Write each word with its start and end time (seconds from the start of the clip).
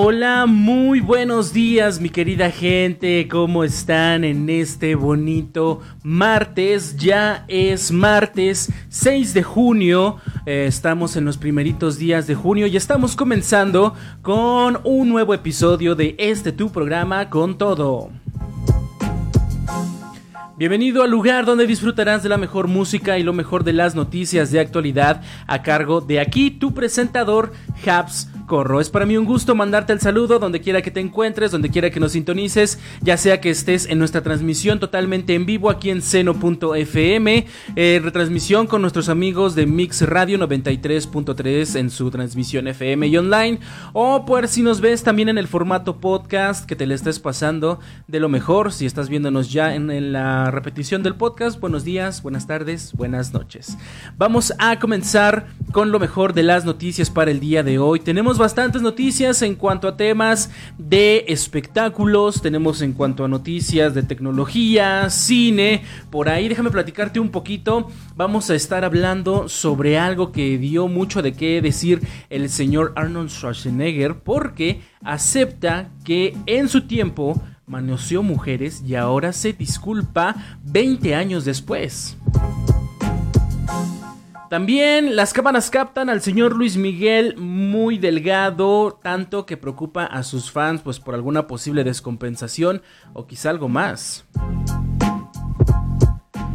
Hola, 0.00 0.46
muy 0.46 1.00
buenos 1.00 1.52
días 1.52 2.00
mi 2.00 2.08
querida 2.08 2.52
gente, 2.52 3.26
¿cómo 3.26 3.64
están 3.64 4.22
en 4.22 4.48
este 4.48 4.94
bonito 4.94 5.80
martes? 6.04 6.96
Ya 6.96 7.44
es 7.48 7.90
martes 7.90 8.72
6 8.90 9.34
de 9.34 9.42
junio, 9.42 10.18
eh, 10.46 10.66
estamos 10.68 11.16
en 11.16 11.24
los 11.24 11.36
primeritos 11.36 11.98
días 11.98 12.28
de 12.28 12.36
junio 12.36 12.68
y 12.68 12.76
estamos 12.76 13.16
comenzando 13.16 13.92
con 14.22 14.78
un 14.84 15.08
nuevo 15.08 15.34
episodio 15.34 15.96
de 15.96 16.14
este 16.16 16.52
tu 16.52 16.70
programa 16.70 17.28
con 17.28 17.58
todo. 17.58 18.10
Bienvenido 20.56 21.02
al 21.02 21.10
lugar 21.10 21.44
donde 21.44 21.66
disfrutarás 21.66 22.22
de 22.22 22.28
la 22.28 22.36
mejor 22.36 22.68
música 22.68 23.18
y 23.18 23.24
lo 23.24 23.32
mejor 23.32 23.64
de 23.64 23.72
las 23.72 23.96
noticias 23.96 24.52
de 24.52 24.60
actualidad 24.60 25.22
a 25.48 25.62
cargo 25.62 26.00
de 26.00 26.20
aquí 26.20 26.52
tu 26.52 26.72
presentador 26.72 27.52
Habs 27.84 28.28
Corro. 28.48 28.80
Es 28.80 28.90
para 28.90 29.06
mí 29.06 29.16
un 29.16 29.24
gusto 29.24 29.54
mandarte 29.54 29.92
el 29.92 30.00
saludo 30.00 30.40
donde 30.40 30.60
quiera 30.60 30.82
que 30.82 30.90
te 30.90 30.98
encuentres, 30.98 31.52
donde 31.52 31.70
quiera 31.70 31.90
que 31.90 32.00
nos 32.00 32.12
sintonices, 32.12 32.80
ya 33.00 33.16
sea 33.16 33.40
que 33.40 33.50
estés 33.50 33.86
en 33.86 34.00
nuestra 34.00 34.22
transmisión 34.22 34.80
totalmente 34.80 35.34
en 35.34 35.46
vivo 35.46 35.70
aquí 35.70 35.90
en 35.90 36.02
seno.fm, 36.02 37.46
eh, 37.76 38.00
retransmisión 38.02 38.66
con 38.66 38.80
nuestros 38.82 39.08
amigos 39.08 39.54
de 39.54 39.66
Mix 39.66 40.02
Radio 40.02 40.38
93.3 40.38 41.78
en 41.78 41.90
su 41.90 42.10
transmisión 42.10 42.66
FM 42.66 43.06
y 43.06 43.16
online, 43.16 43.60
o 43.92 44.24
por 44.24 44.48
si 44.48 44.62
nos 44.62 44.80
ves 44.80 45.04
también 45.04 45.28
en 45.28 45.38
el 45.38 45.46
formato 45.46 46.00
podcast 46.00 46.66
que 46.66 46.74
te 46.74 46.86
le 46.86 46.94
estés 46.94 47.20
pasando 47.20 47.78
de 48.08 48.18
lo 48.18 48.28
mejor, 48.28 48.72
si 48.72 48.86
estás 48.86 49.08
viéndonos 49.08 49.52
ya 49.52 49.74
en, 49.74 49.90
en 49.90 50.12
la 50.12 50.50
repetición 50.50 51.02
del 51.02 51.14
podcast, 51.14 51.60
buenos 51.60 51.84
días, 51.84 52.22
buenas 52.22 52.46
tardes, 52.46 52.94
buenas 52.94 53.32
noches. 53.32 53.76
Vamos 54.16 54.54
a 54.58 54.78
comenzar 54.78 55.48
con 55.70 55.92
lo 55.92 55.98
mejor 55.98 56.32
de 56.32 56.42
las 56.42 56.64
noticias 56.64 57.10
para 57.10 57.30
el 57.30 57.40
día 57.40 57.62
de 57.62 57.78
hoy. 57.78 58.00
Tenemos 58.00 58.37
bastantes 58.38 58.80
noticias 58.80 59.42
en 59.42 59.54
cuanto 59.54 59.88
a 59.88 59.96
temas 59.96 60.50
de 60.78 61.24
espectáculos, 61.28 62.40
tenemos 62.40 62.80
en 62.80 62.92
cuanto 62.92 63.24
a 63.24 63.28
noticias 63.28 63.94
de 63.94 64.02
tecnología, 64.02 65.10
cine, 65.10 65.82
por 66.10 66.28
ahí 66.28 66.48
déjame 66.48 66.70
platicarte 66.70 67.20
un 67.20 67.30
poquito, 67.30 67.88
vamos 68.16 68.48
a 68.50 68.54
estar 68.54 68.84
hablando 68.84 69.48
sobre 69.48 69.98
algo 69.98 70.32
que 70.32 70.56
dio 70.56 70.88
mucho 70.88 71.20
de 71.20 71.34
qué 71.34 71.60
decir 71.60 72.00
el 72.30 72.48
señor 72.48 72.92
Arnold 72.96 73.30
Schwarzenegger 73.30 74.20
porque 74.20 74.80
acepta 75.02 75.90
que 76.04 76.36
en 76.46 76.68
su 76.68 76.86
tiempo 76.86 77.42
manoseó 77.66 78.22
mujeres 78.22 78.82
y 78.86 78.94
ahora 78.94 79.32
se 79.32 79.52
disculpa 79.52 80.34
20 80.62 81.14
años 81.14 81.44
después. 81.44 82.16
También 84.48 85.14
las 85.14 85.34
cámaras 85.34 85.68
captan 85.68 86.08
al 86.08 86.22
señor 86.22 86.56
Luis 86.56 86.78
Miguel 86.78 87.36
muy 87.36 87.98
delgado, 87.98 88.98
tanto 89.02 89.44
que 89.44 89.58
preocupa 89.58 90.04
a 90.04 90.22
sus 90.22 90.50
fans 90.50 90.80
pues 90.80 91.00
por 91.00 91.14
alguna 91.14 91.46
posible 91.46 91.84
descompensación 91.84 92.80
o 93.12 93.26
quizá 93.26 93.50
algo 93.50 93.68
más. 93.68 94.24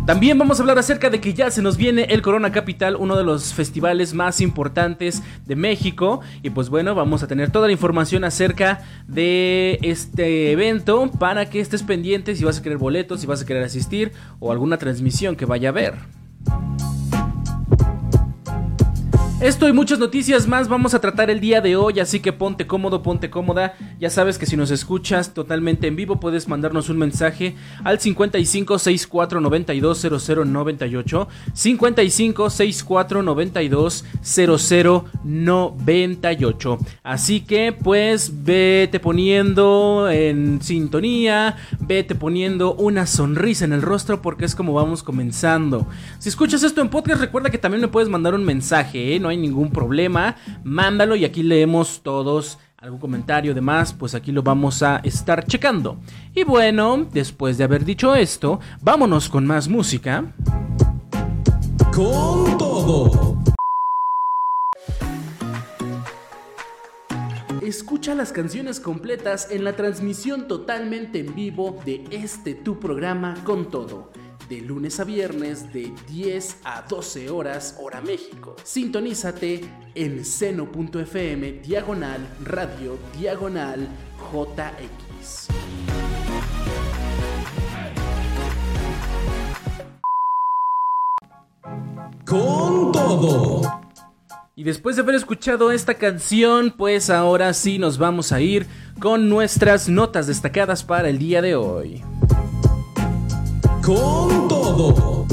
También 0.08 0.40
vamos 0.40 0.60
a 0.60 0.64
hablar 0.64 0.80
acerca 0.80 1.12
de 1.12 1.22
que 1.22 1.36
ya 1.36 1.52
se 1.52 1.62
nos 1.62 1.78
viene 1.78 2.08
el 2.10 2.24
Corona 2.24 2.52
Capital, 2.52 2.96
uno 2.96 3.16
de 3.16 3.24
los 3.24 3.54
festivales 3.54 4.16
más 4.16 4.42
importantes 4.42 5.22
de 5.46 5.56
México. 5.56 6.20
Y 6.42 6.50
pues 6.50 6.70
bueno, 6.70 6.96
vamos 6.96 7.22
a 7.22 7.28
tener 7.28 7.52
toda 7.52 7.68
la 7.68 7.74
información 7.74 8.24
acerca 8.24 8.82
de 9.08 9.78
este 9.84 10.52
evento 10.52 11.12
para 11.20 11.50
que 11.50 11.60
estés 11.60 11.84
pendiente 11.84 12.36
si 12.36 12.44
vas 12.44 12.58
a 12.58 12.64
querer 12.64 12.80
boletos, 12.80 13.22
si 13.22 13.28
vas 13.28 13.44
a 13.44 13.46
querer 13.46 13.64
asistir 13.64 14.12
o 14.40 14.52
alguna 14.52 14.78
transmisión 14.78 15.36
que 15.36 15.46
vaya 15.46 15.70
a 15.70 15.72
haber. 15.72 15.94
Esto 19.44 19.68
y 19.68 19.74
muchas 19.74 20.00
noticias 20.00 20.48
más 20.48 20.70
vamos 20.70 20.94
a 20.94 21.02
tratar 21.02 21.30
el 21.30 21.42
día 21.42 21.60
de 21.60 21.76
hoy, 21.76 22.00
así 22.00 22.22
que 22.22 22.32
ponte 22.32 22.66
cómodo, 22.66 23.04
ponte 23.04 23.30
cómoda. 23.30 23.74
Ya 24.00 24.10
sabes 24.10 24.38
que 24.38 24.46
si 24.46 24.56
nos 24.56 24.72
escuchas 24.72 25.34
totalmente 25.34 25.86
en 25.88 25.98
vivo 25.98 26.18
puedes 26.18 26.48
mandarnos 26.48 26.88
un 26.88 26.98
mensaje 26.98 27.54
al 27.84 28.00
55 28.00 28.80
64 28.80 29.42
92 29.42 30.00
00 30.00 30.46
98, 30.46 31.28
55 31.54 32.50
64 32.50 33.22
92 33.22 34.06
00 34.22 35.06
98. 35.26 36.78
Así 37.04 37.42
que 37.42 37.74
pues 37.74 38.46
vete 38.46 39.02
poniendo 39.02 40.10
en 40.10 40.62
sintonía, 40.62 41.58
vete 41.82 42.16
poniendo 42.16 42.76
una 42.76 43.06
sonrisa 43.06 43.66
en 43.66 43.74
el 43.74 43.82
rostro 43.82 44.22
porque 44.22 44.46
es 44.46 44.56
como 44.56 44.72
vamos 44.72 45.04
comenzando. 45.04 45.86
Si 46.20 46.30
escuchas 46.30 46.64
esto 46.64 46.80
en 46.80 46.88
podcast 46.88 47.20
recuerda 47.20 47.50
que 47.50 47.58
también 47.58 47.82
me 47.82 47.90
puedes 47.90 48.08
mandar 48.08 48.36
un 48.36 48.46
mensaje, 48.46 49.18
¿eh? 49.18 49.20
Hay 49.34 49.38
ningún 49.38 49.72
problema, 49.72 50.36
mándalo 50.64 51.16
y 51.16 51.26
aquí 51.26 51.44
leemos 51.44 52.02
todos 52.04 52.60
algún 52.78 53.00
comentario 53.00 53.54
demás, 53.54 53.94
pues 53.94 54.14
aquí 54.14 54.32
lo 54.32 54.44
vamos 54.44 54.84
a 54.84 54.98
estar 54.98 55.46
checando. 55.46 55.98
Y 56.36 56.44
bueno, 56.44 57.08
después 57.12 57.58
de 57.58 57.64
haber 57.64 57.86
dicho 57.86 58.14
esto, 58.14 58.60
vámonos 58.82 59.30
con 59.30 59.46
más 59.46 59.70
música. 59.70 60.34
Con 61.94 62.58
todo. 62.58 63.38
Escucha 67.62 68.14
las 68.14 68.34
canciones 68.34 68.82
completas 68.82 69.48
en 69.50 69.64
la 69.64 69.78
transmisión 69.78 70.50
totalmente 70.50 71.20
en 71.20 71.34
vivo 71.34 71.80
de 71.86 72.04
este 72.12 72.54
tu 72.54 72.80
programa 72.80 73.36
con 73.46 73.72
todo 73.72 74.12
de 74.50 74.62
lunes 74.62 75.00
a 75.00 75.04
viernes 75.04 75.72
de 75.74 75.94
10 76.10 76.58
a 76.64 76.84
12 76.84 77.30
horas 77.30 77.78
hora 77.80 78.02
México. 78.02 78.56
Sintonízate 78.64 79.62
en 79.96 80.26
seno.fm 80.26 81.52
diagonal 81.62 82.28
radio 82.44 82.98
diagonal 83.18 83.88
JX. 84.32 85.48
Con 92.26 92.92
todo. 92.92 93.62
Y 94.56 94.64
después 94.64 94.96
de 94.96 95.02
haber 95.02 95.16
escuchado 95.16 95.72
esta 95.72 95.96
canción, 95.96 96.72
pues 96.78 97.10
ahora 97.10 97.54
sí 97.54 97.80
nos 97.80 97.98
vamos 97.98 98.32
a 98.32 98.40
ir 98.40 98.68
con 99.00 99.30
nuestras 99.30 99.90
notas 99.90 100.28
destacadas 100.28 100.84
para 100.84 101.10
el 101.10 101.18
día 101.18 101.42
de 101.42 101.56
hoy 101.56 102.04
con 103.84 104.48
todo. 104.48 105.26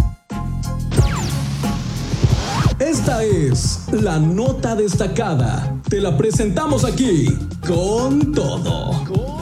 Esta 2.79 3.23
es 3.23 3.87
la 3.93 4.19
nota 4.19 4.75
destacada. 4.75 5.77
Te 5.89 6.01
la 6.01 6.17
presentamos 6.17 6.85
aquí 6.85 7.27
con 7.67 8.33
todo. 8.33 9.40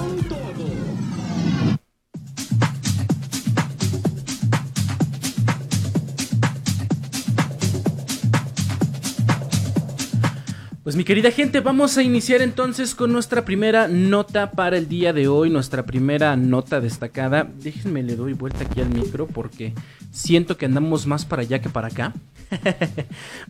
Pues 10.88 10.96
mi 10.96 11.05
querida 11.05 11.31
gente, 11.31 11.61
vamos 11.61 11.99
a 11.99 12.02
iniciar 12.02 12.40
entonces 12.40 12.94
con 12.94 13.12
nuestra 13.12 13.44
primera 13.44 13.88
nota 13.88 14.52
para 14.52 14.79
el 14.79 14.88
día 14.88 15.12
de 15.12 15.29
hoy, 15.29 15.50
nuestra 15.50 15.85
primera 15.85 16.35
nota 16.35 16.81
destacada. 16.81 17.46
Déjenme 17.62 18.02
le 18.02 18.17
doy 18.17 18.32
vuelta 18.32 18.64
aquí 18.64 18.81
al 18.81 18.88
micro 18.88 19.26
porque 19.26 19.75
siento 20.11 20.56
que 20.56 20.64
andamos 20.64 21.06
más 21.06 21.26
para 21.26 21.43
allá 21.43 21.58
que 21.58 21.69
para 21.69 21.88
acá. 21.88 22.14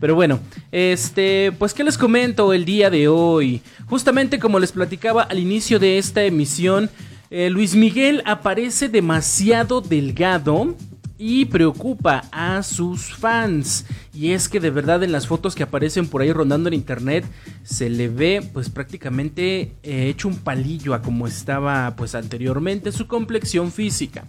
Pero 0.01 0.15
bueno, 0.15 0.41
este, 0.73 1.53
pues 1.57 1.73
qué 1.73 1.85
les 1.85 1.97
comento 1.97 2.51
el 2.51 2.65
día 2.65 2.89
de 2.89 3.07
hoy. 3.07 3.61
Justamente 3.85 4.37
como 4.37 4.59
les 4.59 4.73
platicaba 4.73 5.23
al 5.23 5.39
inicio 5.39 5.79
de 5.79 5.97
esta 5.97 6.25
emisión, 6.25 6.89
eh, 7.29 7.49
Luis 7.49 7.73
Miguel 7.73 8.21
aparece 8.25 8.89
demasiado 8.89 9.79
delgado 9.79 10.75
y 11.19 11.45
preocupa 11.45 12.23
a 12.31 12.63
sus 12.63 13.13
fans. 13.13 13.85
Y 14.13 14.31
es 14.31 14.47
que 14.47 14.59
de 14.59 14.71
verdad 14.71 15.03
en 15.03 15.11
las 15.11 15.27
fotos 15.27 15.53
que 15.53 15.63
aparecen 15.63 16.07
por 16.07 16.21
ahí 16.21 16.31
rondando 16.31 16.69
en 16.69 16.73
internet 16.73 17.25
se 17.63 17.89
le 17.89 18.07
ve 18.07 18.41
pues 18.53 18.69
prácticamente 18.69 19.73
eh, 19.83 20.07
hecho 20.07 20.29
un 20.29 20.37
palillo 20.37 20.93
a 20.93 21.01
como 21.01 21.27
estaba 21.27 21.93
pues 21.97 22.15
anteriormente 22.15 22.93
su 22.93 23.05
complexión 23.05 23.71
física. 23.71 24.23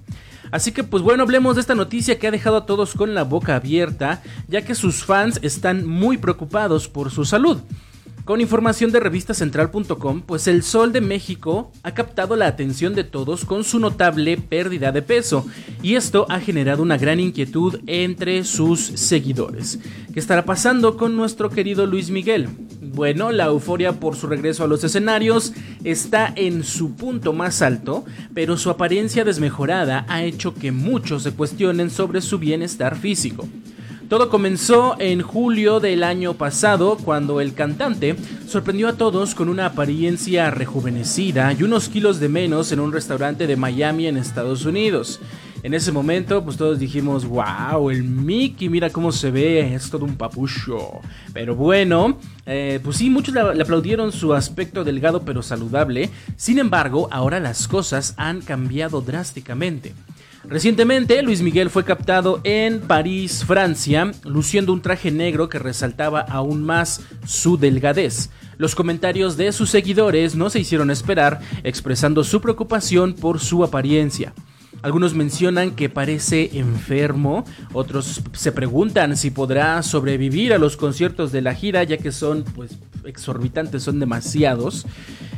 Así 0.51 0.73
que 0.73 0.83
pues 0.83 1.03
bueno, 1.03 1.23
hablemos 1.23 1.55
de 1.55 1.61
esta 1.61 1.77
noticia 1.77 2.19
que 2.19 2.27
ha 2.27 2.33
dejado 2.33 2.57
a 2.57 2.67
todos 2.67 2.95
con 2.95 3.15
la 3.15 3.23
boca 3.23 3.55
abierta, 3.55 4.21
ya 4.49 4.63
que 4.63 4.75
sus 4.75 5.05
fans 5.05 5.39
están 5.43 5.87
muy 5.87 6.19
preocupados 6.19 6.89
por 6.89 7.13
su 7.13 7.25
salud. 7.25 7.61
Con 8.25 8.41
información 8.41 8.93
de 8.93 9.01
revistacentral.com, 9.01 10.23
pues 10.23 10.47
el 10.47 10.63
Sol 10.63 10.93
de 10.93 11.01
México 11.01 11.73
ha 11.83 11.95
captado 11.95 12.37
la 12.37 12.47
atención 12.47 12.95
de 12.95 13.03
todos 13.03 13.45
con 13.45 13.65
su 13.65 13.79
notable 13.79 14.37
pérdida 14.37 14.93
de 14.93 15.03
peso, 15.03 15.47
y 15.83 15.95
esto 15.95 16.27
ha 16.29 16.39
generado 16.39 16.83
una 16.83 16.99
gran 16.99 17.19
inquietud 17.19 17.81
entre 17.87 18.45
sus 18.45 18.81
seguidores. 18.81 19.81
¿Qué 20.13 20.21
estará 20.21 20.45
pasando 20.45 20.97
con 20.97 21.17
nuestro 21.17 21.51
querido 21.51 21.87
Luis 21.87 22.11
Miguel? 22.11 22.49
Bueno, 22.83 23.33
la 23.33 23.47
euforia 23.47 23.93
por 23.93 24.17
su 24.17 24.27
regreso 24.27 24.65
a 24.65 24.67
los 24.67 24.85
escenarios 24.85 25.53
está 25.85 26.33
en 26.37 26.63
su 26.63 26.95
punto 26.95 27.33
más 27.33 27.63
alto, 27.63 28.05
pero 28.35 28.57
su 28.57 28.69
apariencia 28.71 29.25
desmejorada 29.25 30.05
ha 30.09 30.23
hecho 30.23 30.55
que 30.55 30.73
muchos 30.73 31.23
se 31.23 31.33
cuestionen 31.33 31.91
sobre 31.91 32.21
su 32.21 32.39
bienestar 32.39 32.97
físico. 32.97 33.49
Todo 34.11 34.29
comenzó 34.29 34.97
en 34.99 35.23
julio 35.23 35.79
del 35.79 36.03
año 36.03 36.35
pasado 36.35 36.97
cuando 36.97 37.41
el 37.41 37.55
cantante 37.55 38.17
sorprendió 38.45 38.89
a 38.89 38.95
todos 38.95 39.37
con 39.37 39.49
una 39.49 39.67
apariencia 39.67 40.51
rejuvenecida 40.51 41.53
y 41.53 41.63
unos 41.63 41.89
kilos 41.89 42.19
de 42.19 42.29
menos 42.29 42.73
en 42.73 42.81
un 42.81 42.91
restaurante 42.91 43.47
de 43.47 43.55
Miami 43.55 44.09
en 44.09 44.17
Estados 44.17 44.65
Unidos. 44.65 45.21
En 45.63 45.75
ese 45.75 45.93
momento, 45.93 46.43
pues 46.43 46.57
todos 46.57 46.81
dijimos, 46.81 47.25
wow, 47.25 47.89
el 47.91 48.03
Mickey, 48.03 48.69
mira 48.69 48.91
cómo 48.91 49.13
se 49.13 49.31
ve, 49.31 49.77
es 49.77 49.89
todo 49.91 50.07
un 50.07 50.17
papucho. 50.17 50.91
Pero 51.33 51.55
bueno, 51.55 52.19
eh, 52.47 52.81
pues 52.83 52.97
sí, 52.97 53.11
muchos 53.11 53.33
le 53.33 53.63
aplaudieron 53.63 54.11
su 54.11 54.35
aspecto 54.35 54.83
delgado 54.83 55.23
pero 55.23 55.41
saludable. 55.41 56.11
Sin 56.35 56.59
embargo, 56.59 57.09
ahora 57.13 57.39
las 57.39 57.69
cosas 57.69 58.15
han 58.17 58.41
cambiado 58.41 59.03
drásticamente. 59.03 59.95
Recientemente, 60.45 61.23
Luis 61.23 61.43
Miguel 61.43 61.69
fue 61.69 61.85
captado 61.85 62.41
en 62.45 62.81
París, 62.81 63.45
Francia, 63.45 64.11
luciendo 64.25 64.73
un 64.73 64.81
traje 64.81 65.11
negro 65.11 65.51
que 65.51 65.59
resaltaba 65.59 66.21
aún 66.21 66.65
más 66.65 67.03
su 67.27 67.59
delgadez. 67.59 68.31
Los 68.57 68.75
comentarios 68.75 69.37
de 69.37 69.53
sus 69.53 69.69
seguidores 69.69 70.35
no 70.37 70.49
se 70.49 70.61
hicieron 70.61 70.91
esperar, 70.91 71.41
expresando 71.63 72.25
su 72.25 72.41
preocupación 72.41 73.15
por 73.15 73.39
su 73.39 73.65
apariencia. 73.65 74.33
Algunos 74.83 75.15
mencionan 75.15 75.73
que 75.73 75.89
parece 75.89 76.59
enfermo, 76.59 77.45
otros 77.73 78.23
se 78.33 78.53
preguntan 78.53 79.17
si 79.17 79.31
podrá 79.31 79.83
sobrevivir 79.83 80.53
a 80.53 80.59
los 80.59 80.77
conciertos 80.77 81.33
de 81.33 81.43
la 81.43 81.55
gira 81.55 81.85
ya 81.85 81.99
que 81.99 82.13
son 82.13 82.45
pues 82.55 82.79
exorbitantes, 83.05 83.83
son 83.83 84.01
demasiados. 84.01 84.87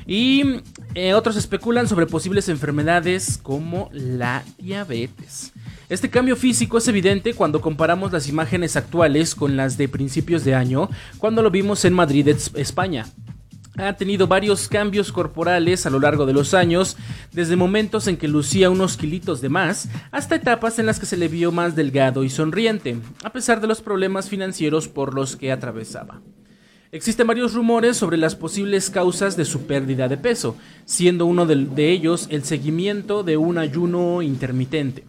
Y 0.06 0.60
eh, 0.94 1.14
otros 1.14 1.36
especulan 1.36 1.88
sobre 1.88 2.06
posibles 2.06 2.48
enfermedades 2.48 3.38
como 3.42 3.88
la 3.92 4.44
diabetes. 4.58 5.52
Este 5.88 6.10
cambio 6.10 6.36
físico 6.36 6.78
es 6.78 6.88
evidente 6.88 7.34
cuando 7.34 7.60
comparamos 7.60 8.12
las 8.12 8.28
imágenes 8.28 8.76
actuales 8.76 9.34
con 9.34 9.56
las 9.56 9.76
de 9.76 9.88
principios 9.88 10.44
de 10.44 10.54
año, 10.54 10.88
cuando 11.18 11.42
lo 11.42 11.50
vimos 11.50 11.84
en 11.84 11.92
Madrid, 11.92 12.28
España 12.54 13.06
ha 13.76 13.94
tenido 13.94 14.26
varios 14.26 14.68
cambios 14.68 15.12
corporales 15.12 15.86
a 15.86 15.90
lo 15.90 15.98
largo 15.98 16.26
de 16.26 16.32
los 16.32 16.54
años, 16.54 16.96
desde 17.32 17.56
momentos 17.56 18.06
en 18.06 18.16
que 18.16 18.28
lucía 18.28 18.70
unos 18.70 18.96
kilitos 18.96 19.40
de 19.40 19.48
más, 19.48 19.88
hasta 20.10 20.36
etapas 20.36 20.78
en 20.78 20.86
las 20.86 21.00
que 21.00 21.06
se 21.06 21.16
le 21.16 21.28
vio 21.28 21.52
más 21.52 21.74
delgado 21.74 22.24
y 22.24 22.30
sonriente, 22.30 22.98
a 23.24 23.32
pesar 23.32 23.60
de 23.60 23.66
los 23.66 23.80
problemas 23.80 24.28
financieros 24.28 24.88
por 24.88 25.14
los 25.14 25.36
que 25.36 25.52
atravesaba. 25.52 26.20
Existen 26.94 27.26
varios 27.26 27.54
rumores 27.54 27.96
sobre 27.96 28.18
las 28.18 28.34
posibles 28.34 28.90
causas 28.90 29.34
de 29.34 29.46
su 29.46 29.66
pérdida 29.66 30.08
de 30.08 30.18
peso, 30.18 30.56
siendo 30.84 31.24
uno 31.24 31.46
de, 31.46 31.90
ellos 31.90 32.26
el 32.30 32.44
seguimiento 32.44 33.22
de 33.22 33.38
un 33.38 33.56
ayuno 33.56 34.20
intermitente. 34.20 35.06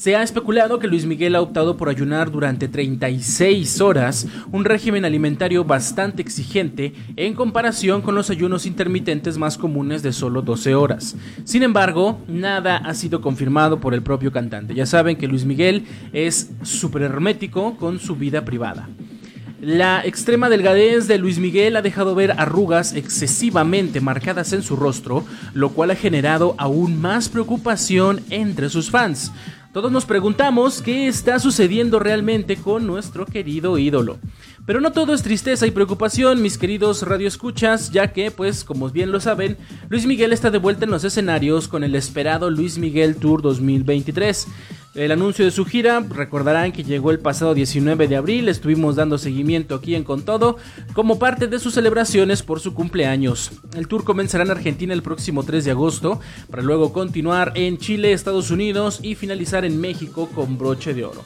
Se 0.00 0.16
ha 0.16 0.22
especulado 0.22 0.78
que 0.78 0.88
Luis 0.88 1.04
Miguel 1.04 1.36
ha 1.36 1.42
optado 1.42 1.76
por 1.76 1.90
ayunar 1.90 2.30
durante 2.30 2.68
36 2.68 3.82
horas, 3.82 4.26
un 4.50 4.64
régimen 4.64 5.04
alimentario 5.04 5.62
bastante 5.62 6.22
exigente 6.22 6.94
en 7.16 7.34
comparación 7.34 8.00
con 8.00 8.14
los 8.14 8.30
ayunos 8.30 8.64
intermitentes 8.64 9.36
más 9.36 9.58
comunes 9.58 10.02
de 10.02 10.14
solo 10.14 10.40
12 10.40 10.74
horas. 10.74 11.16
Sin 11.44 11.62
embargo, 11.62 12.18
nada 12.28 12.78
ha 12.78 12.94
sido 12.94 13.20
confirmado 13.20 13.78
por 13.78 13.92
el 13.92 14.02
propio 14.02 14.32
cantante. 14.32 14.74
Ya 14.74 14.86
saben 14.86 15.18
que 15.18 15.28
Luis 15.28 15.44
Miguel 15.44 15.84
es 16.14 16.50
súper 16.62 17.02
hermético 17.02 17.76
con 17.76 17.98
su 17.98 18.16
vida 18.16 18.46
privada. 18.46 18.88
La 19.60 20.02
extrema 20.06 20.48
delgadez 20.48 21.06
de 21.08 21.18
Luis 21.18 21.38
Miguel 21.38 21.76
ha 21.76 21.82
dejado 21.82 22.14
ver 22.14 22.32
arrugas 22.38 22.94
excesivamente 22.94 24.00
marcadas 24.00 24.54
en 24.54 24.62
su 24.62 24.74
rostro, 24.74 25.26
lo 25.52 25.68
cual 25.72 25.90
ha 25.90 25.96
generado 25.96 26.54
aún 26.56 26.98
más 26.98 27.28
preocupación 27.28 28.22
entre 28.30 28.70
sus 28.70 28.90
fans. 28.90 29.30
Todos 29.72 29.92
nos 29.92 30.04
preguntamos 30.04 30.82
qué 30.82 31.06
está 31.06 31.38
sucediendo 31.38 32.00
realmente 32.00 32.56
con 32.56 32.88
nuestro 32.88 33.24
querido 33.24 33.78
ídolo. 33.78 34.18
Pero 34.66 34.80
no 34.80 34.90
todo 34.90 35.14
es 35.14 35.22
tristeza 35.22 35.64
y 35.64 35.70
preocupación, 35.70 36.42
mis 36.42 36.58
queridos 36.58 37.02
radioescuchas, 37.02 37.92
ya 37.92 38.12
que, 38.12 38.32
pues, 38.32 38.64
como 38.64 38.90
bien 38.90 39.12
lo 39.12 39.20
saben, 39.20 39.56
Luis 39.88 40.06
Miguel 40.06 40.32
está 40.32 40.50
de 40.50 40.58
vuelta 40.58 40.86
en 40.86 40.90
los 40.90 41.04
escenarios 41.04 41.68
con 41.68 41.84
el 41.84 41.94
esperado 41.94 42.50
Luis 42.50 42.78
Miguel 42.78 43.14
Tour 43.14 43.42
2023. 43.42 44.48
El 44.92 45.12
anuncio 45.12 45.44
de 45.44 45.52
su 45.52 45.64
gira, 45.66 46.00
recordarán 46.00 46.72
que 46.72 46.82
llegó 46.82 47.12
el 47.12 47.20
pasado 47.20 47.54
19 47.54 48.08
de 48.08 48.16
abril, 48.16 48.48
estuvimos 48.48 48.96
dando 48.96 49.18
seguimiento 49.18 49.76
aquí 49.76 49.94
en 49.94 50.02
Con 50.02 50.24
Todo, 50.24 50.56
como 50.94 51.20
parte 51.20 51.46
de 51.46 51.60
sus 51.60 51.74
celebraciones 51.74 52.42
por 52.42 52.58
su 52.58 52.74
cumpleaños. 52.74 53.52
El 53.76 53.86
tour 53.86 54.02
comenzará 54.02 54.42
en 54.42 54.50
Argentina 54.50 54.92
el 54.92 55.04
próximo 55.04 55.44
3 55.44 55.64
de 55.64 55.70
agosto, 55.70 56.18
para 56.50 56.64
luego 56.64 56.92
continuar 56.92 57.52
en 57.54 57.78
Chile, 57.78 58.12
Estados 58.12 58.50
Unidos 58.50 58.98
y 59.00 59.14
finalizar 59.14 59.64
en 59.64 59.80
México 59.80 60.28
con 60.34 60.58
broche 60.58 60.92
de 60.92 61.04
oro. 61.04 61.22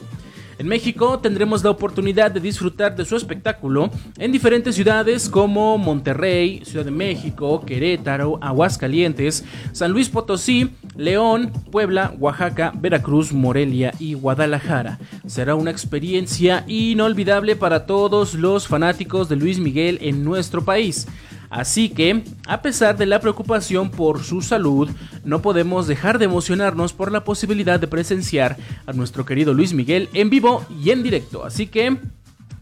En 0.57 0.67
México 0.67 1.19
tendremos 1.19 1.63
la 1.63 1.69
oportunidad 1.69 2.31
de 2.31 2.39
disfrutar 2.39 2.95
de 2.95 3.03
su 3.03 3.17
espectáculo 3.17 3.91
en 4.17 4.31
diferentes 4.31 4.75
ciudades 4.75 5.27
como 5.27 5.77
Monterrey, 5.77 6.61
Ciudad 6.63 6.85
de 6.85 6.91
México, 6.91 7.63
Querétaro, 7.65 8.39
Aguascalientes, 8.41 9.43
San 9.73 9.91
Luis 9.91 10.07
Potosí, 10.07 10.71
León, 10.95 11.51
Puebla, 11.71 12.13
Oaxaca, 12.19 12.71
Veracruz, 12.73 13.33
Morelia 13.33 13.93
y 13.99 14.13
Guadalajara. 14.13 14.97
Será 15.27 15.55
una 15.55 15.71
experiencia 15.71 16.63
inolvidable 16.67 17.57
para 17.57 17.85
todos 17.85 18.33
los 18.33 18.67
fanáticos 18.67 19.27
de 19.27 19.35
Luis 19.35 19.59
Miguel 19.59 19.97
en 20.01 20.23
nuestro 20.23 20.63
país. 20.63 21.05
Así 21.49 21.89
que, 21.89 22.23
a 22.47 22.61
pesar 22.61 22.97
de 22.97 23.05
la 23.05 23.19
preocupación 23.19 23.91
por 23.91 24.23
su 24.23 24.41
salud, 24.41 24.89
no 25.23 25.41
podemos 25.41 25.87
dejar 25.87 26.19
de 26.19 26.25
emocionarnos 26.25 26.93
por 26.93 27.11
la 27.11 27.23
posibilidad 27.23 27.79
de 27.79 27.87
presenciar 27.87 28.57
a 28.85 28.93
nuestro 28.93 29.25
querido 29.25 29.53
Luis 29.53 29.73
Miguel 29.73 30.09
en 30.13 30.29
vivo 30.29 30.65
y 30.83 30.89
en 30.91 31.03
directo. 31.03 31.45
Así 31.45 31.67
que 31.67 31.97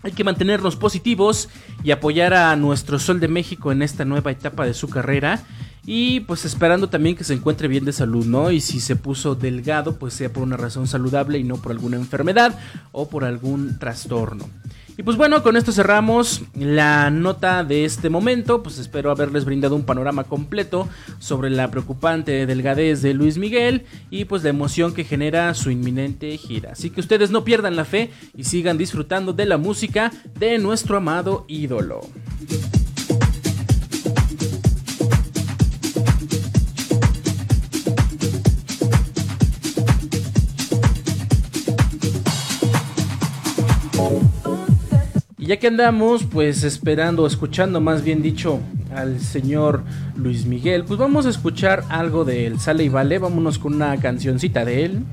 hay 0.03 0.11
que 0.11 0.25
mantenernos 0.25 0.75
positivos 0.75 1.49
y 1.83 1.91
apoyar 1.91 2.33
a 2.33 2.55
nuestro 2.55 2.99
Sol 2.99 3.19
de 3.19 3.29
México 3.29 3.71
en 3.71 3.81
esta 3.81 4.03
nueva 4.03 4.31
etapa 4.31 4.65
de 4.65 4.73
su 4.73 4.89
carrera. 4.89 5.41
Y 5.85 6.21
pues 6.21 6.45
esperando 6.45 6.89
también 6.89 7.15
que 7.15 7.25
se 7.25 7.33
encuentre 7.33 7.67
bien 7.67 7.83
de 7.83 7.91
salud, 7.91 8.25
¿no? 8.25 8.51
Y 8.51 8.61
si 8.61 8.79
se 8.79 8.95
puso 8.95 9.35
delgado, 9.35 9.97
pues 9.97 10.13
sea 10.13 10.31
por 10.31 10.43
una 10.43 10.55
razón 10.55 10.87
saludable 10.87 11.39
y 11.39 11.43
no 11.43 11.57
por 11.57 11.73
alguna 11.73 11.97
enfermedad 11.97 12.57
o 12.93 13.09
por 13.09 13.25
algún 13.25 13.79
trastorno. 13.79 14.49
Y 14.97 15.03
pues 15.03 15.17
bueno, 15.17 15.41
con 15.41 15.57
esto 15.57 15.71
cerramos 15.71 16.43
la 16.53 17.09
nota 17.09 17.63
de 17.63 17.85
este 17.85 18.09
momento. 18.09 18.61
Pues 18.61 18.77
espero 18.77 19.09
haberles 19.09 19.45
brindado 19.45 19.75
un 19.75 19.85
panorama 19.85 20.23
completo 20.23 20.87
sobre 21.19 21.49
la 21.49 21.71
preocupante 21.71 22.45
delgadez 22.45 23.01
de 23.01 23.13
Luis 23.13 23.37
Miguel 23.37 23.85
y 24.11 24.25
pues 24.25 24.43
la 24.43 24.49
emoción 24.49 24.93
que 24.93 25.03
genera 25.03 25.53
su 25.55 25.71
inminente 25.71 26.37
gira. 26.37 26.73
Así 26.73 26.91
que 26.91 27.01
ustedes 27.01 27.31
no 27.31 27.43
pierdan 27.43 27.75
la 27.75 27.85
fe 27.85 28.11
y 28.35 28.43
sigan 28.43 28.77
disfrutando 28.77 29.33
de 29.33 29.45
la 29.45 29.57
música 29.57 30.11
de 30.39 30.59
nuestro 30.59 30.97
amado 30.97 31.45
ídolo. 31.47 32.01
Y 45.43 45.47
ya 45.47 45.57
que 45.57 45.67
andamos, 45.67 46.23
pues 46.23 46.63
esperando, 46.63 47.27
escuchando 47.27 47.81
más 47.81 48.01
bien 48.01 48.21
dicho 48.21 48.61
al 48.95 49.19
señor 49.19 49.83
Luis 50.15 50.45
Miguel, 50.45 50.85
pues 50.85 50.97
vamos 50.97 51.25
a 51.25 51.29
escuchar 51.29 51.83
algo 51.89 52.23
de 52.23 52.47
él. 52.47 52.61
Sale 52.61 52.85
y 52.85 52.87
vale, 52.87 53.19
vámonos 53.19 53.59
con 53.59 53.73
una 53.73 53.99
cancioncita 53.99 54.63
de 54.63 54.85
él. 54.85 55.03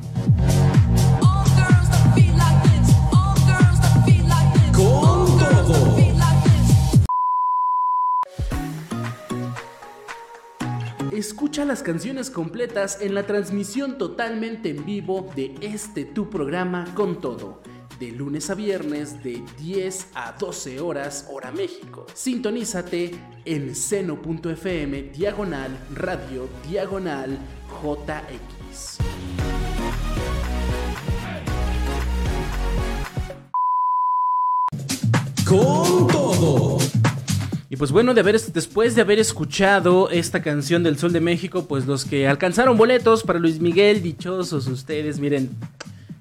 escucha 11.13 11.65
las 11.65 11.83
canciones 11.83 12.31
completas 12.31 13.03
en 13.03 13.15
la 13.15 13.27
transmisión 13.27 13.99
totalmente 13.99 14.71
en 14.71 14.87
vivo 14.87 15.29
de 15.35 15.55
este 15.61 16.05
tu 16.05 16.31
programa 16.31 16.87
con 16.95 17.21
todo 17.21 17.61
de 18.01 18.13
lunes 18.13 18.49
a 18.49 18.55
viernes 18.55 19.23
de 19.23 19.43
10 19.59 20.09
a 20.15 20.33
12 20.33 20.81
horas 20.81 21.29
hora 21.31 21.53
México. 21.53 22.07
Sintonízate 22.15 23.11
en 23.45 23.75
seno.fm 23.75 25.03
diagonal 25.15 25.79
radio 25.95 26.49
diagonal 26.67 27.39
JX. 27.83 28.99
Con 35.47 36.07
todo. 36.09 36.79
Y 37.69 37.77
pues 37.77 37.93
bueno, 37.93 38.15
de 38.15 38.21
haber, 38.21 38.41
después 38.41 38.95
de 38.95 39.03
haber 39.03 39.19
escuchado 39.19 40.09
esta 40.09 40.43
canción 40.43 40.83
del 40.83 40.99
Sol 40.99 41.13
de 41.13 41.21
México, 41.21 41.67
pues 41.69 41.87
los 41.87 42.07
que 42.07 42.27
alcanzaron 42.27 42.79
boletos 42.79 43.23
para 43.25 43.39
Luis 43.39 43.61
Miguel, 43.61 44.03
dichosos 44.03 44.67
ustedes, 44.69 45.21
miren, 45.21 45.57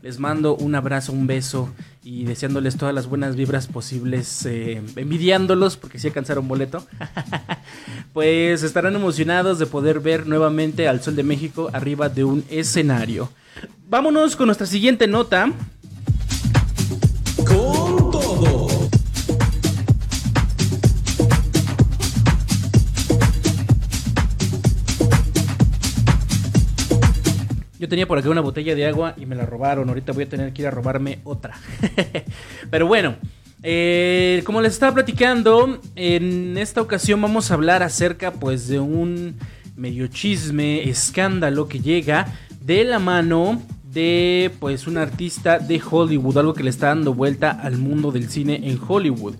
les 0.01 0.19
mando 0.19 0.55
un 0.55 0.75
abrazo, 0.75 1.11
un 1.11 1.27
beso 1.27 1.69
y 2.03 2.23
deseándoles 2.23 2.77
todas 2.77 2.95
las 2.95 3.07
buenas 3.07 3.35
vibras 3.35 3.67
posibles, 3.67 4.45
eh, 4.45 4.81
envidiándolos 4.95 5.77
porque 5.77 5.99
sí 5.99 6.07
alcanzaron 6.07 6.47
boleto. 6.47 6.85
pues 8.13 8.63
estarán 8.63 8.95
emocionados 8.95 9.59
de 9.59 9.65
poder 9.65 9.99
ver 9.99 10.25
nuevamente 10.25 10.87
al 10.87 11.01
Sol 11.01 11.15
de 11.15 11.23
México 11.23 11.69
arriba 11.73 12.07
de 12.09 12.23
un 12.23 12.45
escenario. 12.49 13.29
Vámonos 13.89 14.35
con 14.35 14.45
nuestra 14.45 14.67
siguiente 14.67 15.07
nota. 15.07 15.51
Yo 27.79 27.87
tenía 27.87 28.05
por 28.05 28.17
aquí 28.17 28.27
una 28.27 28.41
botella 28.41 28.75
de 28.75 28.85
agua 28.85 29.15
y 29.15 29.25
me 29.25 29.35
la 29.35 29.45
robaron. 29.45 29.87
Ahorita 29.87 30.11
voy 30.11 30.25
a 30.25 30.29
tener 30.29 30.51
que 30.51 30.63
ir 30.63 30.67
a 30.67 30.71
robarme 30.71 31.19
otra. 31.23 31.55
Pero 32.69 32.87
bueno, 32.87 33.15
eh, 33.63 34.43
como 34.45 34.61
les 34.61 34.73
estaba 34.73 34.93
platicando, 34.93 35.79
en 35.95 36.57
esta 36.57 36.81
ocasión 36.81 37.21
vamos 37.21 37.49
a 37.49 37.53
hablar 37.53 37.81
acerca 37.81 38.33
pues 38.33 38.67
de 38.67 38.81
un 38.81 39.37
medio 39.77 40.07
chisme, 40.07 40.89
escándalo 40.89 41.69
que 41.69 41.79
llega 41.79 42.27
de 42.59 42.83
la 42.83 42.99
mano 42.99 43.61
de 43.93 44.51
pues 44.59 44.85
un 44.85 44.97
artista 44.97 45.57
de 45.57 45.81
Hollywood, 45.89 46.37
algo 46.37 46.53
que 46.53 46.63
le 46.63 46.69
está 46.69 46.87
dando 46.87 47.13
vuelta 47.13 47.51
al 47.51 47.77
mundo 47.77 48.11
del 48.11 48.29
cine 48.29 48.59
en 48.63 48.77
Hollywood. 48.85 49.35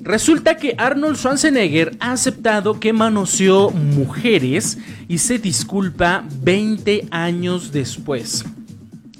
Resulta 0.00 0.56
que 0.56 0.74
Arnold 0.78 1.16
Schwarzenegger 1.16 1.96
ha 1.98 2.12
aceptado 2.12 2.78
que 2.78 2.92
manoseó 2.92 3.70
mujeres 3.70 4.78
y 5.08 5.18
se 5.18 5.38
disculpa 5.38 6.24
20 6.42 7.08
años 7.10 7.72
después. 7.72 8.44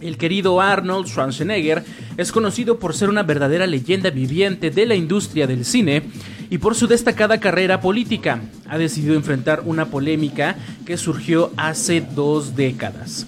El 0.00 0.16
querido 0.16 0.60
Arnold 0.60 1.08
Schwarzenegger 1.08 1.84
es 2.16 2.30
conocido 2.30 2.78
por 2.78 2.94
ser 2.94 3.08
una 3.08 3.24
verdadera 3.24 3.66
leyenda 3.66 4.10
viviente 4.10 4.70
de 4.70 4.86
la 4.86 4.94
industria 4.94 5.48
del 5.48 5.64
cine 5.64 6.04
y 6.48 6.58
por 6.58 6.76
su 6.76 6.86
destacada 6.86 7.40
carrera 7.40 7.80
política. 7.80 8.40
Ha 8.68 8.78
decidido 8.78 9.14
enfrentar 9.14 9.62
una 9.66 9.86
polémica 9.86 10.56
que 10.86 10.96
surgió 10.96 11.52
hace 11.56 12.00
dos 12.00 12.54
décadas. 12.54 13.26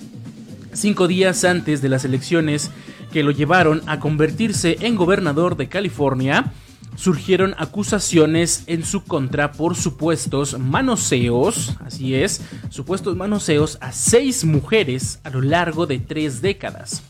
Cinco 0.73 1.09
días 1.09 1.45
antes 1.45 1.83
de 1.83 1.89
las 1.89 2.05
elecciones 2.05 2.71
que 3.13 3.25
lo 3.25 3.33
llevaron 3.33 3.83
a 3.87 3.99
convertirse 3.99 4.77
en 4.81 4.95
gobernador 4.95 5.57
de 5.57 5.69
California, 5.69 6.53
surgieron 7.01 7.55
acusaciones 7.57 8.65
en 8.67 8.85
su 8.85 9.05
contra 9.05 9.53
por 9.53 9.75
supuestos 9.75 10.59
manoseos, 10.59 11.75
así 11.83 12.15
es, 12.15 12.43
supuestos 12.69 13.17
manoseos 13.17 13.79
a 13.81 13.91
seis 13.93 14.45
mujeres 14.45 15.19
a 15.25 15.31
lo 15.31 15.41
largo 15.41 15.87
de 15.87 15.99
tres 15.99 16.43
décadas. 16.43 17.03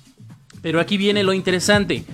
Pero 0.63 0.79
aquí 0.79 0.97
viene 0.97 1.25
lo 1.25 1.33
interesante. 1.33 2.05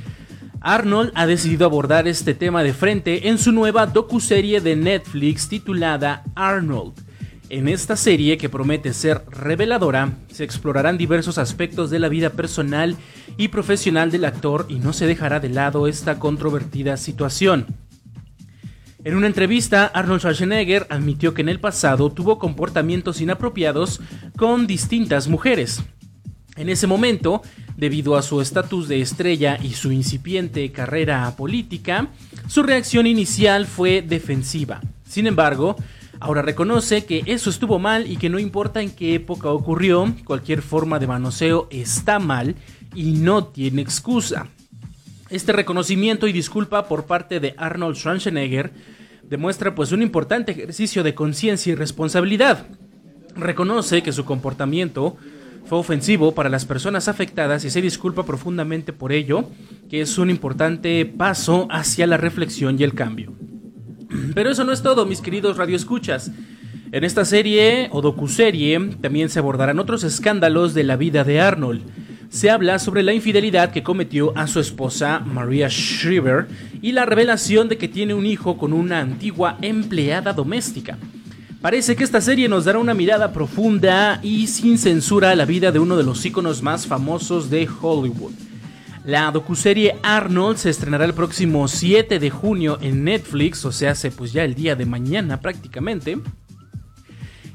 Arnold 0.62 1.12
ha 1.14 1.26
decidido 1.26 1.66
abordar 1.66 2.08
este 2.08 2.32
tema 2.32 2.62
de 2.62 2.72
frente 2.72 3.28
en 3.28 3.36
su 3.36 3.52
nueva 3.52 3.84
docuserie 3.84 4.62
de 4.62 4.74
Netflix 4.74 5.46
titulada 5.46 6.24
Arnold. 6.34 7.05
En 7.48 7.68
esta 7.68 7.94
serie, 7.94 8.38
que 8.38 8.48
promete 8.48 8.92
ser 8.92 9.22
reveladora, 9.30 10.14
se 10.32 10.42
explorarán 10.42 10.98
diversos 10.98 11.38
aspectos 11.38 11.90
de 11.90 12.00
la 12.00 12.08
vida 12.08 12.30
personal 12.30 12.96
y 13.36 13.48
profesional 13.48 14.10
del 14.10 14.24
actor 14.24 14.66
y 14.68 14.80
no 14.80 14.92
se 14.92 15.06
dejará 15.06 15.38
de 15.38 15.50
lado 15.50 15.86
esta 15.86 16.18
controvertida 16.18 16.96
situación. 16.96 17.66
En 19.04 19.14
una 19.14 19.28
entrevista, 19.28 19.86
Arnold 19.86 20.22
Schwarzenegger 20.22 20.88
admitió 20.90 21.34
que 21.34 21.42
en 21.42 21.48
el 21.48 21.60
pasado 21.60 22.10
tuvo 22.10 22.40
comportamientos 22.40 23.20
inapropiados 23.20 24.00
con 24.36 24.66
distintas 24.66 25.28
mujeres. 25.28 25.84
En 26.56 26.68
ese 26.68 26.88
momento, 26.88 27.42
debido 27.76 28.16
a 28.16 28.22
su 28.22 28.40
estatus 28.40 28.88
de 28.88 29.00
estrella 29.00 29.56
y 29.62 29.74
su 29.74 29.92
incipiente 29.92 30.72
carrera 30.72 31.32
política, 31.36 32.08
su 32.48 32.64
reacción 32.64 33.06
inicial 33.06 33.66
fue 33.66 34.02
defensiva. 34.02 34.80
Sin 35.08 35.28
embargo, 35.28 35.76
Ahora 36.20 36.42
reconoce 36.42 37.04
que 37.04 37.22
eso 37.26 37.50
estuvo 37.50 37.78
mal 37.78 38.10
y 38.10 38.16
que 38.16 38.30
no 38.30 38.38
importa 38.38 38.80
en 38.80 38.90
qué 38.90 39.14
época 39.14 39.50
ocurrió, 39.50 40.14
cualquier 40.24 40.62
forma 40.62 40.98
de 40.98 41.06
manoseo 41.06 41.68
está 41.70 42.18
mal 42.18 42.56
y 42.94 43.12
no 43.12 43.44
tiene 43.46 43.82
excusa. 43.82 44.48
Este 45.28 45.52
reconocimiento 45.52 46.26
y 46.26 46.32
disculpa 46.32 46.86
por 46.88 47.04
parte 47.04 47.40
de 47.40 47.54
Arnold 47.58 47.96
Schwarzenegger 47.96 48.72
demuestra 49.28 49.74
pues 49.74 49.92
un 49.92 50.02
importante 50.02 50.52
ejercicio 50.52 51.02
de 51.02 51.14
conciencia 51.14 51.72
y 51.72 51.76
responsabilidad. 51.76 52.66
Reconoce 53.34 54.02
que 54.02 54.12
su 54.12 54.24
comportamiento 54.24 55.16
fue 55.66 55.78
ofensivo 55.78 56.32
para 56.32 56.48
las 56.48 56.64
personas 56.64 57.08
afectadas 57.08 57.64
y 57.64 57.70
se 57.70 57.82
disculpa 57.82 58.24
profundamente 58.24 58.92
por 58.92 59.12
ello, 59.12 59.50
que 59.90 60.00
es 60.00 60.16
un 60.16 60.30
importante 60.30 61.04
paso 61.04 61.66
hacia 61.70 62.06
la 62.06 62.16
reflexión 62.16 62.76
y 62.78 62.84
el 62.84 62.94
cambio. 62.94 63.32
Pero 64.34 64.50
eso 64.50 64.64
no 64.64 64.72
es 64.72 64.82
todo, 64.82 65.06
mis 65.06 65.20
queridos 65.20 65.56
radioescuchas. 65.56 66.30
En 66.92 67.04
esta 67.04 67.24
serie 67.24 67.88
o 67.92 68.00
docuserie 68.00 68.78
también 69.00 69.28
se 69.28 69.38
abordarán 69.38 69.78
otros 69.78 70.04
escándalos 70.04 70.72
de 70.72 70.84
la 70.84 70.96
vida 70.96 71.24
de 71.24 71.40
Arnold. 71.40 71.82
Se 72.28 72.50
habla 72.50 72.78
sobre 72.78 73.02
la 73.02 73.12
infidelidad 73.12 73.72
que 73.72 73.82
cometió 73.82 74.36
a 74.36 74.46
su 74.46 74.60
esposa 74.60 75.20
Maria 75.20 75.68
Shriver 75.68 76.46
y 76.82 76.92
la 76.92 77.06
revelación 77.06 77.68
de 77.68 77.78
que 77.78 77.88
tiene 77.88 78.14
un 78.14 78.26
hijo 78.26 78.56
con 78.56 78.72
una 78.72 79.00
antigua 79.00 79.58
empleada 79.62 80.32
doméstica. 80.32 80.98
Parece 81.60 81.96
que 81.96 82.04
esta 82.04 82.20
serie 82.20 82.48
nos 82.48 82.64
dará 82.64 82.78
una 82.78 82.94
mirada 82.94 83.32
profunda 83.32 84.20
y 84.22 84.46
sin 84.46 84.78
censura 84.78 85.30
a 85.30 85.36
la 85.36 85.44
vida 85.44 85.72
de 85.72 85.78
uno 85.78 85.96
de 85.96 86.04
los 86.04 86.24
íconos 86.24 86.62
más 86.62 86.86
famosos 86.86 87.50
de 87.50 87.68
Hollywood. 87.80 88.32
La 89.06 89.30
docuserie 89.30 89.94
Arnold 90.02 90.58
se 90.58 90.68
estrenará 90.68 91.04
el 91.04 91.14
próximo 91.14 91.68
7 91.68 92.18
de 92.18 92.28
junio 92.28 92.76
en 92.80 93.04
Netflix, 93.04 93.64
o 93.64 93.70
sea, 93.70 93.92
hace 93.92 94.10
pues 94.10 94.32
ya 94.32 94.42
el 94.42 94.56
día 94.56 94.74
de 94.74 94.84
mañana 94.84 95.40
prácticamente. 95.40 96.18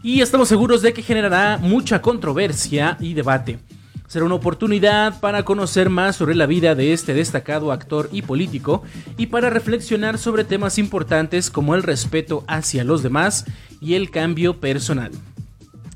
Y 0.02 0.22
estamos 0.22 0.48
seguros 0.48 0.82
de 0.82 0.94
que 0.94 1.04
generará 1.04 1.58
mucha 1.58 2.02
controversia 2.02 2.96
y 3.02 3.16
debate. 3.16 3.60
Será 4.08 4.24
una 4.24 4.36
oportunidad 4.36 5.20
para 5.20 5.44
conocer 5.44 5.90
más 5.90 6.16
sobre 6.16 6.36
la 6.36 6.46
vida 6.46 6.74
de 6.74 6.94
este 6.94 7.14
destacado 7.14 7.74
actor 7.74 8.08
y 8.14 8.22
político 8.22 8.84
y 9.18 9.28
para 9.28 9.50
reflexionar 9.50 10.20
sobre 10.20 10.46
temas 10.46 10.78
importantes 10.78 11.52
como 11.52 11.76
el 11.76 11.84
respeto 11.84 12.46
hacia 12.48 12.86
los 12.86 13.04
demás 13.04 13.44
y 13.82 13.96
el 13.96 14.10
cambio 14.10 14.62
personal. 14.62 15.12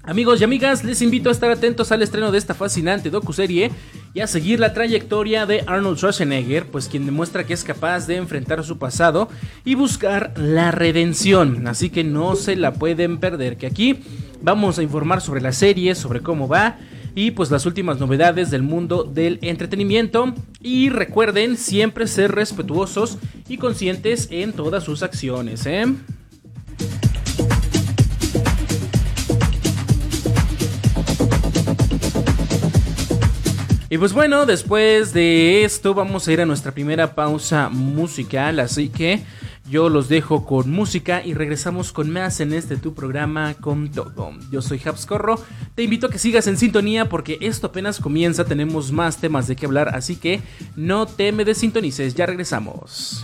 Amigos 0.04 0.40
y 0.40 0.44
amigas, 0.44 0.84
les 0.84 1.02
invito 1.02 1.30
a 1.30 1.32
estar 1.32 1.50
atentos 1.50 1.92
al 1.92 2.04
estreno 2.04 2.32
de 2.32 2.38
esta 2.38 2.54
fascinante 2.54 3.10
docuserie 3.10 3.72
y 4.16 4.22
a 4.22 4.28
seguir 4.28 4.62
la 4.62 4.74
trayectoria 4.74 5.46
de 5.46 5.66
Arnold 5.68 5.98
Schwarzenegger, 5.98 6.68
pues 6.68 6.88
quien 6.88 7.06
demuestra 7.06 7.46
que 7.46 7.54
es 7.54 7.66
capaz 7.66 8.08
de 8.08 8.16
enfrentar 8.16 8.64
su 8.64 8.78
pasado 8.78 9.28
y 9.66 9.76
buscar 9.76 10.34
la 10.38 10.72
redención. 10.72 11.68
Así 11.68 11.90
que 11.90 12.06
no 12.06 12.38
se 12.38 12.56
la 12.56 12.74
pueden 12.76 13.18
perder, 13.18 13.58
que 13.58 13.68
aquí 13.68 14.00
vamos 14.42 14.80
a 14.80 14.84
informar 14.84 15.20
sobre 15.20 15.42
la 15.42 15.52
serie, 15.52 15.96
sobre 15.96 16.22
cómo 16.22 16.48
va 16.48 16.78
y 17.14 17.32
pues 17.32 17.52
las 17.52 17.66
últimas 17.66 18.00
novedades 18.00 18.52
del 18.52 18.64
mundo 18.64 19.04
del 19.04 19.38
entretenimiento. 19.42 20.34
Y 20.62 20.88
recuerden 20.88 21.58
siempre 21.58 22.08
ser 22.08 22.32
respetuosos 22.32 23.18
y 23.50 23.58
conscientes 23.58 24.30
en 24.32 24.54
todas 24.54 24.86
sus 24.86 25.04
acciones, 25.04 25.66
¿eh? 25.66 25.88
Y 33.96 33.98
pues 33.98 34.12
bueno, 34.12 34.46
después 34.46 35.14
de 35.14 35.64
esto 35.64 35.94
vamos 35.94 36.28
a 36.28 36.34
ir 36.34 36.42
a 36.42 36.46
nuestra 36.46 36.74
primera 36.74 37.16
pausa 37.16 37.70
musical, 37.70 38.60
así 38.60 38.90
que 38.90 39.22
yo 39.70 39.88
los 39.88 40.10
dejo 40.10 40.46
con 40.46 40.70
música 40.70 41.26
y 41.26 41.34
regresamos 41.34 41.94
con 41.94 42.10
más 42.10 42.42
en 42.42 42.52
este 42.52 42.76
tu 42.76 42.94
programa 42.94 43.54
con 43.54 43.90
todo. 43.90 44.34
Yo 44.52 44.62
soy 44.62 44.82
Corro, 45.08 45.40
te 45.76 45.84
invito 45.84 46.08
a 46.08 46.10
que 46.10 46.20
sigas 46.20 46.46
en 46.48 46.58
sintonía 46.58 47.08
porque 47.08 47.38
esto 47.40 47.68
apenas 47.68 48.02
comienza, 48.02 48.44
tenemos 48.44 48.92
más 48.92 49.16
temas 49.16 49.48
de 49.48 49.56
qué 49.56 49.66
hablar, 49.66 49.96
así 49.96 50.18
que 50.18 50.42
no 50.76 51.06
te 51.06 51.32
me 51.32 51.46
desintonices, 51.46 52.16
ya 52.16 52.26
regresamos. 52.26 53.24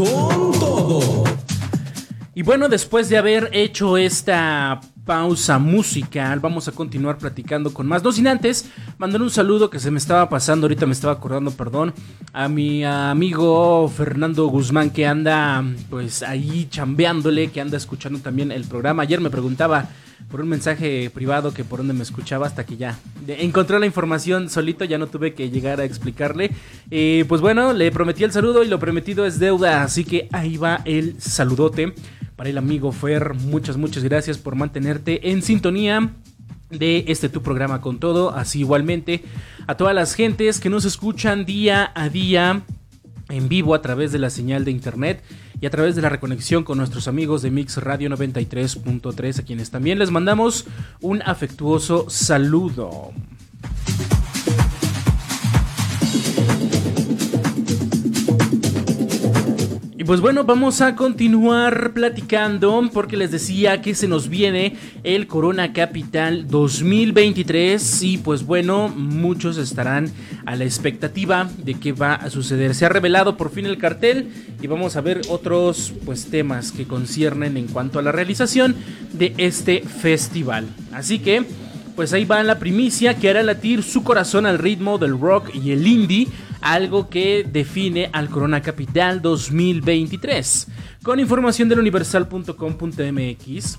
Con 0.00 0.52
todo. 0.52 1.24
Y 2.34 2.40
bueno, 2.40 2.70
después 2.70 3.10
de 3.10 3.18
haber 3.18 3.50
hecho 3.52 3.98
esta 3.98 4.80
pausa 5.04 5.58
musical, 5.58 6.40
vamos 6.40 6.68
a 6.68 6.72
continuar 6.72 7.18
platicando 7.18 7.74
con 7.74 7.86
más. 7.86 8.02
No 8.02 8.10
sin 8.10 8.26
antes, 8.26 8.70
mandar 8.96 9.20
un 9.20 9.28
saludo 9.28 9.68
que 9.68 9.78
se 9.78 9.90
me 9.90 9.98
estaba 9.98 10.30
pasando, 10.30 10.64
ahorita 10.64 10.86
me 10.86 10.92
estaba 10.92 11.12
acordando, 11.12 11.50
perdón, 11.50 11.92
a 12.32 12.48
mi 12.48 12.82
amigo 12.82 13.92
Fernando 13.94 14.46
Guzmán 14.46 14.88
que 14.88 15.06
anda 15.06 15.62
pues 15.90 16.22
ahí 16.22 16.66
chambeándole, 16.70 17.50
que 17.50 17.60
anda 17.60 17.76
escuchando 17.76 18.20
también 18.20 18.52
el 18.52 18.64
programa. 18.64 19.02
Ayer 19.02 19.20
me 19.20 19.28
preguntaba 19.28 19.90
por 20.30 20.40
un 20.40 20.48
mensaje 20.48 21.10
privado 21.10 21.52
que 21.52 21.64
por 21.64 21.78
donde 21.78 21.92
me 21.92 22.02
escuchaba 22.02 22.46
hasta 22.46 22.64
que 22.64 22.76
ya 22.76 22.98
encontré 23.26 23.78
la 23.80 23.86
información 23.86 24.48
solito, 24.48 24.84
ya 24.84 24.96
no 24.96 25.08
tuve 25.08 25.34
que 25.34 25.50
llegar 25.50 25.80
a 25.80 25.84
explicarle. 25.84 26.52
Eh, 26.90 27.24
pues 27.28 27.40
bueno, 27.40 27.72
le 27.72 27.90
prometí 27.90 28.24
el 28.24 28.32
saludo 28.32 28.62
y 28.62 28.68
lo 28.68 28.78
prometido 28.78 29.26
es 29.26 29.38
deuda, 29.38 29.82
así 29.82 30.04
que 30.04 30.28
ahí 30.32 30.56
va 30.56 30.80
el 30.84 31.20
saludote 31.20 31.94
para 32.36 32.48
el 32.48 32.58
amigo 32.58 32.92
Fer. 32.92 33.34
Muchas, 33.34 33.76
muchas 33.76 34.04
gracias 34.04 34.38
por 34.38 34.54
mantenerte 34.54 35.30
en 35.30 35.42
sintonía 35.42 36.10
de 36.70 37.04
este 37.08 37.28
tu 37.28 37.42
programa 37.42 37.80
con 37.80 37.98
todo, 37.98 38.30
así 38.30 38.60
igualmente 38.60 39.24
a 39.66 39.76
todas 39.76 39.94
las 39.94 40.14
gentes 40.14 40.60
que 40.60 40.70
nos 40.70 40.84
escuchan 40.84 41.44
día 41.44 41.90
a 41.94 42.08
día 42.08 42.62
en 43.30 43.48
vivo 43.48 43.74
a 43.74 43.82
través 43.82 44.12
de 44.12 44.18
la 44.18 44.30
señal 44.30 44.64
de 44.64 44.70
internet 44.70 45.22
y 45.60 45.66
a 45.66 45.70
través 45.70 45.96
de 45.96 46.02
la 46.02 46.08
reconexión 46.08 46.64
con 46.64 46.78
nuestros 46.78 47.08
amigos 47.08 47.42
de 47.42 47.50
Mix 47.50 47.76
Radio 47.78 48.10
93.3 48.10 49.38
a 49.38 49.42
quienes 49.42 49.70
también 49.70 49.98
les 49.98 50.10
mandamos 50.10 50.66
un 51.00 51.22
afectuoso 51.22 52.08
saludo. 52.08 53.12
Pues 60.10 60.20
bueno, 60.20 60.42
vamos 60.42 60.80
a 60.80 60.96
continuar 60.96 61.92
platicando 61.92 62.82
porque 62.92 63.16
les 63.16 63.30
decía 63.30 63.80
que 63.80 63.94
se 63.94 64.08
nos 64.08 64.28
viene 64.28 64.74
el 65.04 65.28
Corona 65.28 65.72
Capital 65.72 66.48
2023 66.48 68.02
y 68.02 68.18
pues 68.18 68.44
bueno, 68.44 68.88
muchos 68.88 69.56
estarán 69.56 70.10
a 70.46 70.56
la 70.56 70.64
expectativa 70.64 71.48
de 71.58 71.74
qué 71.74 71.92
va 71.92 72.14
a 72.14 72.28
suceder. 72.28 72.74
Se 72.74 72.86
ha 72.86 72.88
revelado 72.88 73.36
por 73.36 73.52
fin 73.52 73.66
el 73.66 73.78
cartel 73.78 74.32
y 74.60 74.66
vamos 74.66 74.96
a 74.96 75.00
ver 75.00 75.20
otros 75.28 75.92
pues 76.04 76.26
temas 76.26 76.72
que 76.72 76.88
conciernen 76.88 77.56
en 77.56 77.68
cuanto 77.68 78.00
a 78.00 78.02
la 78.02 78.10
realización 78.10 78.74
de 79.12 79.32
este 79.36 79.82
festival. 79.82 80.66
Así 80.90 81.20
que 81.20 81.44
pues 81.94 82.12
ahí 82.12 82.24
va 82.24 82.42
la 82.42 82.58
primicia 82.58 83.14
que 83.14 83.30
hará 83.30 83.44
latir 83.44 83.84
su 83.84 84.02
corazón 84.02 84.44
al 84.44 84.58
ritmo 84.58 84.98
del 84.98 85.20
rock 85.20 85.54
y 85.54 85.70
el 85.70 85.86
indie 85.86 86.26
algo 86.60 87.08
que 87.08 87.46
define 87.50 88.10
al 88.12 88.28
Corona 88.28 88.62
Capital 88.62 89.22
2023. 89.22 90.68
Con 91.02 91.20
información 91.20 91.68
del 91.68 91.80
universal.com.mx, 91.80 93.78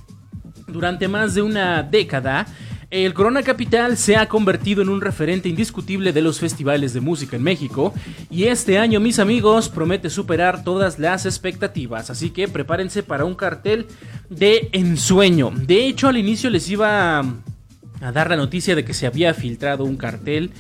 durante 0.68 1.08
más 1.08 1.36
de 1.36 1.42
una 1.42 1.84
década, 1.84 2.48
el 2.92 3.14
Corona 3.14 3.42
Capital 3.42 3.96
se 3.96 4.18
ha 4.18 4.28
convertido 4.28 4.82
en 4.82 4.90
un 4.90 5.00
referente 5.00 5.48
indiscutible 5.48 6.12
de 6.12 6.22
los 6.22 6.42
festivales 6.42 6.94
de 6.94 7.00
música 7.00 7.38
en 7.38 7.44
México 7.44 7.94
y 8.30 8.44
este 8.44 8.78
año, 8.78 9.00
mis 9.00 9.18
amigos, 9.18 9.70
promete 9.70 10.10
superar 10.10 10.66
todas 10.66 11.00
las 11.00 11.26
expectativas, 11.26 12.10
así 12.10 12.32
que 12.32 12.50
prepárense 12.50 13.02
para 13.02 13.24
un 13.24 13.36
cartel 13.36 13.88
de 14.30 14.68
ensueño. 14.74 15.52
De 15.56 15.86
hecho, 15.86 16.10
al 16.10 16.18
inicio 16.18 16.50
les 16.50 16.70
iba 16.70 17.20
a 17.20 18.12
dar 18.12 18.30
la 18.30 18.36
noticia 18.36 18.76
de 18.76 18.84
que 18.84 18.94
se 18.94 19.08
había 19.08 19.34
filtrado 19.34 19.86
un 19.86 19.96
cartel 19.96 20.52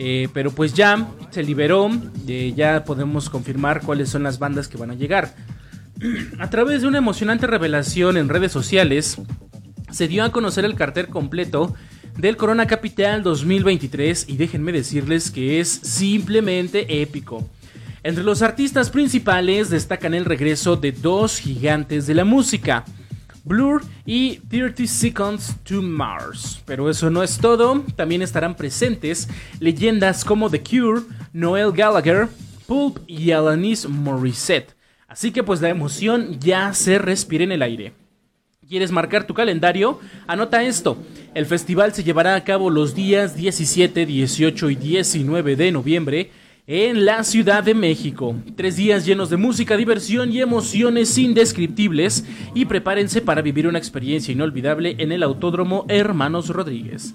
eh, 0.00 0.28
pero 0.32 0.52
pues 0.52 0.74
ya 0.74 1.08
se 1.30 1.42
liberó, 1.42 1.90
eh, 2.28 2.54
ya 2.56 2.84
podemos 2.84 3.28
confirmar 3.28 3.82
cuáles 3.82 4.08
son 4.08 4.22
las 4.22 4.38
bandas 4.38 4.68
que 4.68 4.76
van 4.76 4.92
a 4.92 4.94
llegar. 4.94 5.34
A 6.38 6.48
través 6.50 6.82
de 6.82 6.88
una 6.88 6.98
emocionante 6.98 7.48
revelación 7.48 8.16
en 8.16 8.28
redes 8.28 8.52
sociales, 8.52 9.18
se 9.90 10.06
dio 10.06 10.22
a 10.22 10.30
conocer 10.30 10.64
el 10.64 10.76
cartel 10.76 11.08
completo 11.08 11.74
del 12.16 12.36
Corona 12.36 12.66
Capital 12.68 13.24
2023 13.24 14.26
y 14.28 14.36
déjenme 14.36 14.70
decirles 14.70 15.32
que 15.32 15.58
es 15.58 15.68
simplemente 15.68 17.02
épico. 17.02 17.48
Entre 18.04 18.22
los 18.22 18.42
artistas 18.42 18.90
principales 18.90 19.68
destacan 19.68 20.14
el 20.14 20.24
regreso 20.24 20.76
de 20.76 20.92
dos 20.92 21.38
gigantes 21.38 22.06
de 22.06 22.14
la 22.14 22.24
música, 22.24 22.84
Blur 23.48 23.82
y 24.04 24.36
30 24.48 24.86
Seconds 24.86 25.56
to 25.64 25.80
Mars. 25.82 26.62
Pero 26.66 26.90
eso 26.90 27.08
no 27.08 27.22
es 27.22 27.38
todo, 27.38 27.82
también 27.96 28.22
estarán 28.22 28.54
presentes 28.54 29.28
leyendas 29.58 30.24
como 30.24 30.50
The 30.50 30.62
Cure, 30.62 31.02
Noel 31.32 31.72
Gallagher, 31.72 32.28
Pulp 32.66 32.98
y 33.06 33.32
Alanis 33.32 33.88
Morissette. 33.88 34.76
Así 35.08 35.32
que 35.32 35.42
pues 35.42 35.62
la 35.62 35.70
emoción 35.70 36.38
ya 36.38 36.74
se 36.74 36.98
respira 36.98 37.42
en 37.42 37.52
el 37.52 37.62
aire. 37.62 37.94
¿Quieres 38.68 38.92
marcar 38.92 39.26
tu 39.26 39.32
calendario? 39.32 39.98
Anota 40.26 40.62
esto. 40.62 40.98
El 41.32 41.46
festival 41.46 41.94
se 41.94 42.04
llevará 42.04 42.34
a 42.34 42.44
cabo 42.44 42.68
los 42.68 42.94
días 42.94 43.34
17, 43.34 44.04
18 44.04 44.70
y 44.70 44.76
19 44.76 45.56
de 45.56 45.72
noviembre 45.72 46.30
en 46.68 47.06
la 47.06 47.24
Ciudad 47.24 47.64
de 47.64 47.72
México. 47.72 48.36
Tres 48.54 48.76
días 48.76 49.06
llenos 49.06 49.30
de 49.30 49.38
música, 49.38 49.74
diversión 49.74 50.30
y 50.30 50.42
emociones 50.42 51.16
indescriptibles 51.16 52.26
y 52.54 52.66
prepárense 52.66 53.22
para 53.22 53.40
vivir 53.40 53.66
una 53.66 53.78
experiencia 53.78 54.32
inolvidable 54.32 54.94
en 54.98 55.10
el 55.10 55.22
Autódromo 55.22 55.86
Hermanos 55.88 56.50
Rodríguez. 56.50 57.14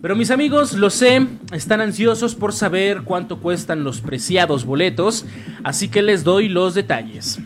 Pero 0.00 0.16
mis 0.16 0.30
amigos, 0.30 0.72
lo 0.72 0.88
sé, 0.88 1.26
están 1.52 1.82
ansiosos 1.82 2.34
por 2.34 2.54
saber 2.54 3.02
cuánto 3.02 3.40
cuestan 3.40 3.84
los 3.84 4.00
preciados 4.00 4.64
boletos, 4.64 5.26
así 5.64 5.88
que 5.88 6.00
les 6.00 6.24
doy 6.24 6.48
los 6.48 6.74
detalles. 6.74 7.40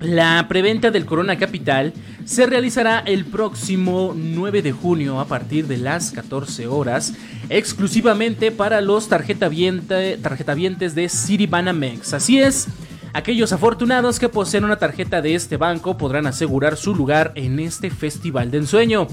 La 0.00 0.46
preventa 0.48 0.90
del 0.90 1.04
Corona 1.04 1.36
Capital 1.36 1.92
se 2.24 2.46
realizará 2.46 3.00
el 3.00 3.26
próximo 3.26 4.14
9 4.16 4.62
de 4.62 4.72
junio 4.72 5.20
a 5.20 5.26
partir 5.26 5.66
de 5.66 5.76
las 5.76 6.10
14 6.12 6.66
horas, 6.68 7.12
exclusivamente 7.50 8.50
para 8.50 8.80
los 8.80 9.08
tarjetavientes 9.08 10.94
de 10.94 11.08
Citibanamex. 11.10 12.14
Así 12.14 12.40
es, 12.40 12.68
aquellos 13.12 13.52
afortunados 13.52 14.18
que 14.18 14.30
poseen 14.30 14.64
una 14.64 14.78
tarjeta 14.78 15.20
de 15.20 15.34
este 15.34 15.58
banco 15.58 15.98
podrán 15.98 16.26
asegurar 16.26 16.78
su 16.78 16.94
lugar 16.94 17.32
en 17.34 17.60
este 17.60 17.90
festival 17.90 18.50
de 18.50 18.56
ensueño. 18.56 19.06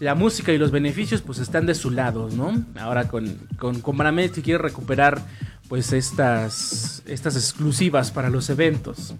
La 0.00 0.14
música 0.14 0.52
y 0.52 0.58
los 0.58 0.70
beneficios 0.70 1.22
pues 1.22 1.38
están 1.38 1.64
de 1.64 1.74
su 1.74 1.90
lado, 1.90 2.28
¿no? 2.30 2.62
Ahora 2.78 3.08
con, 3.08 3.38
con, 3.58 3.80
con 3.80 3.96
quiere 4.44 4.58
recuperar 4.58 5.22
pues 5.70 5.94
estas, 5.94 7.02
estas 7.06 7.36
exclusivas 7.36 8.10
para 8.10 8.28
los 8.28 8.50
eventos. 8.50 9.14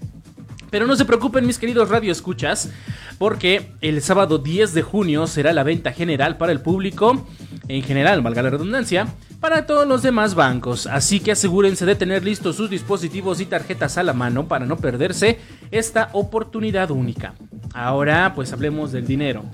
Pero 0.70 0.86
no 0.86 0.96
se 0.96 1.04
preocupen 1.04 1.46
mis 1.46 1.58
queridos 1.58 1.88
radioescuchas, 1.88 2.70
porque 3.18 3.72
el 3.80 4.02
sábado 4.02 4.38
10 4.38 4.74
de 4.74 4.82
junio 4.82 5.26
será 5.26 5.52
la 5.52 5.62
venta 5.62 5.92
general 5.92 6.36
para 6.36 6.52
el 6.52 6.60
público, 6.60 7.26
en 7.68 7.82
general, 7.82 8.22
valga 8.22 8.42
la 8.42 8.50
redundancia, 8.50 9.08
para 9.40 9.66
todos 9.66 9.86
los 9.86 10.02
demás 10.02 10.34
bancos. 10.34 10.86
Así 10.86 11.20
que 11.20 11.32
asegúrense 11.32 11.86
de 11.86 11.94
tener 11.94 12.24
listos 12.24 12.56
sus 12.56 12.70
dispositivos 12.70 13.40
y 13.40 13.46
tarjetas 13.46 13.98
a 13.98 14.02
la 14.02 14.12
mano 14.12 14.48
para 14.48 14.66
no 14.66 14.76
perderse 14.76 15.38
esta 15.70 16.10
oportunidad 16.12 16.90
única. 16.90 17.34
Ahora 17.74 18.32
pues 18.34 18.52
hablemos 18.52 18.92
del 18.92 19.06
dinero. 19.06 19.44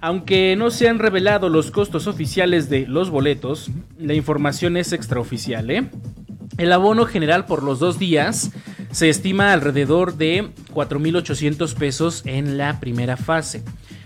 Aunque 0.00 0.56
no 0.56 0.70
se 0.70 0.88
han 0.88 0.98
revelado 0.98 1.50
los 1.50 1.70
costos 1.70 2.06
oficiales 2.06 2.70
de 2.70 2.86
los 2.86 3.10
boletos, 3.10 3.70
la 3.98 4.14
información 4.14 4.78
es 4.78 4.92
extraoficial, 4.92 5.70
¿eh? 5.70 5.90
El 6.56 6.72
abono 6.72 7.04
general 7.04 7.44
por 7.44 7.62
los 7.62 7.78
dos 7.78 7.98
días 7.98 8.50
se 8.90 9.08
estima 9.08 9.52
alrededor 9.52 10.16
de 10.16 10.50
4.800 10.72 11.74
pesos 11.74 12.22
en 12.26 12.58
la 12.58 12.80
primera 12.80 13.16
fase. 13.16 13.62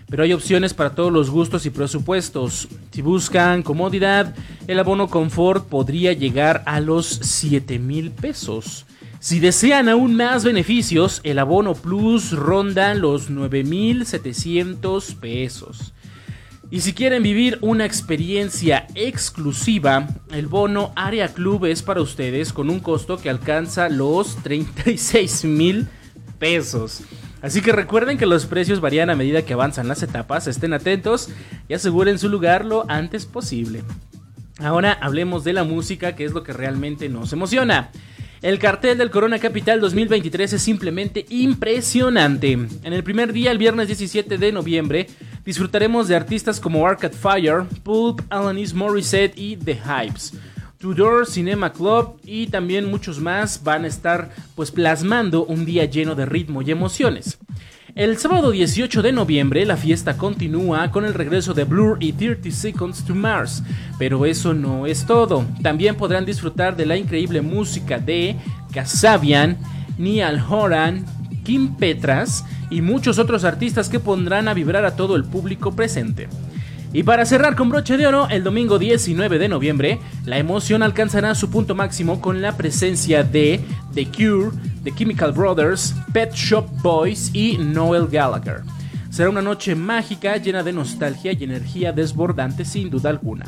Pero 0.09 0.23
hay 0.23 0.33
opciones 0.33 0.75
para 0.75 0.95
todos 0.95 1.13
los 1.13 1.31
gustos 1.31 1.65
y 1.67 1.71
presupuestos. 1.71 2.69
Si 2.91 3.03
buscan 3.03 3.63
comodidad, 3.63 4.35
el 4.67 4.79
abono 4.79 5.09
confort 5.09 5.67
podría 5.69 6.13
llegar 6.13 6.63
a 6.67 6.81
los 6.81 7.21
7.000 7.21 8.11
pesos. 8.11 8.85
Si 9.21 9.41
desean 9.41 9.89
aún 9.89 10.17
más 10.17 10.45
beneficios, 10.45 11.23
el 11.25 11.39
abono 11.39 11.73
plus 11.75 12.33
ronda 12.33 12.95
los 12.95 13.31
9.700 13.31 15.15
pesos. 15.17 15.94
Y 16.71 16.81
si 16.81 16.93
quieren 16.93 17.23
vivir 17.23 17.59
una 17.61 17.85
experiencia 17.85 18.87
exclusiva, 18.95 20.09
el 20.33 20.47
bono 20.47 20.93
Área 20.97 21.29
Club 21.29 21.67
es 21.67 21.83
para 21.83 22.01
ustedes 22.01 22.53
con 22.53 22.71
un 22.71 22.81
costo 22.81 23.19
que 23.19 23.31
alcanza 23.31 23.89
los 23.89 24.37
36 24.43 25.45
mil 25.45 25.87
pesos. 26.39 27.03
Así 27.43 27.61
que 27.61 27.73
recuerden 27.73 28.17
que 28.17 28.27
los 28.27 28.47
precios 28.47 28.81
varían 28.81 29.11
a 29.11 29.17
medida 29.17 29.43
que 29.43 29.53
avanzan 29.53 29.87
las 29.87 30.03
etapas, 30.03 30.47
estén 30.47 30.73
atentos 30.73 31.29
y 31.69 31.75
aseguren 31.75 32.19
su 32.19 32.29
lugar 32.29 32.65
lo 32.65 32.87
antes 32.91 33.27
posible. 33.27 33.83
Ahora 34.59 34.93
hablemos 35.01 35.45
de 35.45 35.53
la 35.53 35.65
música, 35.65 36.17
que 36.17 36.25
es 36.25 36.33
lo 36.33 36.43
que 36.43 36.53
realmente 36.53 37.09
nos 37.09 37.33
emociona. 37.33 37.91
El 38.45 38.59
cartel 38.59 38.99
del 38.99 39.11
Corona 39.11 39.39
Capital 39.39 39.81
2023 39.81 40.53
es 40.53 40.61
simplemente 40.61 41.25
impresionante. 41.31 42.53
En 42.53 42.93
el 42.93 43.03
primer 43.03 43.33
día, 43.33 43.51
el 43.51 43.57
viernes 43.57 43.87
17 43.87 44.37
de 44.37 44.53
noviembre, 44.53 45.07
disfrutaremos 45.47 46.09
de 46.09 46.17
artistas 46.17 46.61
como 46.61 46.87
Arcade 46.87 47.17
Fire, 47.17 47.65
Pulp, 47.83 48.21
Alanis 48.29 48.75
Morissette 48.75 49.33
y 49.39 49.57
The 49.57 49.77
Hypes. 49.77 50.35
Tudor 50.77 51.25
Cinema 51.25 51.73
Club 51.73 52.21
y 52.23 52.49
también 52.49 52.85
muchos 52.85 53.19
más 53.19 53.65
van 53.65 53.85
a 53.85 53.89
estar 53.89 54.31
pues 54.55 54.71
plasmando 54.71 55.47
un 55.47 55.65
día 55.65 55.87
lleno 55.87 56.15
de 56.15 56.27
ritmo 56.27 56.61
y 56.61 56.71
emociones. 56.71 57.39
El 57.95 58.19
sábado 58.19 58.51
18 58.51 59.03
de 59.03 59.13
noviembre 59.13 59.65
la 59.65 59.77
fiesta 59.77 60.17
continúa 60.17 60.91
con 60.91 61.05
el 61.05 61.15
regreso 61.15 61.55
de 61.55 61.63
Blur 61.63 61.99
y 62.01 62.13
30 62.13 62.51
Seconds 62.51 63.05
to 63.05 63.15
Mars, 63.15 63.63
pero 64.01 64.27
eso 64.27 64.53
no 64.53 64.87
es 64.87 65.07
todo. 65.07 65.45
También 65.63 65.95
podrán 65.95 66.27
disfrutar 66.27 66.75
de 66.75 66.87
la 66.87 66.97
increíble 66.97 67.41
música 67.41 68.01
de 68.01 68.35
Kasabian, 68.73 69.59
Niall 69.97 70.43
Horan, 70.51 71.05
Kim 71.45 71.77
Petras 71.77 72.45
y 72.69 72.81
muchos 72.81 73.21
otros 73.21 73.45
artistas 73.45 73.89
que 73.89 74.01
pondrán 74.01 74.49
a 74.49 74.55
vibrar 74.55 74.85
a 74.85 74.97
todo 74.97 75.15
el 75.15 75.23
público 75.23 75.77
presente. 75.77 76.27
Y 76.95 77.03
para 77.03 77.27
cerrar 77.27 77.57
con 77.57 77.71
broche 77.71 77.97
de 77.97 78.07
oro, 78.07 78.29
el 78.31 78.45
domingo 78.45 78.79
19 78.79 79.41
de 79.41 79.49
noviembre, 79.49 79.99
la 80.25 80.39
emoción 80.39 80.81
alcanzará 80.81 81.35
su 81.35 81.51
punto 81.51 81.75
máximo 81.75 82.21
con 82.21 82.41
la 82.41 82.57
presencia 82.57 83.25
de 83.25 83.61
The 83.95 84.07
Cure, 84.07 84.57
The 84.85 84.93
Chemical 84.95 85.33
Brothers, 85.33 85.93
Pet 86.13 86.33
Shop 86.33 86.69
Boys 86.85 87.35
y 87.35 87.59
Noel 87.59 88.07
Gallagher. 88.07 88.63
Será 89.11 89.29
una 89.29 89.43
noche 89.43 89.75
mágica 89.75 90.37
llena 90.37 90.63
de 90.63 90.73
nostalgia 90.73 91.33
y 91.33 91.43
energía 91.43 91.91
desbordante 91.91 92.65
sin 92.65 92.91
duda 92.91 93.11
alguna. 93.11 93.45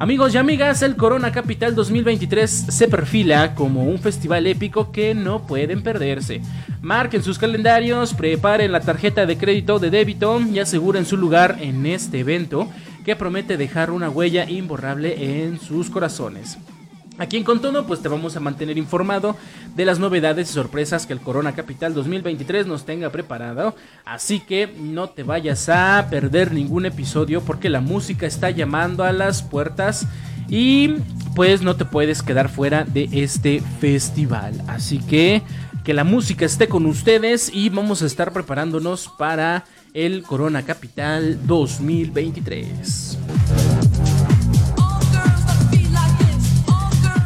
Amigos 0.00 0.32
y 0.32 0.38
amigas, 0.38 0.82
el 0.82 0.94
Corona 0.94 1.32
Capital 1.32 1.74
2023 1.74 2.48
se 2.68 2.86
perfila 2.86 3.56
como 3.56 3.82
un 3.82 3.98
festival 3.98 4.46
épico 4.46 4.92
que 4.92 5.12
no 5.12 5.44
pueden 5.44 5.82
perderse. 5.82 6.40
Marquen 6.80 7.24
sus 7.24 7.36
calendarios, 7.36 8.14
preparen 8.14 8.70
la 8.70 8.78
tarjeta 8.78 9.26
de 9.26 9.36
crédito 9.36 9.80
de 9.80 9.90
débito 9.90 10.40
y 10.40 10.60
aseguren 10.60 11.04
su 11.04 11.16
lugar 11.16 11.56
en 11.60 11.84
este 11.84 12.20
evento 12.20 12.68
que 13.04 13.16
promete 13.16 13.56
dejar 13.56 13.90
una 13.90 14.08
huella 14.08 14.48
imborrable 14.48 15.44
en 15.44 15.58
sus 15.58 15.90
corazones. 15.90 16.58
Aquí 17.18 17.36
en 17.36 17.44
Contono 17.44 17.84
pues 17.86 18.00
te 18.00 18.08
vamos 18.08 18.36
a 18.36 18.40
mantener 18.40 18.78
informado 18.78 19.36
de 19.74 19.84
las 19.84 19.98
novedades 19.98 20.50
y 20.50 20.52
sorpresas 20.52 21.06
que 21.06 21.12
el 21.12 21.20
Corona 21.20 21.54
Capital 21.54 21.92
2023 21.92 22.66
nos 22.66 22.84
tenga 22.84 23.10
preparado. 23.10 23.74
Así 24.04 24.40
que 24.40 24.72
no 24.78 25.10
te 25.10 25.24
vayas 25.24 25.68
a 25.68 26.06
perder 26.10 26.52
ningún 26.52 26.86
episodio 26.86 27.42
porque 27.42 27.68
la 27.68 27.80
música 27.80 28.26
está 28.26 28.50
llamando 28.50 29.02
a 29.02 29.12
las 29.12 29.42
puertas 29.42 30.06
y 30.48 30.96
pues 31.34 31.62
no 31.62 31.76
te 31.76 31.84
puedes 31.84 32.22
quedar 32.22 32.48
fuera 32.48 32.84
de 32.84 33.08
este 33.12 33.60
festival. 33.80 34.62
Así 34.68 34.98
que 34.98 35.42
que 35.84 35.94
la 35.94 36.04
música 36.04 36.44
esté 36.44 36.68
con 36.68 36.86
ustedes 36.86 37.50
y 37.52 37.70
vamos 37.70 38.02
a 38.02 38.06
estar 38.06 38.32
preparándonos 38.32 39.10
para 39.18 39.64
el 39.94 40.22
Corona 40.22 40.62
Capital 40.62 41.38
2023. 41.46 43.18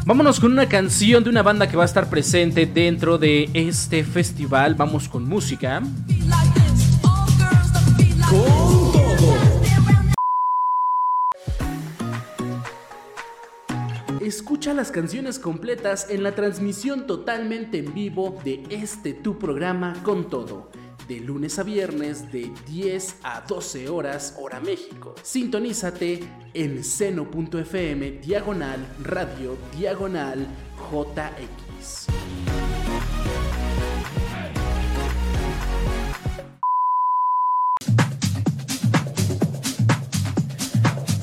Vámonos 0.04 0.40
con 0.40 0.50
una 0.50 0.68
canción 0.68 1.22
de 1.22 1.30
una 1.30 1.44
banda 1.44 1.68
que 1.68 1.76
va 1.76 1.84
a 1.84 1.86
estar 1.86 2.10
presente 2.10 2.66
dentro 2.66 3.18
de 3.18 3.48
este 3.54 4.02
festival. 4.02 4.74
Vamos 4.74 5.08
con 5.08 5.28
música. 5.28 5.80
Con 8.28 8.92
todo. 8.92 9.02
Escucha 14.20 14.74
las 14.74 14.90
canciones 14.90 15.38
completas 15.38 16.08
en 16.10 16.24
la 16.24 16.34
transmisión 16.34 17.06
totalmente 17.06 17.78
en 17.78 17.94
vivo 17.94 18.36
de 18.42 18.64
este 18.70 19.14
tu 19.14 19.38
programa 19.38 19.94
con 20.02 20.28
todo 20.28 20.68
de 21.08 21.20
lunes 21.20 21.58
a 21.58 21.62
viernes 21.62 22.30
de 22.32 22.52
10 22.66 23.16
a 23.22 23.42
12 23.42 23.88
horas 23.88 24.36
hora 24.38 24.60
México. 24.60 25.14
Sintonízate 25.22 26.20
en 26.54 26.84
seno.fm 26.84 28.10
diagonal 28.20 28.86
radio 29.02 29.56
diagonal 29.76 30.46
JX. 30.90 32.08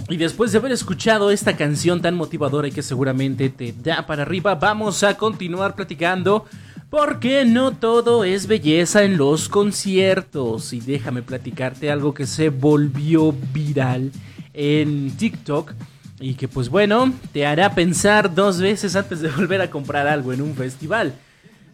Y 0.09 0.17
después 0.17 0.51
de 0.51 0.57
haber 0.57 0.71
escuchado 0.71 1.29
esta 1.29 1.55
canción 1.55 2.01
tan 2.01 2.15
motivadora 2.15 2.67
y 2.67 2.71
que 2.71 2.81
seguramente 2.81 3.49
te 3.49 3.73
da 3.73 4.07
para 4.07 4.23
arriba, 4.23 4.55
vamos 4.55 5.03
a 5.03 5.15
continuar 5.15 5.75
platicando 5.75 6.45
porque 6.89 7.45
no 7.45 7.71
todo 7.71 8.23
es 8.23 8.47
belleza 8.47 9.03
en 9.03 9.17
los 9.17 9.49
conciertos. 9.49 10.73
Y 10.73 10.79
déjame 10.79 11.21
platicarte 11.21 11.91
algo 11.91 12.13
que 12.13 12.25
se 12.25 12.49
volvió 12.49 13.33
viral 13.53 14.11
en 14.53 15.11
TikTok. 15.11 15.73
Y 16.19 16.33
que 16.33 16.47
pues 16.47 16.69
bueno, 16.69 17.13
te 17.31 17.45
hará 17.45 17.73
pensar 17.75 18.33
dos 18.33 18.59
veces 18.59 18.95
antes 18.95 19.21
de 19.21 19.29
volver 19.37 19.61
a 19.61 19.69
comprar 19.69 20.07
algo 20.07 20.33
en 20.33 20.41
un 20.41 20.55
festival. 20.55 21.13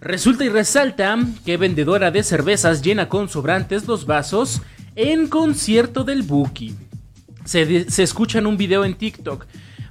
Resulta 0.02 0.44
y 0.46 0.50
resalta 0.50 1.18
que 1.46 1.58
vendedora 1.58 2.12
de 2.12 2.22
cervezas 2.22 2.82
llena 2.84 3.10
con 3.10 3.28
sobrantes 3.28 3.88
los 3.88 4.06
vasos 4.06 4.62
en 4.96 5.28
concierto 5.28 6.04
del 6.04 6.22
Buki. 6.22 6.76
Se, 7.44 7.86
escucha 8.04 8.40
en 8.40 8.48
un 8.48 8.58
video 8.58 8.86
en 8.86 8.96
TikTok 8.96 9.46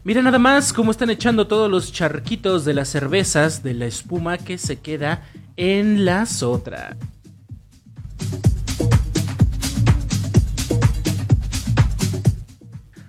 Mira 0.07 0.21
nada 0.21 0.39
más 0.39 0.75
cómo 0.75 0.91
están 0.91 1.09
echando 1.09 1.47
todos 1.47 1.71
los 1.71 1.91
charquitos 1.91 2.67
de 2.67 2.75
las 2.75 2.89
cervezas, 2.91 3.63
de 3.63 3.73
la 3.73 3.87
espuma 3.87 4.37
que 4.37 4.59
se 4.59 4.79
queda 4.79 5.23
en 5.57 6.05
la 6.05 6.27
sotra. 6.27 6.95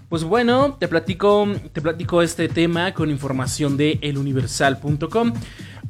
Pues 0.07 0.23
bueno, 0.23 0.77
te 0.79 0.87
platico, 0.87 1.45
te 1.73 1.81
platico 1.81 2.21
este 2.21 2.47
tema 2.47 2.93
con 2.93 3.09
información 3.09 3.75
de 3.75 3.99
eluniversal.com. 4.01 5.33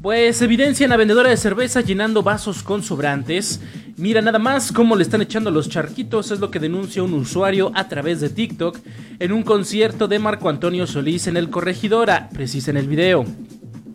Pues 0.02 0.42
evidencian 0.42 0.92
a 0.92 0.98
vendedora 0.98 1.30
de 1.30 1.38
cerveza 1.38 1.82
llenando 1.82 2.22
vasos 2.22 2.62
con 2.62 2.84
sobrantes. 2.84 3.60
Mira 3.98 4.22
nada 4.22 4.40
más 4.40 4.72
cómo 4.72 4.96
le 4.96 5.04
están 5.04 5.22
echando 5.22 5.50
los 5.52 5.70
charquitos, 5.70 6.32
es 6.32 6.40
lo 6.40 6.52
que 6.52 6.60
denuncia 6.60 7.02
un 7.02 7.14
usuario 7.14 7.72
a 7.74 7.88
través 7.88 8.22
de 8.22 8.30
TikTok 8.30 8.78
en 9.20 9.32
un 9.32 9.44
concierto 9.44 10.08
de 10.08 10.20
Marco 10.20 10.50
Antonio 10.50 10.86
Solís 10.86 11.28
en 11.28 11.38
el 11.38 11.50
Corregidora, 11.50 12.30
precisa 12.30 12.72
en 12.72 12.78
el 12.78 12.88
video. 12.88 13.26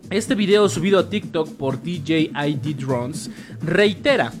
Este 0.09 0.35
video 0.35 0.67
subido 0.67 0.99
a 0.99 1.09
TikTok 1.09 1.53
por 1.55 1.81
DJ 1.81 2.31
ID 2.33 2.75
Drones 2.75 3.29
reitera, 3.61 4.33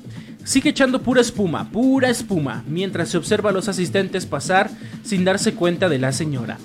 sigue 0.43 0.71
echando 0.71 1.01
pura 1.01 1.21
espuma, 1.21 1.69
pura 1.71 2.09
espuma, 2.09 2.63
mientras 2.67 3.09
se 3.09 3.17
observa 3.17 3.51
a 3.51 3.53
los 3.53 3.69
asistentes 3.69 4.25
pasar 4.25 4.69
sin 5.03 5.23
darse 5.23 5.53
cuenta 5.53 5.87
de 5.87 5.99
la 5.99 6.11
señora. 6.11 6.57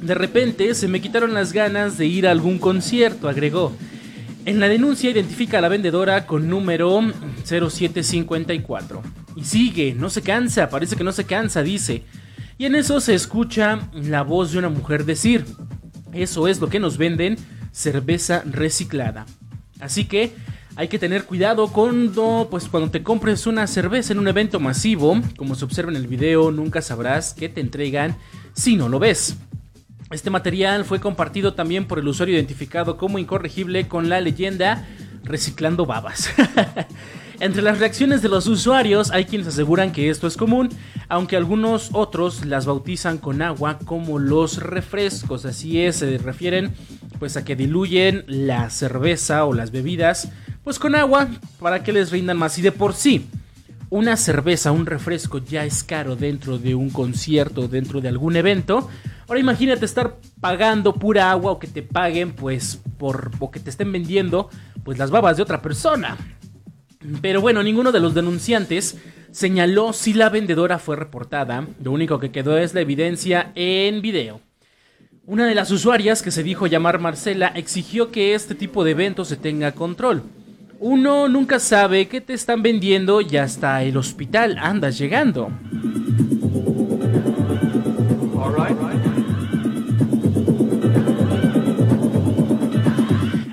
De 0.00 0.14
repente 0.14 0.74
se 0.74 0.88
me 0.88 1.02
quitaron 1.02 1.34
las 1.34 1.52
ganas 1.52 1.98
de 1.98 2.06
ir 2.06 2.26
a 2.26 2.30
algún 2.30 2.58
concierto, 2.58 3.28
agregó. 3.28 3.72
En 4.46 4.58
la 4.58 4.68
denuncia 4.68 5.10
identifica 5.10 5.58
a 5.58 5.60
la 5.60 5.68
vendedora 5.68 6.26
con 6.26 6.48
número 6.48 7.00
0754. 7.44 9.02
Y 9.36 9.44
sigue, 9.44 9.94
no 9.94 10.08
se 10.08 10.22
cansa, 10.22 10.70
parece 10.70 10.96
que 10.96 11.04
no 11.04 11.12
se 11.12 11.24
cansa, 11.24 11.62
dice. 11.62 12.04
Y 12.56 12.64
en 12.64 12.74
eso 12.74 13.00
se 13.00 13.14
escucha 13.14 13.90
la 13.92 14.22
voz 14.22 14.52
de 14.52 14.58
una 14.58 14.70
mujer 14.70 15.04
decir, 15.04 15.44
eso 16.12 16.48
es 16.48 16.60
lo 16.60 16.68
que 16.68 16.80
nos 16.80 16.96
venden, 16.96 17.36
cerveza 17.70 18.42
reciclada. 18.44 19.26
Así 19.78 20.06
que 20.06 20.32
hay 20.76 20.88
que 20.88 20.98
tener 20.98 21.24
cuidado 21.24 21.68
cuando, 21.68 22.48
pues, 22.50 22.68
cuando 22.68 22.90
te 22.90 23.02
compres 23.02 23.46
una 23.46 23.66
cerveza 23.66 24.12
en 24.12 24.18
un 24.18 24.28
evento 24.28 24.58
masivo, 24.58 25.20
como 25.36 25.54
se 25.54 25.64
observa 25.64 25.90
en 25.90 25.96
el 25.96 26.06
video, 26.06 26.50
nunca 26.50 26.80
sabrás 26.80 27.34
qué 27.34 27.48
te 27.48 27.60
entregan 27.60 28.16
si 28.54 28.76
no 28.76 28.88
lo 28.88 28.98
ves. 28.98 29.36
Este 30.10 30.28
material 30.28 30.84
fue 30.84 30.98
compartido 30.98 31.54
también 31.54 31.86
por 31.86 32.00
el 32.00 32.08
usuario 32.08 32.34
identificado 32.34 32.96
como 32.96 33.20
incorregible 33.20 33.86
con 33.86 34.08
la 34.08 34.20
leyenda 34.20 34.84
reciclando 35.22 35.86
babas. 35.86 36.30
Entre 37.40 37.62
las 37.62 37.78
reacciones 37.78 38.20
de 38.20 38.28
los 38.28 38.48
usuarios 38.48 39.12
hay 39.12 39.24
quienes 39.24 39.46
aseguran 39.46 39.92
que 39.92 40.10
esto 40.10 40.26
es 40.26 40.36
común, 40.36 40.68
aunque 41.08 41.36
algunos 41.36 41.90
otros 41.92 42.44
las 42.44 42.66
bautizan 42.66 43.18
con 43.18 43.40
agua 43.40 43.78
como 43.78 44.18
los 44.18 44.58
refrescos, 44.58 45.44
así 45.44 45.80
es, 45.80 45.96
se 45.96 46.18
refieren 46.18 46.74
pues 47.20 47.36
a 47.36 47.44
que 47.44 47.54
diluyen 47.54 48.24
la 48.26 48.68
cerveza 48.68 49.44
o 49.44 49.54
las 49.54 49.70
bebidas 49.70 50.28
pues 50.64 50.80
con 50.80 50.96
agua 50.96 51.28
para 51.60 51.84
que 51.84 51.92
les 51.92 52.10
rindan 52.10 52.36
más 52.36 52.58
y 52.58 52.62
de 52.62 52.72
por 52.72 52.94
sí 52.94 53.26
una 53.90 54.16
cerveza, 54.16 54.72
un 54.72 54.86
refresco 54.86 55.38
ya 55.38 55.64
es 55.64 55.82
caro 55.82 56.16
dentro 56.16 56.58
de 56.58 56.74
un 56.74 56.90
concierto, 56.90 57.66
dentro 57.68 58.00
de 58.00 58.08
algún 58.08 58.36
evento, 58.36 58.88
Ahora 59.30 59.38
imagínate 59.38 59.84
estar 59.84 60.16
pagando 60.40 60.92
pura 60.92 61.30
agua 61.30 61.52
o 61.52 61.60
que 61.60 61.68
te 61.68 61.84
paguen, 61.84 62.32
pues, 62.32 62.80
por, 62.98 63.30
o 63.38 63.48
que 63.52 63.60
te 63.60 63.70
estén 63.70 63.92
vendiendo, 63.92 64.50
pues, 64.82 64.98
las 64.98 65.12
babas 65.12 65.36
de 65.36 65.44
otra 65.44 65.62
persona. 65.62 66.16
Pero 67.22 67.40
bueno, 67.40 67.62
ninguno 67.62 67.92
de 67.92 68.00
los 68.00 68.12
denunciantes 68.12 68.98
señaló 69.30 69.92
si 69.92 70.14
la 70.14 70.30
vendedora 70.30 70.80
fue 70.80 70.96
reportada. 70.96 71.64
Lo 71.80 71.92
único 71.92 72.18
que 72.18 72.32
quedó 72.32 72.58
es 72.58 72.74
la 72.74 72.80
evidencia 72.80 73.52
en 73.54 74.02
video. 74.02 74.40
Una 75.26 75.46
de 75.46 75.54
las 75.54 75.70
usuarias, 75.70 76.22
que 76.22 76.32
se 76.32 76.42
dijo 76.42 76.66
llamar 76.66 76.98
Marcela, 76.98 77.52
exigió 77.54 78.10
que 78.10 78.34
este 78.34 78.56
tipo 78.56 78.82
de 78.82 78.90
eventos 78.90 79.28
se 79.28 79.36
tenga 79.36 79.70
control. 79.70 80.24
Uno 80.80 81.28
nunca 81.28 81.60
sabe 81.60 82.08
qué 82.08 82.20
te 82.20 82.32
están 82.32 82.62
vendiendo 82.62 83.20
y 83.20 83.36
hasta 83.36 83.84
el 83.84 83.96
hospital 83.96 84.58
andas 84.58 84.98
llegando. 84.98 85.52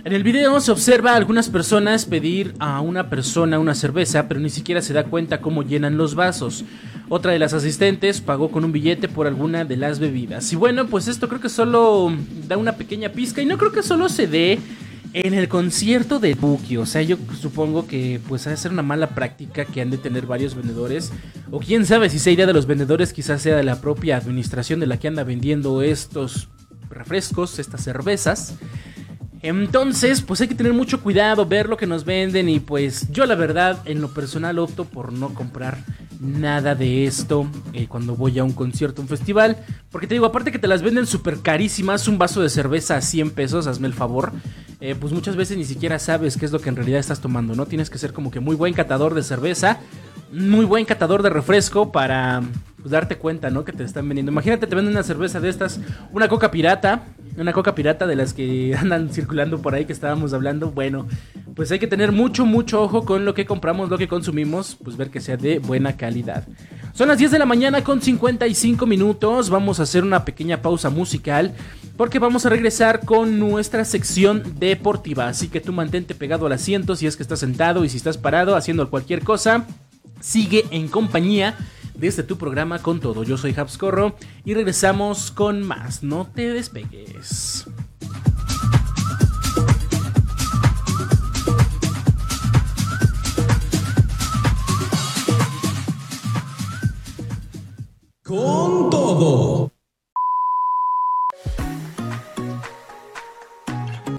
En 0.08 0.14
el 0.14 0.24
video 0.24 0.58
se 0.62 0.72
observa 0.72 1.12
a 1.12 1.16
algunas 1.18 1.50
personas 1.50 2.06
pedir 2.06 2.54
a 2.60 2.80
una 2.80 3.10
persona 3.10 3.60
una 3.60 3.76
cerveza, 3.76 4.30
pero 4.30 4.40
ni 4.40 4.50
siquiera 4.50 4.82
se 4.82 4.94
da 4.94 5.04
cuenta 5.04 5.42
cómo 5.42 5.64
llenan 5.64 5.98
los 5.98 6.16
vasos. 6.16 6.64
Otra 7.10 7.34
de 7.34 7.40
las 7.40 7.52
asistentes 7.52 8.22
pagó 8.22 8.50
con 8.50 8.64
un 8.64 8.72
billete 8.72 9.10
por 9.10 9.28
alguna 9.28 9.66
de 9.66 9.76
las 9.76 10.00
bebidas. 10.00 10.54
Y 10.54 10.56
bueno, 10.56 10.88
pues 10.88 11.10
esto 11.10 11.28
creo 11.28 11.42
que 11.42 11.50
solo 11.50 12.10
da 12.48 12.56
una 12.56 12.78
pequeña 12.78 13.10
pizca 13.10 13.42
y 13.42 13.46
no 13.46 13.58
creo 13.58 13.74
que 13.74 13.84
solo 13.84 14.08
se 14.08 14.28
dé 14.28 14.60
en 15.12 15.34
el 15.34 15.50
concierto 15.50 16.20
de 16.20 16.36
Buki. 16.36 16.78
O 16.78 16.86
sea, 16.86 17.02
yo 17.02 17.18
supongo 17.38 17.86
que 17.86 18.22
pues 18.30 18.48
ha 18.48 18.52
de 18.52 18.56
ser 18.56 18.72
una 18.72 18.84
mala 18.84 19.10
práctica 19.10 19.66
que 19.66 19.82
han 19.82 19.90
de 19.90 19.98
tener 19.98 20.26
varios 20.26 20.56
vendedores. 20.56 21.12
O 21.52 21.60
quién 21.60 21.86
sabe 21.86 22.10
si 22.10 22.16
esa 22.16 22.32
idea 22.32 22.46
de 22.46 22.54
los 22.54 22.66
vendedores 22.66 23.12
quizás 23.12 23.42
sea 23.42 23.58
de 23.58 23.64
la 23.64 23.82
propia 23.82 24.16
administración 24.16 24.80
de 24.80 24.88
la 24.88 25.00
que 25.00 25.10
anda 25.10 25.26
vendiendo 25.26 25.82
estos 25.82 26.48
refrescos, 26.90 27.60
estas 27.60 27.84
cervezas. 27.84 28.58
Entonces, 29.42 30.22
pues 30.22 30.42
hay 30.42 30.48
que 30.48 30.56
tener 30.56 30.74
mucho 30.74 31.02
cuidado, 31.02 31.46
ver 31.46 31.70
lo 31.70 31.78
que 31.78 31.86
nos 31.86 32.06
venden 32.06 32.50
y 32.50 32.60
pues 32.60 33.12
yo 33.12 33.26
la 33.26 33.36
verdad 33.36 33.80
en 33.86 34.02
lo 34.02 34.10
personal 34.10 34.60
opto 34.60 34.86
por 34.86 35.14
no 35.14 35.34
comprar 35.34 35.78
nada 36.20 36.76
de 36.76 37.06
esto 37.06 37.48
eh, 37.74 37.88
cuando 37.88 38.16
voy 38.16 38.40
a 38.40 38.44
un 38.44 38.54
concierto, 38.54 39.02
un 39.02 39.08
festival. 39.08 39.58
Porque 39.92 40.08
te 40.08 40.16
digo, 40.16 40.26
aparte 40.26 40.52
que 40.52 40.60
te 40.60 40.68
las 40.68 40.82
venden 40.82 41.06
súper 41.06 41.40
carísimas, 41.40 42.08
un 42.08 42.18
vaso 42.18 42.42
de 42.42 42.50
cerveza 42.50 42.98
a 42.98 43.02
100 43.02 43.32
pesos, 43.32 43.68
hazme 43.68 43.88
el 43.88 43.94
favor. 43.94 44.32
Eh, 44.80 44.96
pues 45.00 45.12
muchas 45.14 45.36
veces 45.36 45.58
ni 45.58 45.66
siquiera 45.66 45.98
sabes 46.00 46.38
qué 46.38 46.46
es 46.46 46.52
lo 46.52 46.60
que 46.60 46.70
en 46.70 46.76
realidad 46.76 47.00
estás 47.00 47.20
tomando, 47.20 47.56
¿no? 47.56 47.66
Tienes 47.66 47.90
que 47.90 47.98
ser 47.98 48.14
como 48.14 48.32
que 48.32 48.40
muy 48.40 48.56
buen 48.56 48.74
catador 48.74 49.14
de 49.16 49.24
cerveza, 49.24 49.80
muy 50.32 50.66
buen 50.66 50.86
catador 50.86 51.24
de 51.24 51.30
refresco 51.30 51.92
para 51.92 52.44
pues, 52.78 52.92
darte 52.92 53.18
cuenta, 53.18 53.50
¿no? 53.50 53.64
Que 53.64 53.72
te 53.72 53.84
están 53.84 54.08
vendiendo. 54.08 54.32
Imagínate, 54.32 54.68
te 54.68 54.76
venden 54.76 54.94
una 54.94 55.04
cerveza 55.04 55.40
de 55.40 55.50
estas, 55.50 55.80
una 56.12 56.28
coca 56.28 56.52
pirata, 56.52 57.06
una 57.38 57.54
coca 57.54 57.76
pirata 57.76 58.08
de 58.08 58.16
las 58.16 58.34
que 58.34 58.76
andan 58.80 59.10
circulando 59.10 59.62
por 59.62 59.76
ahí 59.76 59.86
que 59.86 59.94
estábamos 59.94 60.34
hablando. 60.34 60.72
Bueno, 60.72 61.08
pues 61.56 61.72
hay 61.72 61.80
que 61.80 61.88
tener 61.88 62.12
mucho, 62.12 62.46
mucho 62.46 62.82
ojo 62.82 63.06
con 63.06 63.26
lo 63.26 63.34
que 63.34 63.46
compramos, 63.46 63.90
lo 63.90 63.98
que 63.98 64.08
consumimos, 64.08 64.78
pues 64.84 64.98
ver 64.98 65.10
que 65.10 65.22
sea 65.22 65.38
de 65.38 65.60
buena 65.60 65.96
calidad. 65.98 66.48
Son 66.94 67.08
las 67.08 67.20
10 67.20 67.32
de 67.32 67.40
la 67.40 67.46
mañana 67.46 67.84
con 67.84 68.02
55 68.02 68.86
minutos. 68.86 69.50
Vamos 69.50 69.80
a 69.80 69.84
hacer 69.84 70.04
una 70.04 70.26
pequeña 70.26 70.62
pausa 70.62 70.90
musical 70.90 71.54
porque 71.96 72.20
vamos 72.20 72.46
a 72.46 72.50
regresar 72.50 73.06
con 73.06 73.40
nuestra 73.40 73.86
sección 73.86 74.44
deportiva. 74.60 75.28
Así 75.28 75.48
que 75.48 75.62
tú 75.62 75.74
mantente 75.74 76.16
pegado 76.16 76.46
al 76.46 76.54
asiento 76.54 76.96
si 76.96 77.08
es 77.08 77.16
que 77.16 77.24
estás 77.24 77.40
sentado 77.40 77.86
y 77.86 77.90
si 77.90 77.98
estás 77.98 78.18
parado 78.18 78.56
haciendo 78.56 78.90
cualquier 78.90 79.24
cosa. 79.24 79.66
Sigue 80.20 80.66
en 80.72 80.88
compañía 80.88 81.56
desde 81.98 82.24
tu 82.24 82.38
programa 82.38 82.82
con 82.82 83.00
todo. 83.00 83.24
Yo 83.24 83.38
soy 83.38 83.54
Habscorro 83.58 84.16
y 84.46 84.54
regresamos 84.54 85.32
con 85.32 85.64
más. 85.64 86.04
No 86.04 86.28
te 86.28 86.54
despegues. 86.54 87.66
Con 98.24 98.90
todo. 98.90 99.72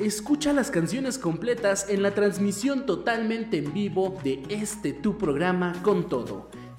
Escucha 0.00 0.54
las 0.54 0.70
canciones 0.70 1.18
completas 1.18 1.90
en 1.90 2.02
la 2.02 2.14
transmisión 2.14 2.86
totalmente 2.86 3.58
en 3.58 3.74
vivo 3.74 4.18
de 4.24 4.42
este 4.48 4.94
tu 4.94 5.18
programa 5.18 5.74
con 5.82 6.08
todo 6.08 6.48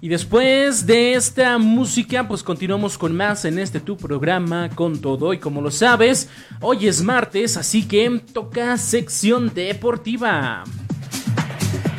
Y 0.00 0.08
después 0.08 0.86
de 0.86 1.14
esta 1.14 1.58
música, 1.58 2.28
pues 2.28 2.44
continuamos 2.44 2.96
con 2.96 3.16
más 3.16 3.44
en 3.44 3.58
este 3.58 3.80
tu 3.80 3.96
programa 3.96 4.70
con 4.70 5.00
todo. 5.00 5.32
Y 5.32 5.38
como 5.38 5.60
lo 5.60 5.72
sabes, 5.72 6.28
hoy 6.60 6.86
es 6.86 7.02
martes, 7.02 7.56
así 7.56 7.82
que 7.82 8.22
toca 8.32 8.76
sección 8.76 9.52
deportiva. 9.52 10.62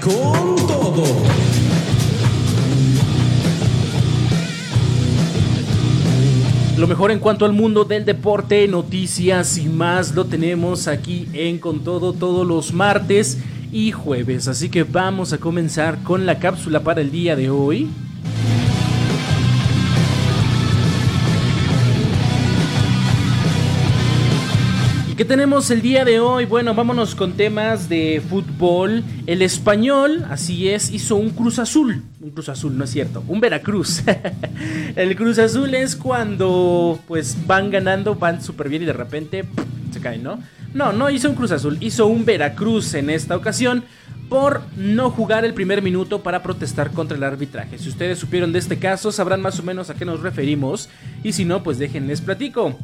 Con 0.02 0.56
todo. 0.66 1.04
Lo 6.78 6.88
mejor 6.88 7.12
en 7.12 7.20
cuanto 7.20 7.44
al 7.44 7.52
mundo 7.52 7.84
del 7.84 8.06
deporte, 8.06 8.66
noticias 8.70 9.58
y 9.58 9.68
más 9.68 10.16
lo 10.16 10.24
tenemos 10.24 10.88
aquí 10.88 11.28
en 11.34 11.60
Con 11.60 11.84
Todo 11.84 12.14
todos 12.14 12.48
los 12.48 12.72
martes 12.72 13.40
y 13.72 13.92
jueves. 13.92 14.48
Así 14.48 14.70
que 14.70 14.84
vamos 14.84 15.34
a 15.34 15.38
comenzar 15.38 16.02
con 16.04 16.26
la 16.26 16.40
cápsula 16.40 16.82
para 16.82 17.02
el 17.02 17.12
día 17.12 17.36
de 17.36 17.50
hoy. 17.50 17.90
¿Y 25.12 25.16
qué 25.16 25.26
tenemos 25.26 25.70
el 25.72 25.82
día 25.82 26.06
de 26.06 26.20
hoy? 26.20 26.46
Bueno, 26.46 26.74
vámonos 26.74 27.16
con 27.16 27.34
temas 27.34 27.90
de 27.90 28.22
fútbol. 28.30 29.04
El 29.28 29.42
español, 29.42 30.26
así 30.30 30.70
es, 30.70 30.92
hizo 30.92 31.16
un 31.16 31.30
Cruz 31.30 31.60
Azul. 31.60 32.04
Un 32.22 32.32
Cruz 32.32 32.50
Azul, 32.50 32.78
no 32.78 32.84
es 32.84 32.90
cierto, 32.90 33.24
un 33.28 33.40
Veracruz. 33.40 34.04
el 34.96 35.16
Cruz 35.16 35.40
Azul 35.40 35.74
es 35.76 35.96
cuando 35.96 37.00
pues 37.08 37.38
van 37.46 37.70
ganando, 37.70 38.16
van 38.16 38.42
súper 38.42 38.70
bien 38.70 38.84
y 38.84 38.86
de 38.86 38.94
repente 38.94 39.46
se 39.92 40.00
caen, 40.00 40.24
¿no? 40.24 40.40
No, 40.74 40.94
no 40.94 41.10
hizo 41.10 41.30
un 41.30 41.36
Cruz 41.36 41.52
Azul, 41.52 41.78
hizo 41.80 42.06
un 42.08 42.26
Veracruz 42.26 42.94
en 42.94 43.10
esta 43.10 43.36
ocasión 43.36 43.84
por 44.30 44.62
no 44.78 45.10
jugar 45.10 45.44
el 45.44 45.56
primer 45.56 45.82
minuto 45.82 46.22
para 46.22 46.44
protestar 46.44 46.92
contra 46.92 47.18
el 47.18 47.24
arbitraje. 47.24 47.80
Si 47.80 47.90
ustedes 47.90 48.20
supieron 48.20 48.54
de 48.54 48.60
este 48.60 48.78
caso, 48.78 49.12
sabrán 49.12 49.42
más 49.42 49.60
o 49.60 49.64
menos 49.64 49.90
a 49.90 49.96
qué 49.96 50.06
nos 50.06 50.22
referimos 50.22 50.88
y 51.24 51.34
si 51.34 51.44
no, 51.44 51.64
pues 51.64 51.80
déjenles 51.80 52.22
platico. 52.22 52.78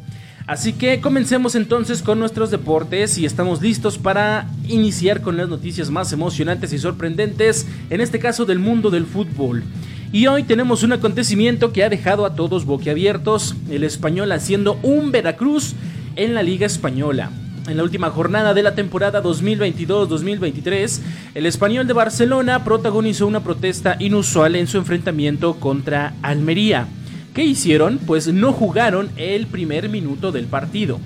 Así 0.48 0.72
que 0.72 1.00
comencemos 1.00 1.54
entonces 1.54 2.02
con 2.02 2.18
nuestros 2.18 2.50
deportes 2.50 3.18
y 3.18 3.26
estamos 3.26 3.62
listos 3.62 3.98
para 3.98 4.48
iniciar 4.66 5.20
con 5.20 5.36
las 5.36 5.48
noticias 5.48 5.90
más 5.90 6.12
emocionantes 6.12 6.72
y 6.72 6.78
sorprendentes, 6.78 7.66
en 7.90 8.00
este 8.00 8.18
caso 8.18 8.44
del 8.44 8.58
mundo 8.58 8.90
del 8.90 9.06
fútbol. 9.06 9.62
Y 10.12 10.26
hoy 10.26 10.44
tenemos 10.44 10.82
un 10.82 10.92
acontecimiento 10.92 11.72
que 11.72 11.84
ha 11.84 11.88
dejado 11.88 12.26
a 12.26 12.34
todos 12.34 12.64
boquiabiertos, 12.64 13.56
el 13.70 13.84
español 13.84 14.30
haciendo 14.32 14.78
un 14.82 15.10
Veracruz 15.10 15.74
en 16.14 16.34
la 16.34 16.42
Liga 16.42 16.66
Española. 16.66 17.30
En 17.68 17.76
la 17.76 17.82
última 17.82 18.10
jornada 18.10 18.54
de 18.54 18.62
la 18.62 18.76
temporada 18.76 19.20
2022-2023, 19.22 21.00
el 21.34 21.46
español 21.46 21.88
de 21.88 21.94
Barcelona 21.94 22.62
protagonizó 22.62 23.26
una 23.26 23.42
protesta 23.42 23.96
inusual 23.98 24.54
en 24.54 24.68
su 24.68 24.78
enfrentamiento 24.78 25.54
contra 25.54 26.14
Almería. 26.22 26.86
¿Qué 27.34 27.44
hicieron? 27.44 27.98
Pues 27.98 28.28
no 28.28 28.52
jugaron 28.52 29.10
el 29.16 29.48
primer 29.48 29.88
minuto 29.88 30.30
del 30.30 30.46
partido. 30.46 31.00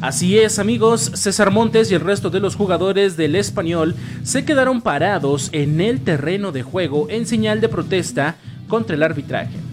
Así 0.00 0.38
es 0.38 0.58
amigos, 0.58 1.10
César 1.14 1.50
Montes 1.50 1.90
y 1.90 1.94
el 1.94 2.00
resto 2.00 2.30
de 2.30 2.40
los 2.40 2.56
jugadores 2.56 3.18
del 3.18 3.34
español 3.34 3.94
se 4.22 4.46
quedaron 4.46 4.80
parados 4.80 5.50
en 5.52 5.82
el 5.82 6.00
terreno 6.00 6.50
de 6.50 6.62
juego 6.62 7.08
en 7.10 7.26
señal 7.26 7.60
de 7.60 7.68
protesta 7.68 8.36
contra 8.68 8.96
el 8.96 9.02
arbitraje. 9.02 9.65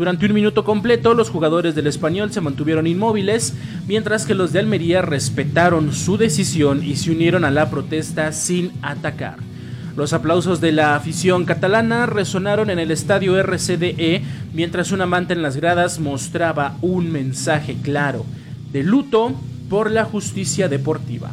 Durante 0.00 0.24
un 0.24 0.32
minuto 0.32 0.64
completo, 0.64 1.12
los 1.12 1.28
jugadores 1.28 1.74
del 1.74 1.86
español 1.86 2.32
se 2.32 2.40
mantuvieron 2.40 2.86
inmóviles, 2.86 3.52
mientras 3.86 4.24
que 4.24 4.34
los 4.34 4.50
de 4.50 4.60
Almería 4.60 5.02
respetaron 5.02 5.92
su 5.92 6.16
decisión 6.16 6.82
y 6.82 6.96
se 6.96 7.10
unieron 7.10 7.44
a 7.44 7.50
la 7.50 7.68
protesta 7.68 8.32
sin 8.32 8.72
atacar. 8.80 9.36
Los 9.98 10.14
aplausos 10.14 10.62
de 10.62 10.72
la 10.72 10.94
afición 10.94 11.44
catalana 11.44 12.06
resonaron 12.06 12.70
en 12.70 12.78
el 12.78 12.92
estadio 12.92 13.36
RCDE 13.42 14.22
mientras 14.54 14.90
un 14.90 15.02
amante 15.02 15.34
en 15.34 15.42
las 15.42 15.56
gradas 15.56 16.00
mostraba 16.00 16.78
un 16.80 17.12
mensaje 17.12 17.76
claro 17.82 18.24
de 18.72 18.82
luto 18.82 19.34
por 19.68 19.90
la 19.90 20.06
justicia 20.06 20.70
deportiva. 20.70 21.32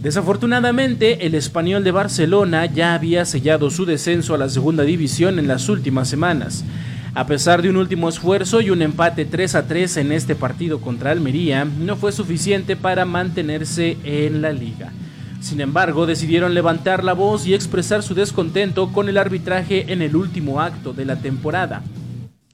Desafortunadamente, 0.00 1.26
el 1.26 1.34
español 1.34 1.82
de 1.82 1.90
Barcelona 1.90 2.66
ya 2.66 2.94
había 2.94 3.24
sellado 3.24 3.68
su 3.68 3.84
descenso 3.84 4.32
a 4.32 4.38
la 4.38 4.48
segunda 4.48 4.84
división 4.84 5.40
en 5.40 5.48
las 5.48 5.68
últimas 5.68 6.08
semanas. 6.08 6.64
A 7.12 7.26
pesar 7.26 7.60
de 7.60 7.68
un 7.68 7.76
último 7.76 8.08
esfuerzo 8.08 8.60
y 8.60 8.70
un 8.70 8.82
empate 8.82 9.24
3 9.24 9.56
a 9.56 9.66
3 9.66 9.96
en 9.96 10.12
este 10.12 10.36
partido 10.36 10.80
contra 10.80 11.10
Almería, 11.10 11.64
no 11.64 11.96
fue 11.96 12.12
suficiente 12.12 12.76
para 12.76 13.04
mantenerse 13.04 13.96
en 14.04 14.42
la 14.42 14.52
liga. 14.52 14.92
Sin 15.40 15.60
embargo, 15.60 16.06
decidieron 16.06 16.54
levantar 16.54 17.02
la 17.02 17.14
voz 17.14 17.48
y 17.48 17.54
expresar 17.54 18.04
su 18.04 18.14
descontento 18.14 18.92
con 18.92 19.08
el 19.08 19.18
arbitraje 19.18 19.92
en 19.92 20.02
el 20.02 20.14
último 20.14 20.60
acto 20.60 20.92
de 20.92 21.04
la 21.04 21.16
temporada. 21.16 21.82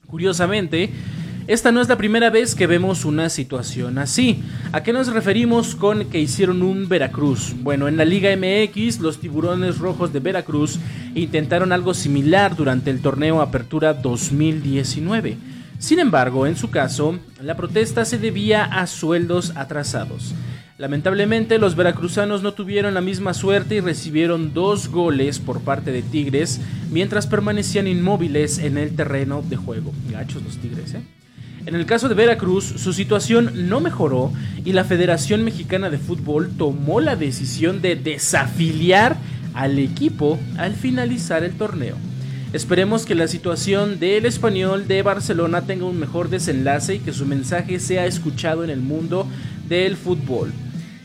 Curiosamente, 0.07 0.89
esta 1.47 1.71
no 1.71 1.79
es 1.79 1.87
la 1.87 1.97
primera 1.97 2.29
vez 2.29 2.55
que 2.55 2.67
vemos 2.67 3.05
una 3.05 3.29
situación 3.29 3.97
así. 3.99 4.43
¿A 4.73 4.83
qué 4.83 4.91
nos 4.91 5.07
referimos 5.07 5.75
con 5.75 6.09
que 6.09 6.19
hicieron 6.19 6.61
un 6.61 6.89
Veracruz? 6.89 7.55
Bueno, 7.61 7.87
en 7.87 7.95
la 7.95 8.03
Liga 8.03 8.35
MX, 8.35 8.99
los 8.99 9.21
tiburones 9.21 9.77
rojos 9.77 10.11
de 10.11 10.19
Veracruz 10.19 10.77
intentaron 11.15 11.71
algo 11.71 11.93
similar 11.93 12.57
durante 12.57 12.91
el 12.91 13.01
torneo 13.01 13.39
Apertura 13.39 13.93
2019. 13.93 15.37
Sin 15.79 15.99
embargo, 15.99 16.47
en 16.47 16.57
su 16.57 16.69
caso, 16.69 17.17
la 17.41 17.55
protesta 17.55 18.03
se 18.03 18.17
debía 18.17 18.65
a 18.65 18.85
sueldos 18.85 19.53
atrasados. 19.55 20.35
Lamentablemente 20.77 21.59
los 21.59 21.77
veracruzanos 21.77 22.43
no 22.43 22.53
tuvieron 22.55 22.93
la 22.93 23.01
misma 23.01 23.33
suerte 23.33 23.75
y 23.75 23.79
recibieron 23.79 24.53
dos 24.53 24.89
goles 24.89 25.39
por 25.39 25.61
parte 25.61 25.91
de 25.93 26.01
Tigres 26.01 26.59
mientras 26.91 27.25
permanecían 27.25 27.87
inmóviles 27.87 28.59
en 28.59 28.77
el 28.77 28.95
terreno 28.97 29.41
de 29.47 29.55
juego. 29.55 29.93
Gachos 30.11 30.43
los 30.43 30.57
Tigres, 30.57 30.93
¿eh? 30.93 31.16
En 31.67 31.75
el 31.75 31.85
caso 31.85 32.07
de 32.07 32.15
Veracruz, 32.15 32.63
su 32.63 32.93
situación 32.93 33.67
no 33.67 33.81
mejoró 33.81 34.31
y 34.63 34.71
la 34.71 34.85
Federación 34.85 35.43
Mexicana 35.43 35.89
de 35.89 35.97
Fútbol 35.97 36.49
tomó 36.57 37.01
la 37.01 37.17
decisión 37.17 37.81
de 37.81 37.97
desafiliar 37.97 39.17
al 39.53 39.77
equipo 39.77 40.39
al 40.57 40.75
finalizar 40.75 41.43
el 41.43 41.57
torneo. 41.57 41.97
Esperemos 42.53 43.05
que 43.05 43.15
la 43.15 43.27
situación 43.27 43.99
del 43.99 44.25
español 44.25 44.87
de 44.87 45.01
Barcelona 45.01 45.63
tenga 45.63 45.83
un 45.83 45.99
mejor 45.99 46.29
desenlace 46.29 46.95
y 46.95 46.99
que 46.99 47.11
su 47.11 47.25
mensaje 47.25 47.81
sea 47.81 48.05
escuchado 48.05 48.63
en 48.63 48.69
el 48.69 48.79
mundo 48.79 49.27
del 49.67 49.97
fútbol. 49.97 50.53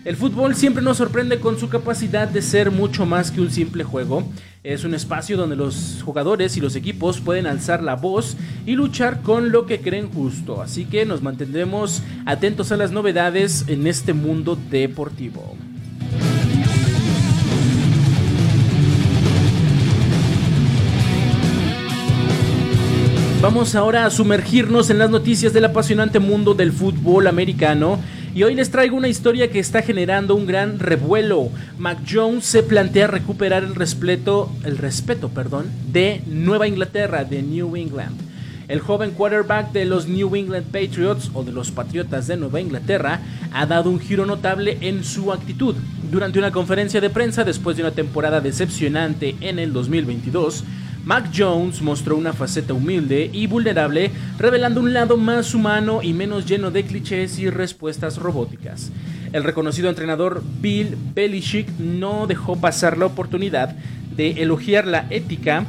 El 0.04 0.14
fútbol 0.14 0.54
siempre 0.54 0.84
nos 0.84 0.98
sorprende 0.98 1.40
con 1.40 1.58
su 1.58 1.70
capacidad 1.70 2.28
de 2.28 2.40
ser 2.40 2.70
mucho 2.70 3.04
más 3.04 3.32
que 3.32 3.40
un 3.40 3.50
simple 3.50 3.82
juego. 3.82 4.30
Es 4.64 4.84
un 4.84 4.94
espacio 4.94 5.36
donde 5.36 5.56
los 5.56 6.02
jugadores 6.04 6.56
y 6.56 6.60
los 6.60 6.76
equipos 6.76 7.20
pueden 7.20 7.48
alzar 7.48 7.82
la 7.82 7.96
voz 7.96 8.36
y 8.64 8.76
luchar 8.76 9.20
con 9.20 9.50
lo 9.50 9.66
que 9.66 9.80
creen 9.80 10.08
justo. 10.08 10.62
Así 10.62 10.84
que 10.84 11.04
nos 11.04 11.20
mantendremos 11.20 12.00
atentos 12.26 12.70
a 12.70 12.76
las 12.76 12.92
novedades 12.92 13.64
en 13.66 13.88
este 13.88 14.12
mundo 14.12 14.56
deportivo. 14.70 15.56
Vamos 23.40 23.74
ahora 23.74 24.06
a 24.06 24.10
sumergirnos 24.10 24.90
en 24.90 24.98
las 24.98 25.10
noticias 25.10 25.52
del 25.52 25.64
apasionante 25.64 26.20
mundo 26.20 26.54
del 26.54 26.70
fútbol 26.70 27.26
americano 27.26 27.98
y 28.34 28.42
hoy 28.44 28.54
les 28.54 28.70
traigo 28.70 28.96
una 28.96 29.08
historia 29.08 29.50
que 29.50 29.58
está 29.58 29.82
generando 29.82 30.34
un 30.34 30.46
gran 30.46 30.78
revuelo. 30.78 31.50
Mac 31.78 31.98
Jones 32.10 32.44
se 32.44 32.62
plantea 32.62 33.06
recuperar 33.06 33.62
el 33.62 33.74
respeto, 33.74 34.50
el 34.64 34.78
respeto, 34.78 35.28
perdón, 35.28 35.66
de 35.92 36.22
Nueva 36.26 36.66
Inglaterra, 36.66 37.24
de 37.24 37.42
New 37.42 37.76
England. 37.76 38.18
El 38.68 38.80
joven 38.80 39.10
quarterback 39.10 39.72
de 39.72 39.84
los 39.84 40.08
New 40.08 40.34
England 40.34 40.66
Patriots 40.66 41.30
o 41.34 41.44
de 41.44 41.52
los 41.52 41.70
Patriotas 41.70 42.26
de 42.26 42.38
Nueva 42.38 42.60
Inglaterra 42.60 43.20
ha 43.52 43.66
dado 43.66 43.90
un 43.90 44.00
giro 44.00 44.24
notable 44.24 44.78
en 44.80 45.04
su 45.04 45.30
actitud. 45.30 45.74
Durante 46.10 46.38
una 46.38 46.52
conferencia 46.52 47.00
de 47.00 47.10
prensa 47.10 47.44
después 47.44 47.76
de 47.76 47.82
una 47.82 47.92
temporada 47.92 48.40
decepcionante 48.40 49.36
en 49.40 49.58
el 49.58 49.74
2022, 49.74 50.64
Mac 51.04 51.30
Jones 51.36 51.82
mostró 51.82 52.16
una 52.16 52.32
faceta 52.32 52.74
humilde 52.74 53.28
y 53.32 53.48
vulnerable, 53.48 54.12
revelando 54.38 54.80
un 54.80 54.92
lado 54.92 55.16
más 55.16 55.52
humano 55.52 56.00
y 56.02 56.12
menos 56.12 56.46
lleno 56.46 56.70
de 56.70 56.84
clichés 56.84 57.40
y 57.40 57.50
respuestas 57.50 58.18
robóticas. 58.18 58.92
El 59.32 59.42
reconocido 59.42 59.88
entrenador 59.88 60.42
Bill 60.60 60.96
Belichick 61.14 61.68
no 61.78 62.26
dejó 62.28 62.56
pasar 62.56 62.98
la 62.98 63.06
oportunidad 63.06 63.74
de 64.14 64.42
elogiar 64.42 64.86
la 64.86 65.06
ética 65.10 65.64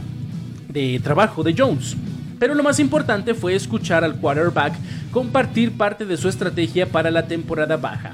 de 0.67 0.99
trabajo 1.03 1.41
de 1.43 1.55
Jones. 1.57 1.95
Pero 2.37 2.53
lo 2.53 2.63
más 2.63 2.79
importante 2.79 3.33
fue 3.33 3.55
escuchar 3.55 4.03
al 4.03 4.17
quarterback 4.17 4.75
compartir 5.11 5.71
parte 5.71 6.05
de 6.05 6.17
su 6.17 6.29
estrategia 6.29 6.87
para 6.87 7.09
la 7.09 7.25
temporada 7.25 7.77
baja. 7.77 8.13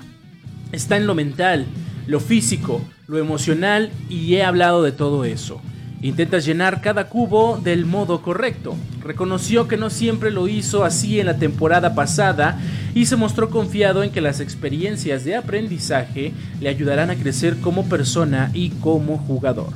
Está 0.72 0.96
en 0.96 1.08
lo 1.08 1.16
mental, 1.16 1.66
lo 2.08 2.20
físico, 2.20 2.82
lo 3.08 3.18
emocional 3.18 3.92
y 4.08 4.36
he 4.36 4.44
hablado 4.44 4.84
de 4.84 4.92
todo 4.92 5.26
eso. 5.26 5.62
Intentas 6.02 6.46
llenar 6.46 6.82
cada 6.82 7.10
cubo 7.10 7.60
del 7.62 7.86
modo 7.86 8.22
correcto. 8.22 8.78
Reconoció 9.04 9.68
que 9.68 9.76
no 9.76 9.90
siempre 9.90 10.32
lo 10.32 10.48
hizo 10.48 10.86
así 10.86 11.20
en 11.20 11.26
la 11.26 11.38
temporada 11.38 11.94
pasada 11.94 12.58
y 12.96 13.06
se 13.06 13.18
mostró 13.18 13.50
confiado 13.50 14.02
en 14.02 14.12
que 14.12 14.22
las 14.22 14.40
experiencias 14.40 15.26
de 15.26 15.36
aprendizaje 15.36 16.32
le 16.62 16.70
ayudarán 16.70 17.10
a 17.10 17.16
crecer 17.16 17.58
como 17.60 17.90
persona 17.90 18.50
y 18.54 18.70
como 18.70 19.18
jugador. 19.18 19.74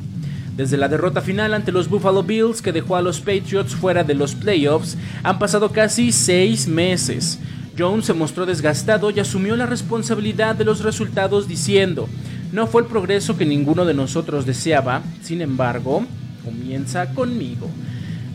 Desde 0.55 0.77
la 0.77 0.87
derrota 0.87 1.19
final 1.19 1.53
ante 1.53 1.73
los 1.73 1.89
Buffalo 1.89 2.23
Bills 2.23 2.61
que 2.61 2.71
dejó 2.71 2.95
a 2.95 3.01
los 3.01 3.19
Patriots 3.19 3.75
fuera 3.75 4.05
de 4.05 4.13
los 4.13 4.33
playoffs, 4.33 4.97
han 5.23 5.39
pasado 5.39 5.71
casi 5.71 6.13
seis 6.13 6.67
meses. 6.67 7.39
Jones 7.77 8.05
se 8.05 8.13
mostró 8.13 8.45
desgastado 8.45 9.09
y 9.09 9.19
asumió 9.19 9.55
la 9.57 9.65
responsabilidad 9.65 10.55
de 10.55 10.63
los 10.63 10.83
resultados 10.83 11.47
diciendo, 11.49 12.07
no 12.53 12.67
fue 12.67 12.83
el 12.83 12.87
progreso 12.87 13.35
que 13.35 13.47
ninguno 13.47 13.83
de 13.83 13.95
nosotros 13.95 14.45
deseaba, 14.45 15.01
sin 15.23 15.41
embargo, 15.41 16.05
comienza 16.45 17.11
conmigo. 17.13 17.67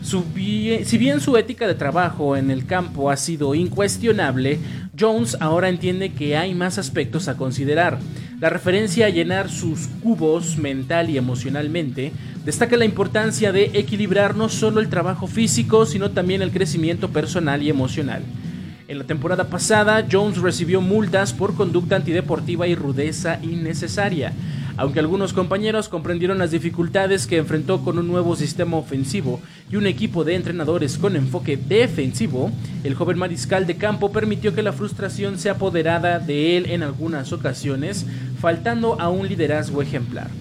si 0.03 0.97
bien 0.97 1.21
su 1.21 1.37
ética 1.37 1.67
de 1.67 1.73
trabajo 1.73 2.35
en 2.35 2.51
el 2.51 2.65
campo 2.65 3.09
ha 3.09 3.15
sido 3.15 3.55
incuestionable, 3.55 4.59
Jones 4.99 5.37
ahora 5.39 5.69
entiende 5.69 6.11
que 6.11 6.35
hay 6.35 6.53
más 6.53 6.77
aspectos 6.77 7.29
a 7.29 7.37
considerar. 7.37 7.97
La 8.41 8.49
referencia 8.49 9.05
a 9.05 9.09
llenar 9.09 9.49
sus 9.49 9.87
cubos 10.03 10.57
mental 10.57 11.09
y 11.09 11.17
emocionalmente 11.17 12.11
destaca 12.43 12.75
la 12.75 12.85
importancia 12.85 13.53
de 13.53 13.71
equilibrar 13.73 14.35
no 14.35 14.49
solo 14.49 14.81
el 14.81 14.89
trabajo 14.89 15.27
físico, 15.27 15.85
sino 15.85 16.11
también 16.11 16.41
el 16.41 16.51
crecimiento 16.51 17.09
personal 17.09 17.63
y 17.63 17.69
emocional. 17.69 18.23
En 18.89 18.97
la 18.97 19.03
temporada 19.03 19.49
pasada, 19.49 20.03
Jones 20.11 20.39
recibió 20.39 20.81
multas 20.81 21.31
por 21.31 21.53
conducta 21.53 21.95
antideportiva 21.95 22.65
y 22.65 22.73
rudeza 22.73 23.37
innecesaria. 23.43 24.33
Aunque 24.77 24.99
algunos 24.99 25.31
compañeros 25.31 25.89
comprendieron 25.89 26.39
las 26.39 26.49
dificultades 26.49 27.27
que 27.27 27.37
enfrentó 27.37 27.83
con 27.83 27.99
un 27.99 28.07
nuevo 28.07 28.35
sistema 28.35 28.77
ofensivo 28.77 29.41
y 29.69 29.75
un 29.75 29.85
equipo 29.85 30.23
de 30.23 30.33
entrenadores 30.33 30.97
con 30.97 31.15
enfoque 31.15 31.55
defensivo, 31.55 32.49
el 32.83 32.95
joven 32.95 33.19
mariscal 33.19 33.67
de 33.67 33.77
campo 33.77 34.11
permitió 34.11 34.55
que 34.55 34.63
la 34.63 34.73
frustración 34.73 35.37
se 35.37 35.51
apoderara 35.51 36.17
de 36.17 36.57
él 36.57 36.71
en 36.71 36.81
algunas 36.81 37.31
ocasiones, 37.31 38.07
faltando 38.41 38.99
a 38.99 39.09
un 39.09 39.27
liderazgo 39.27 39.83
ejemplar. 39.83 40.31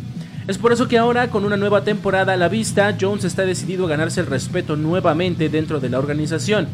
Es 0.49 0.59
por 0.59 0.73
eso 0.73 0.89
que 0.89 0.99
ahora, 0.99 1.31
con 1.31 1.45
una 1.45 1.57
nueva 1.57 1.85
temporada 1.85 2.33
a 2.33 2.37
la 2.37 2.49
vista, 2.49 2.97
Jones 3.01 3.25
está 3.25 3.45
decidido 3.45 3.85
a 3.85 3.89
ganarse 3.89 4.21
el 4.21 4.27
respeto 4.27 4.75
nuevamente 4.75 5.49
dentro 5.49 5.79
de 5.79 5.91
la 5.91 5.99
organización 5.99 6.69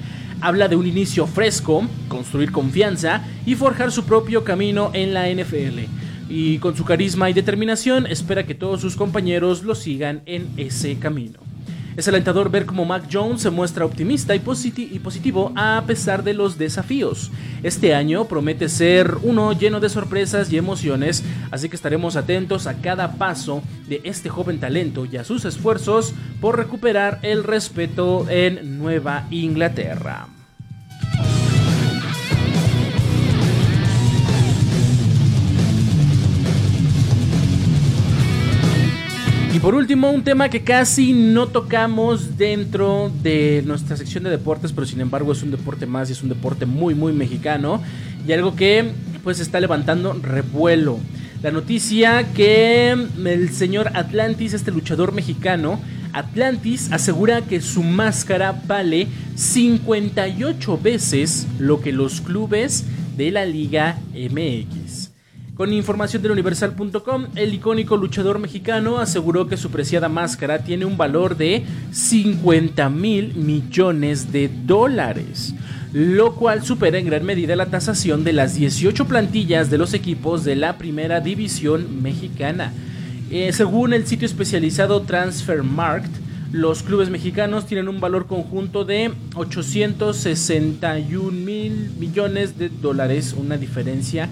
habla 0.45 0.69
de 0.69 0.77
un 0.77 0.87
inicio 0.87 1.27
fresco, 1.27 1.87
construir 2.09 2.53
confianza 2.53 3.23
y 3.47 3.55
forjar 3.55 3.91
su 3.91 4.05
propio 4.05 4.45
camino 4.45 4.91
en 4.93 5.15
la 5.15 5.29
NFL. 5.29 5.81
Y 6.29 6.59
con 6.59 6.77
su 6.77 6.85
carisma 6.85 7.31
y 7.31 7.33
determinación 7.33 8.07
espera 8.07 8.45
que 8.45 8.55
todos 8.55 8.81
sus 8.81 8.97
compañeros 8.97 9.63
lo 9.63 9.75
sigan 9.75 10.23
en 10.27 10.49
ese 10.59 10.99
camino. 10.99 11.44
Es 11.97 12.09
alentador 12.09 12.51
ver 12.51 12.67
cómo 12.67 12.85
Mac 12.85 13.05
Jones 13.11 13.43
se 13.43 13.51
muestra 13.51 13.85
optimista 13.85 14.35
y, 14.35 14.41
positivo 14.41 15.53
a 15.55 15.83
pesar 15.87 16.25
de 16.25 16.35
los 16.35 16.59
desafíos. 16.59 17.31
Este 17.63 17.95
año 17.95 18.25
promete 18.25 18.69
ser 18.69 19.17
uno 19.23 19.53
lleno 19.53 19.79
de 19.79 19.89
sorpresas 19.89 20.53
y 20.53 20.57
emociones, 20.57 21.23
así 21.53 21.69
que 21.69 21.77
estaremos 21.77 22.17
atentos 22.17 22.67
a 22.67 22.75
cada 22.75 23.13
paso 23.13 23.63
de 23.89 24.01
este 24.03 24.29
joven 24.29 24.59
talento 24.59 25.05
y 25.05 25.17
a 25.17 25.25
sus 25.25 25.45
esfuerzos 25.45 26.15
por 26.41 26.57
recuperar 26.57 27.21
el 27.23 27.45
respeto 27.45 28.27
en 28.29 28.79
Nueva 28.79 29.29
Inglaterra. 29.31 30.34
Y 39.55 39.61
por 39.61 39.77
último, 39.77 40.11
un 40.11 40.25
tema 40.25 40.49
que 40.49 40.65
casi 40.65 41.13
no 41.13 41.47
tocamos 41.47 42.37
dentro 42.37 43.13
de 43.23 43.63
nuestra 43.65 43.97
sección 43.97 44.25
de 44.25 44.31
deportes, 44.31 44.73
pero 44.73 44.85
sin 44.85 45.01
embargo 45.01 45.31
es 45.31 45.45
un 45.45 45.53
deporte 45.53 45.87
más 45.87 46.09
y 46.09 46.13
es 46.13 46.25
un 46.25 46.29
deporte 46.29 46.67
muy, 46.67 46.97
muy 46.97 47.13
mexicano. 47.13 47.81
Y 48.27 48.33
algo 48.33 48.57
que 48.57 48.91
pues 49.23 49.39
está 49.39 49.61
levantando 49.61 50.13
revuelo. 50.13 50.99
La 51.41 51.53
noticia 51.53 52.33
que 52.33 52.91
el 52.91 53.51
señor 53.51 53.93
Atlantis, 53.95 54.55
este 54.55 54.73
luchador 54.73 55.13
mexicano, 55.13 55.81
Atlantis 56.13 56.91
asegura 56.91 57.43
que 57.43 57.61
su 57.61 57.85
máscara 57.85 58.61
vale 58.67 59.07
58 59.37 60.79
veces 60.83 61.47
lo 61.61 61.81
que 61.81 61.93
los 61.93 62.23
clubes 62.23 62.87
de 63.17 63.31
la 63.31 63.45
Liga 63.45 63.99
MX. 64.15 65.04
Con 65.55 65.73
información 65.73 66.21
del 66.21 66.33
universal.com, 66.33 67.27
el 67.37 67.55
icónico 67.55 67.97
luchador 67.97 68.41
mexicano 68.41 68.99
aseguró 68.99 69.47
que 69.47 69.57
su 69.57 69.71
preciada 69.71 70.09
máscara 70.09 70.65
tiene 70.65 70.85
un 70.85 70.97
valor 70.97 71.37
de 71.37 71.63
50 71.93 72.91
mil 72.91 73.37
millones 73.37 74.33
de 74.33 74.49
dólares, 74.49 75.55
lo 75.93 76.35
cual 76.35 76.65
supera 76.65 76.99
en 76.99 77.07
gran 77.07 77.25
medida 77.25 77.55
la 77.55 77.67
tasación 77.67 78.25
de 78.25 78.33
las 78.33 78.57
18 78.57 79.07
plantillas 79.07 79.71
de 79.71 79.79
los 79.79 79.95
equipos 79.95 80.43
de 80.43 80.57
la 80.57 80.77
primera 80.77 81.21
división 81.21 82.03
mexicana. 82.03 82.73
Eh, 83.31 83.53
según 83.53 83.93
el 83.93 84.09
sitio 84.09 84.27
especializado 84.27 85.03
Transfermarkt, 85.03 86.11
los 86.51 86.83
clubes 86.83 87.11
mexicanos 87.11 87.67
tienen 87.67 87.87
un 87.87 88.01
valor 88.01 88.27
conjunto 88.27 88.85
de 88.85 89.13
861 89.37 91.31
mil 91.31 91.93
millones 91.97 92.59
de 92.59 92.71
dólares, 92.71 93.37
una 93.39 93.57
diferencia 93.57 94.29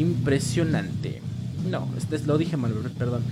impresionante. 0.00 1.22
No, 1.70 1.88
este 1.96 2.18
lo 2.26 2.38
dije 2.38 2.56
mal, 2.56 2.72
perdón. 2.98 3.22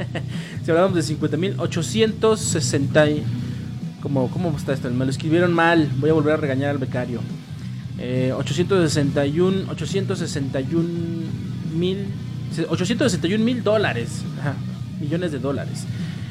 si 0.64 0.70
hablamos 0.70 0.94
de 0.94 1.02
50 1.02 1.36
mil, 1.36 1.54
860. 1.58 3.06
¿Cómo, 4.00 4.30
¿Cómo 4.30 4.56
está 4.56 4.72
esto? 4.72 4.90
Me 4.90 5.04
lo 5.04 5.10
escribieron 5.10 5.52
mal. 5.52 5.90
Voy 5.98 6.10
a 6.10 6.14
volver 6.14 6.34
a 6.34 6.36
regañar 6.36 6.70
al 6.70 6.78
becario. 6.78 7.20
861, 7.98 9.70
861 9.70 10.88
mil 11.74 12.06
861 12.68 13.44
mil 13.44 13.62
dólares. 13.62 14.22
millones 15.00 15.32
de 15.32 15.38
dólares. 15.38 15.84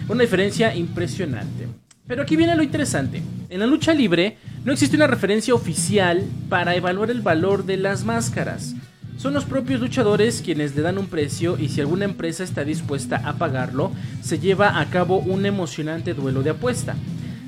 Una 0.07 0.21
diferencia 0.21 0.75
impresionante. 0.75 1.67
Pero 2.07 2.21
aquí 2.21 2.35
viene 2.35 2.55
lo 2.55 2.63
interesante. 2.63 3.21
En 3.49 3.59
la 3.59 3.65
lucha 3.65 3.93
libre 3.93 4.37
no 4.63 4.71
existe 4.71 4.95
una 4.95 5.07
referencia 5.07 5.55
oficial 5.55 6.23
para 6.49 6.75
evaluar 6.75 7.09
el 7.09 7.21
valor 7.21 7.65
de 7.65 7.77
las 7.77 8.03
máscaras. 8.03 8.75
Son 9.17 9.33
los 9.33 9.45
propios 9.45 9.79
luchadores 9.79 10.41
quienes 10.43 10.75
le 10.75 10.81
dan 10.81 10.97
un 10.97 11.07
precio 11.07 11.57
y 11.57 11.69
si 11.69 11.81
alguna 11.81 12.05
empresa 12.05 12.43
está 12.43 12.63
dispuesta 12.63 13.21
a 13.23 13.33
pagarlo, 13.33 13.91
se 14.21 14.39
lleva 14.39 14.79
a 14.79 14.85
cabo 14.89 15.19
un 15.19 15.45
emocionante 15.45 16.13
duelo 16.13 16.43
de 16.43 16.51
apuesta. 16.51 16.95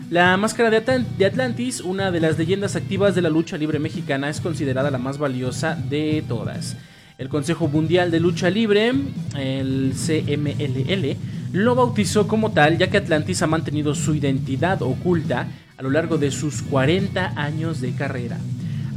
La 0.10 0.38
máscara 0.38 0.70
de, 0.70 1.26
Atlantis, 1.26 1.82
una 1.82 2.12
de 2.12 2.22
las 2.22 2.38
leyendas 2.38 2.78
activas 2.78 3.14
de 3.14 3.22
la 3.22 3.30
lucha 3.30 3.58
libre 3.58 3.78
mexicana, 3.78 4.30
es 4.30 4.40
considerada 4.40 4.90
la 4.90 4.98
más 4.98 5.18
valiosa 5.18 5.76
de 5.76 6.24
todas. 6.26 6.78
El 7.18 7.28
Consejo 7.28 7.68
Mundial 7.68 8.10
de 8.10 8.22
Lucha 8.22 8.50
Libre, 8.50 8.94
el 9.36 9.94
CMLL, 9.94 11.18
lo 11.52 11.76
bautizó 11.76 12.26
como 12.26 12.52
tal 12.52 12.78
ya 12.78 12.90
que 12.90 12.98
Atlantis 12.98 13.42
ha 13.42 13.48
mantenido 13.48 13.96
su 13.96 14.16
identidad 14.16 14.82
oculta 14.82 15.48
a 15.78 15.84
lo 15.84 15.90
largo 15.90 16.18
de 16.18 16.32
sus 16.32 16.62
40 16.62 17.34
años 17.36 17.82
de 17.82 17.92
carrera. 17.92 18.38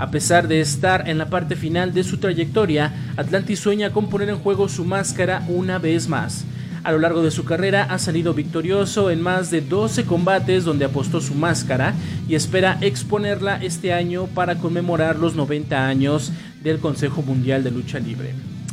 A 0.00 0.10
pesar 0.10 0.48
de 0.48 0.62
estar 0.62 1.10
en 1.10 1.18
la 1.18 1.28
parte 1.28 1.56
final 1.56 1.92
de 1.92 2.04
su 2.04 2.16
trayectoria, 2.16 3.12
Atlantis 3.18 3.58
sueña 3.58 3.90
con 3.90 4.08
poner 4.08 4.30
en 4.30 4.38
juego 4.38 4.66
su 4.66 4.86
máscara 4.86 5.44
una 5.46 5.78
vez 5.78 6.08
más. 6.08 6.46
A 6.84 6.92
lo 6.92 7.00
largo 7.00 7.22
de 7.22 7.30
su 7.30 7.44
carrera 7.44 7.82
ha 7.82 7.98
salido 7.98 8.32
victorioso 8.32 9.10
en 9.10 9.20
más 9.20 9.50
de 9.50 9.60
12 9.60 10.06
combates 10.06 10.64
donde 10.64 10.86
apostó 10.86 11.20
su 11.20 11.34
máscara 11.34 11.92
y 12.26 12.34
espera 12.34 12.78
exponerla 12.80 13.62
este 13.62 13.92
año 13.92 14.26
para 14.28 14.54
conmemorar 14.54 15.18
los 15.18 15.34
90 15.34 15.86
años 15.86 16.32
del 16.62 16.78
Consejo 16.78 17.20
Mundial 17.20 17.62
de 17.62 17.70
Lucha 17.70 17.98
Libre. 17.98 18.32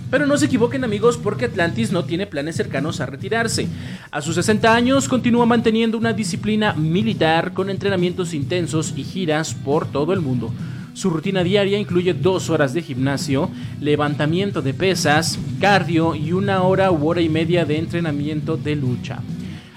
Pero 0.10 0.28
no 0.28 0.38
se 0.38 0.46
equivoquen 0.46 0.86
amigos 0.86 1.18
porque 1.18 1.44
Atlantis 1.44 1.92
no 1.92 2.06
tiene 2.06 2.26
planes 2.26 2.56
cercanos 2.56 3.02
a 3.02 3.06
retirarse. 3.06 3.68
A 4.12 4.22
sus 4.22 4.36
60 4.36 4.74
años 4.74 5.10
continúa 5.10 5.46
manteniendo 5.46 5.98
una 5.98 6.14
disciplina 6.14 6.72
militar 6.72 7.52
con 7.52 7.70
entrenamientos 7.70 8.34
intensos 8.34 8.94
y 8.96 9.04
giras 9.04 9.54
por 9.54 9.92
todo 9.92 10.14
el 10.14 10.22
mundo. 10.22 10.54
Su 10.98 11.12
rutina 11.12 11.44
diaria 11.44 11.78
incluye 11.78 12.16
dos 12.16 12.50
horas 12.50 12.74
de 12.74 12.82
gimnasio, 12.82 13.52
levantamiento 13.80 14.64
de 14.64 14.74
pesas, 14.74 15.38
cardio 15.62 16.16
y 16.16 16.32
una 16.32 16.64
hora 16.64 16.90
u 16.90 17.08
hora 17.08 17.22
y 17.22 17.30
media 17.30 17.66
de 17.66 17.78
entrenamiento 17.78 18.58
de 18.58 18.76
lucha. 18.76 19.20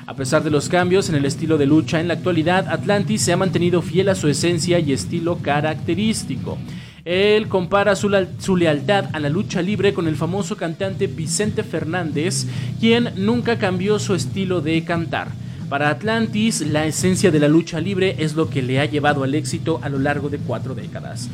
A 0.06 0.16
pesar 0.16 0.42
de 0.42 0.48
los 0.48 0.70
cambios 0.70 1.10
en 1.10 1.16
el 1.16 1.26
estilo 1.26 1.58
de 1.58 1.66
lucha 1.66 2.00
en 2.00 2.08
la 2.08 2.14
actualidad, 2.14 2.68
Atlantis 2.68 3.20
se 3.20 3.34
ha 3.34 3.36
mantenido 3.36 3.82
fiel 3.82 4.08
a 4.08 4.14
su 4.14 4.28
esencia 4.28 4.78
y 4.78 4.94
estilo 4.94 5.36
característico. 5.42 6.56
Él 7.04 7.48
compara 7.48 7.96
su, 7.96 8.10
su, 8.38 8.56
lealtad 8.56 9.10
a 9.12 9.20
la 9.20 9.28
lucha 9.28 9.60
libre 9.60 9.92
con 9.92 10.08
el 10.08 10.16
famoso 10.16 10.56
cantante 10.56 11.06
Vicente 11.06 11.64
Fernández, 11.64 12.46
quien 12.80 13.10
nunca 13.16 13.58
cambió 13.58 13.98
su 13.98 14.14
estilo 14.14 14.62
de 14.62 14.82
cantar. 14.84 15.28
Para 15.70 15.88
Atlantis, 15.88 16.62
la 16.62 16.84
esencia 16.84 17.30
de 17.30 17.38
la 17.38 17.46
lucha 17.46 17.80
libre 17.80 18.16
es 18.18 18.34
lo 18.34 18.50
que 18.50 18.60
le 18.60 18.80
ha 18.80 18.86
llevado 18.86 19.22
al 19.22 19.36
éxito 19.36 19.78
a 19.84 19.88
lo 19.88 20.00
largo 20.00 20.28
de 20.28 20.38
cuatro 20.38 20.74
décadas. 20.74 21.28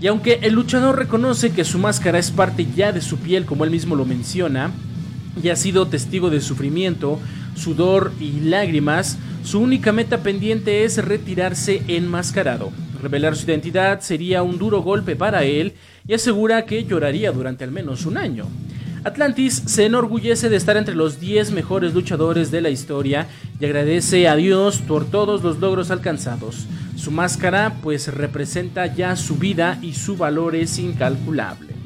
Y 0.00 0.06
aunque 0.06 0.38
el 0.42 0.52
luchador 0.52 0.96
reconoce 0.96 1.50
que 1.50 1.64
su 1.64 1.80
máscara 1.80 2.20
es 2.20 2.30
parte 2.30 2.68
ya 2.76 2.92
de 2.92 3.00
su 3.00 3.18
piel, 3.18 3.46
como 3.46 3.64
él 3.64 3.72
mismo 3.72 3.96
lo 3.96 4.04
menciona, 4.04 4.70
y 5.42 5.48
ha 5.48 5.56
sido 5.56 5.88
testigo 5.88 6.30
de 6.30 6.40
sufrimiento, 6.40 7.18
sudor 7.56 8.12
y 8.20 8.42
lágrimas, 8.42 9.18
su 9.42 9.58
única 9.58 9.90
meta 9.90 10.18
pendiente 10.22 10.84
es 10.84 11.04
retirarse 11.04 11.82
enmascarado. 11.88 12.70
Revelar 13.02 13.34
su 13.34 13.44
identidad 13.46 14.02
sería 14.02 14.44
un 14.44 14.56
duro 14.56 14.82
golpe 14.82 15.16
para 15.16 15.42
él 15.42 15.72
y 16.06 16.14
asegura 16.14 16.64
que 16.64 16.84
lloraría 16.84 17.32
durante 17.32 17.64
al 17.64 17.72
menos 17.72 18.06
un 18.06 18.18
año. 18.18 18.46
Atlantis 19.04 19.62
se 19.66 19.84
enorgullece 19.84 20.48
de 20.48 20.56
estar 20.56 20.78
entre 20.78 20.94
los 20.94 21.20
10 21.20 21.50
mejores 21.50 21.92
luchadores 21.92 22.50
de 22.50 22.62
la 22.62 22.70
historia 22.70 23.28
y 23.60 23.66
agradece 23.66 24.28
a 24.28 24.34
Dios 24.34 24.78
por 24.78 25.04
todos 25.04 25.42
los 25.42 25.58
logros 25.58 25.90
alcanzados. 25.90 26.66
Su 26.96 27.10
máscara 27.10 27.74
pues 27.82 28.08
representa 28.08 28.86
ya 28.86 29.14
su 29.16 29.36
vida 29.36 29.78
y 29.82 29.92
su 29.92 30.16
valor 30.16 30.56
es 30.56 30.78
incalculable. 30.78 31.83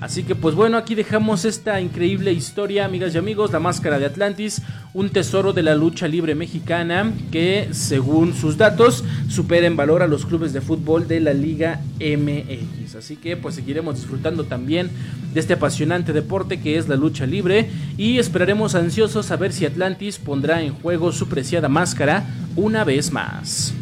Así 0.00 0.22
que 0.22 0.34
pues 0.34 0.54
bueno, 0.54 0.78
aquí 0.78 0.94
dejamos 0.94 1.44
esta 1.44 1.78
increíble 1.78 2.32
historia, 2.32 2.86
amigas 2.86 3.14
y 3.14 3.18
amigos, 3.18 3.52
la 3.52 3.60
máscara 3.60 3.98
de 3.98 4.06
Atlantis, 4.06 4.62
un 4.94 5.10
tesoro 5.10 5.52
de 5.52 5.62
la 5.62 5.74
lucha 5.74 6.08
libre 6.08 6.34
mexicana 6.34 7.12
que 7.30 7.68
según 7.72 8.34
sus 8.34 8.56
datos 8.56 9.04
supera 9.28 9.66
en 9.66 9.76
valor 9.76 10.02
a 10.02 10.06
los 10.06 10.24
clubes 10.24 10.54
de 10.54 10.62
fútbol 10.62 11.06
de 11.06 11.20
la 11.20 11.34
Liga 11.34 11.80
MX. 12.00 12.94
Así 12.96 13.16
que 13.16 13.36
pues 13.36 13.54
seguiremos 13.54 13.96
disfrutando 13.96 14.44
también 14.44 14.90
de 15.34 15.40
este 15.40 15.52
apasionante 15.52 16.14
deporte 16.14 16.60
que 16.60 16.78
es 16.78 16.88
la 16.88 16.96
lucha 16.96 17.26
libre 17.26 17.68
y 17.98 18.18
esperaremos 18.18 18.74
ansiosos 18.74 19.30
a 19.30 19.36
ver 19.36 19.52
si 19.52 19.66
Atlantis 19.66 20.18
pondrá 20.18 20.62
en 20.62 20.72
juego 20.72 21.12
su 21.12 21.28
preciada 21.28 21.68
máscara 21.68 22.24
una 22.56 22.84
vez 22.84 23.12
más. 23.12 23.74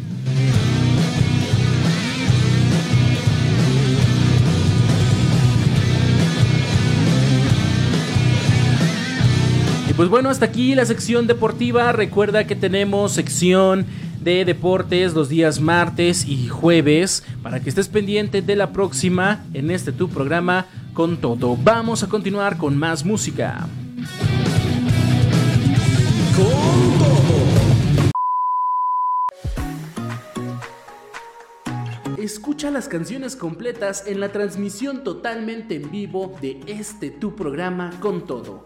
Pues 9.99 10.07
bueno, 10.07 10.29
hasta 10.29 10.45
aquí 10.45 10.75
la 10.75 10.85
sección 10.85 11.27
deportiva. 11.27 11.91
Recuerda 11.91 12.47
que 12.47 12.55
tenemos 12.55 13.11
sección 13.11 13.85
de 14.21 14.45
deportes 14.45 15.13
los 15.13 15.27
días 15.27 15.59
martes 15.59 16.25
y 16.25 16.47
jueves 16.47 17.25
para 17.43 17.59
que 17.59 17.67
estés 17.67 17.89
pendiente 17.89 18.41
de 18.41 18.55
la 18.55 18.71
próxima 18.71 19.43
en 19.53 19.69
este 19.71 19.91
tu 19.91 20.07
programa 20.07 20.67
con 20.93 21.17
todo. 21.17 21.57
Vamos 21.57 22.01
a 22.01 22.07
continuar 22.07 22.57
con 22.57 22.77
más 22.77 23.03
música. 23.03 23.67
Escucha 32.17 32.71
las 32.71 32.87
canciones 32.87 33.35
completas 33.35 34.05
en 34.07 34.21
la 34.21 34.31
transmisión 34.31 35.03
totalmente 35.03 35.75
en 35.75 35.91
vivo 35.91 36.33
de 36.39 36.61
este 36.67 37.09
tu 37.11 37.35
programa 37.35 37.91
con 37.99 38.25
todo 38.25 38.65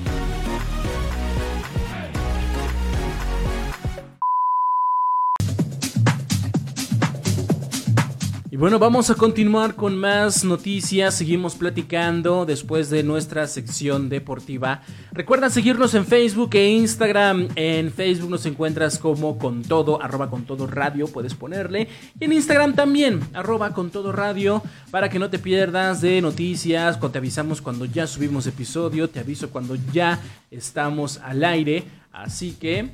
Bueno, 8.61 8.77
vamos 8.77 9.09
a 9.09 9.15
continuar 9.15 9.73
con 9.73 9.97
más 9.97 10.43
noticias. 10.43 11.15
Seguimos 11.15 11.55
platicando 11.55 12.45
después 12.45 12.91
de 12.91 13.01
nuestra 13.01 13.47
sección 13.47 14.07
deportiva. 14.07 14.83
Recuerda 15.13 15.49
seguirnos 15.49 15.95
en 15.95 16.05
Facebook 16.05 16.51
e 16.53 16.69
Instagram. 16.69 17.47
En 17.55 17.91
Facebook 17.91 18.29
nos 18.29 18.45
encuentras 18.45 18.99
como 18.99 19.39
con 19.39 19.63
todo, 19.63 19.99
arroba 19.99 20.29
con 20.29 20.43
todo 20.43 20.67
radio, 20.67 21.07
puedes 21.07 21.33
ponerle. 21.33 21.87
Y 22.19 22.25
en 22.25 22.33
Instagram 22.33 22.75
también, 22.75 23.21
arroba 23.33 23.73
con 23.73 23.89
todo 23.89 24.11
radio, 24.11 24.61
para 24.91 25.09
que 25.09 25.17
no 25.17 25.31
te 25.31 25.39
pierdas 25.39 25.99
de 25.99 26.21
noticias. 26.21 26.99
Te 26.99 27.17
avisamos 27.17 27.63
cuando 27.63 27.85
ya 27.85 28.05
subimos 28.05 28.45
episodio, 28.45 29.09
te 29.09 29.21
aviso 29.21 29.49
cuando 29.49 29.75
ya 29.91 30.19
estamos 30.51 31.17
al 31.23 31.43
aire. 31.45 31.85
Así 32.11 32.51
que 32.51 32.91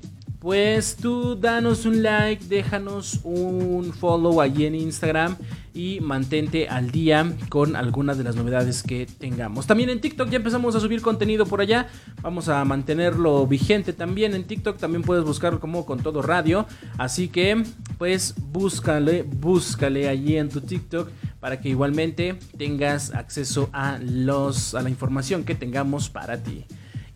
pues 0.47 0.95
tú 0.95 1.35
danos 1.35 1.85
un 1.85 2.01
like, 2.01 2.45
déjanos 2.45 3.19
un 3.25 3.91
follow 3.91 4.39
allí 4.39 4.65
en 4.65 4.75
Instagram 4.75 5.35
y 5.73 5.99
mantente 5.99 6.69
al 6.69 6.89
día 6.89 7.35
con 7.49 7.75
algunas 7.75 8.17
de 8.17 8.23
las 8.23 8.37
novedades 8.37 8.81
que 8.81 9.07
tengamos. 9.07 9.67
También 9.67 9.89
en 9.89 9.99
TikTok 9.99 10.29
ya 10.29 10.37
empezamos 10.37 10.73
a 10.73 10.79
subir 10.79 11.01
contenido 11.01 11.45
por 11.45 11.59
allá. 11.59 11.89
Vamos 12.21 12.47
a 12.47 12.63
mantenerlo 12.63 13.45
vigente 13.45 13.91
también 13.91 14.35
en 14.35 14.45
TikTok. 14.45 14.77
También 14.77 15.03
puedes 15.03 15.25
buscarlo 15.25 15.59
como 15.59 15.85
con 15.85 15.99
todo 15.99 16.21
radio. 16.21 16.65
Así 16.97 17.27
que 17.27 17.65
pues 17.97 18.33
búscale, 18.37 19.23
búscale 19.23 20.07
allí 20.07 20.37
en 20.37 20.47
tu 20.47 20.61
TikTok 20.61 21.09
para 21.41 21.59
que 21.59 21.67
igualmente 21.67 22.39
tengas 22.57 23.13
acceso 23.13 23.69
a 23.73 23.99
los 24.01 24.75
a 24.75 24.81
la 24.81 24.89
información 24.89 25.43
que 25.43 25.55
tengamos 25.55 26.09
para 26.09 26.41
ti. 26.41 26.63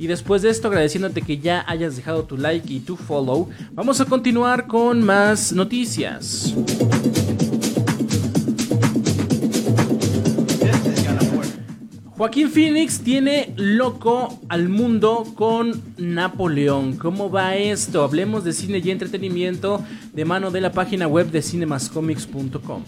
Y 0.01 0.07
después 0.07 0.41
de 0.41 0.49
esto, 0.49 0.67
agradeciéndote 0.67 1.21
que 1.21 1.37
ya 1.37 1.63
hayas 1.67 1.95
dejado 1.95 2.23
tu 2.23 2.35
like 2.35 2.73
y 2.73 2.79
tu 2.79 2.97
follow, 2.97 3.49
vamos 3.73 4.01
a 4.01 4.05
continuar 4.05 4.65
con 4.65 5.03
más 5.03 5.53
noticias. 5.53 6.55
Joaquín 12.17 12.49
Phoenix 12.49 13.01
tiene 13.01 13.53
loco 13.57 14.39
al 14.49 14.69
mundo 14.69 15.23
con 15.35 15.79
Napoleón. 15.97 16.97
¿Cómo 16.97 17.29
va 17.29 17.55
esto? 17.55 18.03
Hablemos 18.03 18.43
de 18.43 18.53
cine 18.53 18.81
y 18.83 18.89
entretenimiento 18.89 19.83
de 20.13 20.25
mano 20.25 20.49
de 20.49 20.61
la 20.61 20.71
página 20.71 21.07
web 21.07 21.29
de 21.29 21.43
cinemascomics.com. 21.43 22.81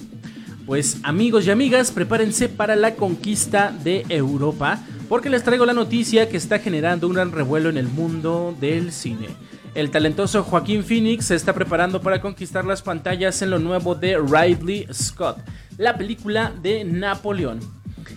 Pues 0.65 0.97
amigos 1.03 1.45
y 1.45 1.51
amigas, 1.51 1.91
prepárense 1.91 2.49
para 2.49 2.75
la 2.75 2.95
conquista 2.95 3.71
de 3.83 4.03
Europa 4.09 4.79
porque 5.09 5.29
les 5.29 5.43
traigo 5.43 5.65
la 5.65 5.73
noticia 5.73 6.29
que 6.29 6.37
está 6.37 6.59
generando 6.59 7.07
un 7.07 7.13
gran 7.13 7.31
revuelo 7.31 7.69
en 7.69 7.77
el 7.77 7.87
mundo 7.87 8.55
del 8.59 8.91
cine. 8.91 9.27
El 9.75 9.89
talentoso 9.89 10.43
Joaquín 10.43 10.83
Phoenix 10.83 11.25
se 11.25 11.35
está 11.35 11.53
preparando 11.53 12.01
para 12.01 12.21
conquistar 12.21 12.63
las 12.63 12.81
pantallas 12.81 13.41
en 13.41 13.49
lo 13.49 13.59
nuevo 13.59 13.95
de 13.95 14.17
Ridley 14.17 14.87
Scott, 14.93 15.39
la 15.77 15.97
película 15.97 16.53
de 16.61 16.83
Napoleón. 16.83 17.59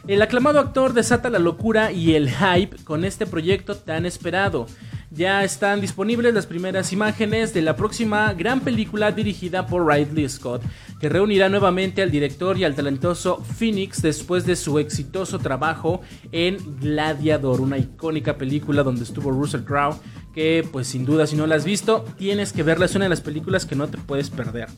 El 0.06 0.22
aclamado 0.22 0.60
actor 0.60 0.92
desata 0.92 1.30
la 1.30 1.38
locura 1.38 1.92
y 1.92 2.14
el 2.14 2.30
hype 2.30 2.76
con 2.84 3.04
este 3.04 3.26
proyecto 3.26 3.76
tan 3.76 4.06
esperado. 4.06 4.66
Ya 5.16 5.44
están 5.44 5.80
disponibles 5.80 6.34
las 6.34 6.44
primeras 6.44 6.92
imágenes 6.92 7.54
de 7.54 7.62
la 7.62 7.74
próxima 7.74 8.34
gran 8.34 8.60
película 8.60 9.12
dirigida 9.12 9.66
por 9.66 9.86
Ridley 9.86 10.28
Scott, 10.28 10.62
que 11.00 11.08
reunirá 11.08 11.48
nuevamente 11.48 12.02
al 12.02 12.10
director 12.10 12.58
y 12.58 12.64
al 12.64 12.74
talentoso 12.74 13.42
Phoenix 13.42 14.02
después 14.02 14.44
de 14.44 14.56
su 14.56 14.78
exitoso 14.78 15.38
trabajo 15.38 16.02
en 16.32 16.58
Gladiador, 16.80 17.62
una 17.62 17.78
icónica 17.78 18.36
película 18.36 18.82
donde 18.82 19.04
estuvo 19.04 19.30
Russell 19.30 19.62
Crowe, 19.62 19.96
que 20.34 20.68
pues 20.70 20.86
sin 20.86 21.06
duda 21.06 21.26
si 21.26 21.34
no 21.34 21.46
la 21.46 21.54
has 21.54 21.64
visto, 21.64 22.04
tienes 22.18 22.52
que 22.52 22.62
verla, 22.62 22.84
es 22.84 22.94
una 22.94 23.06
de 23.06 23.10
las 23.10 23.22
películas 23.22 23.64
que 23.64 23.74
no 23.74 23.88
te 23.88 23.96
puedes 23.96 24.28
perder. 24.28 24.68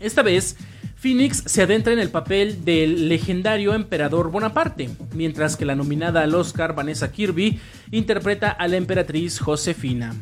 Esta 0.00 0.22
vez, 0.22 0.56
Phoenix 0.96 1.42
se 1.46 1.62
adentra 1.62 1.92
en 1.92 1.98
el 1.98 2.10
papel 2.10 2.64
del 2.64 3.08
legendario 3.08 3.74
emperador 3.74 4.30
Bonaparte, 4.30 4.90
mientras 5.12 5.56
que 5.56 5.64
la 5.64 5.74
nominada 5.74 6.22
al 6.22 6.34
Oscar 6.34 6.74
Vanessa 6.74 7.12
Kirby 7.12 7.60
interpreta 7.90 8.50
a 8.50 8.68
la 8.68 8.76
emperatriz 8.76 9.38
Josefina. 9.38 10.14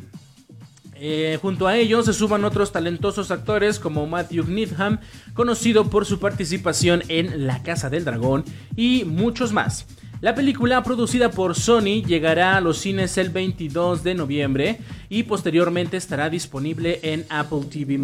Eh, 1.04 1.38
junto 1.42 1.66
a 1.66 1.76
ellos 1.76 2.06
se 2.06 2.12
suman 2.12 2.44
otros 2.44 2.70
talentosos 2.70 3.32
actores 3.32 3.78
como 3.78 4.06
Matthew 4.06 4.44
Needham, 4.44 5.00
conocido 5.34 5.90
por 5.90 6.06
su 6.06 6.20
participación 6.20 7.02
en 7.08 7.46
La 7.46 7.62
Casa 7.62 7.90
del 7.90 8.04
Dragón, 8.04 8.44
y 8.76 9.04
muchos 9.04 9.52
más. 9.52 9.86
La 10.20 10.36
película, 10.36 10.80
producida 10.84 11.32
por 11.32 11.56
Sony, 11.56 12.04
llegará 12.06 12.56
a 12.56 12.60
los 12.60 12.78
cines 12.78 13.18
el 13.18 13.30
22 13.30 14.04
de 14.04 14.14
noviembre 14.14 14.78
y 15.08 15.24
posteriormente 15.24 15.96
estará 15.96 16.30
disponible 16.30 17.00
en 17.02 17.26
Apple 17.28 17.62
TV 17.68 17.98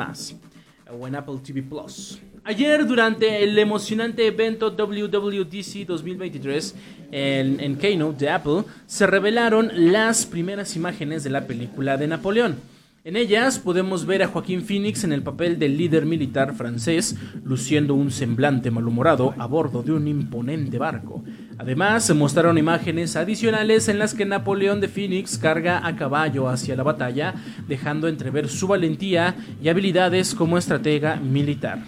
o 0.90 1.06
en 1.06 1.14
Apple 1.14 1.36
TV 1.44 1.62
Plus. 1.62 2.20
Ayer, 2.44 2.86
durante 2.86 3.42
el 3.42 3.58
emocionante 3.58 4.26
evento 4.26 4.70
WWDC 4.70 5.86
2023 5.86 6.74
en, 7.12 7.60
en 7.60 7.76
Keynote 7.76 8.24
de 8.24 8.30
Apple, 8.30 8.64
se 8.86 9.06
revelaron 9.06 9.70
las 9.74 10.24
primeras 10.24 10.74
imágenes 10.76 11.24
de 11.24 11.30
la 11.30 11.46
película 11.46 11.96
de 11.96 12.06
Napoleón. 12.06 12.56
En 13.04 13.16
ellas 13.16 13.58
podemos 13.58 14.04
ver 14.04 14.22
a 14.22 14.26
Joaquín 14.28 14.62
Phoenix 14.62 15.04
en 15.04 15.12
el 15.12 15.22
papel 15.22 15.58
del 15.58 15.78
líder 15.78 16.04
militar 16.04 16.54
francés, 16.54 17.16
luciendo 17.44 17.94
un 17.94 18.10
semblante 18.10 18.70
malhumorado 18.70 19.34
a 19.38 19.46
bordo 19.46 19.82
de 19.82 19.92
un 19.92 20.08
imponente 20.08 20.78
barco. 20.78 21.24
Además, 21.58 22.06
se 22.06 22.14
mostraron 22.14 22.56
imágenes 22.56 23.16
adicionales 23.16 23.88
en 23.88 23.98
las 23.98 24.14
que 24.14 24.24
Napoleón 24.24 24.80
de 24.80 24.86
Phoenix 24.86 25.36
carga 25.36 25.84
a 25.84 25.96
caballo 25.96 26.48
hacia 26.48 26.76
la 26.76 26.84
batalla, 26.84 27.34
dejando 27.66 28.06
entrever 28.06 28.48
su 28.48 28.68
valentía 28.68 29.34
y 29.60 29.68
habilidades 29.68 30.36
como 30.36 30.56
estratega 30.56 31.16
militar. 31.16 31.80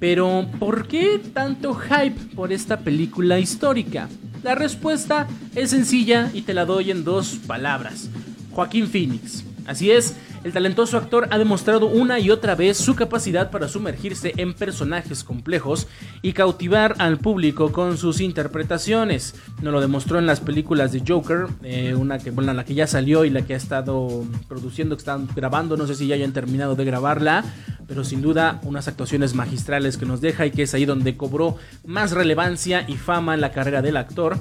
Pero, 0.00 0.46
¿por 0.58 0.88
qué 0.88 1.20
tanto 1.32 1.74
hype 1.74 2.34
por 2.34 2.52
esta 2.52 2.80
película 2.80 3.38
histórica? 3.38 4.08
La 4.42 4.56
respuesta 4.56 5.28
es 5.54 5.70
sencilla 5.70 6.30
y 6.34 6.42
te 6.42 6.52
la 6.52 6.64
doy 6.64 6.90
en 6.90 7.04
dos 7.04 7.38
palabras. 7.46 8.10
Joaquín 8.50 8.88
Phoenix. 8.88 9.44
Así 9.66 9.90
es, 9.90 10.16
el 10.46 10.52
talentoso 10.52 10.96
actor 10.96 11.26
ha 11.32 11.38
demostrado 11.38 11.86
una 11.86 12.20
y 12.20 12.30
otra 12.30 12.54
vez 12.54 12.76
su 12.76 12.94
capacidad 12.94 13.50
para 13.50 13.66
sumergirse 13.66 14.32
en 14.36 14.54
personajes 14.54 15.24
complejos 15.24 15.88
y 16.22 16.34
cautivar 16.34 16.94
al 16.98 17.18
público 17.18 17.72
con 17.72 17.98
sus 17.98 18.20
interpretaciones. 18.20 19.34
Nos 19.60 19.72
lo 19.72 19.80
demostró 19.80 20.20
en 20.20 20.26
las 20.26 20.38
películas 20.38 20.92
de 20.92 21.02
Joker, 21.04 21.48
eh, 21.64 21.96
una 21.96 22.20
que, 22.20 22.30
bueno, 22.30 22.54
la 22.54 22.64
que 22.64 22.74
ya 22.74 22.86
salió 22.86 23.24
y 23.24 23.30
la 23.30 23.42
que 23.42 23.54
ha 23.54 23.56
estado 23.56 24.24
produciendo, 24.46 24.94
que 24.94 25.00
están 25.00 25.26
grabando, 25.34 25.76
no 25.76 25.88
sé 25.88 25.96
si 25.96 26.06
ya 26.06 26.14
hayan 26.14 26.32
terminado 26.32 26.76
de 26.76 26.84
grabarla, 26.84 27.44
pero 27.88 28.04
sin 28.04 28.22
duda 28.22 28.60
unas 28.62 28.86
actuaciones 28.86 29.34
magistrales 29.34 29.96
que 29.96 30.06
nos 30.06 30.20
deja 30.20 30.46
y 30.46 30.52
que 30.52 30.62
es 30.62 30.74
ahí 30.74 30.84
donde 30.84 31.16
cobró 31.16 31.56
más 31.84 32.12
relevancia 32.12 32.84
y 32.86 32.94
fama 32.94 33.34
en 33.34 33.40
la 33.40 33.50
carrera 33.50 33.82
del 33.82 33.96
actor. 33.96 34.38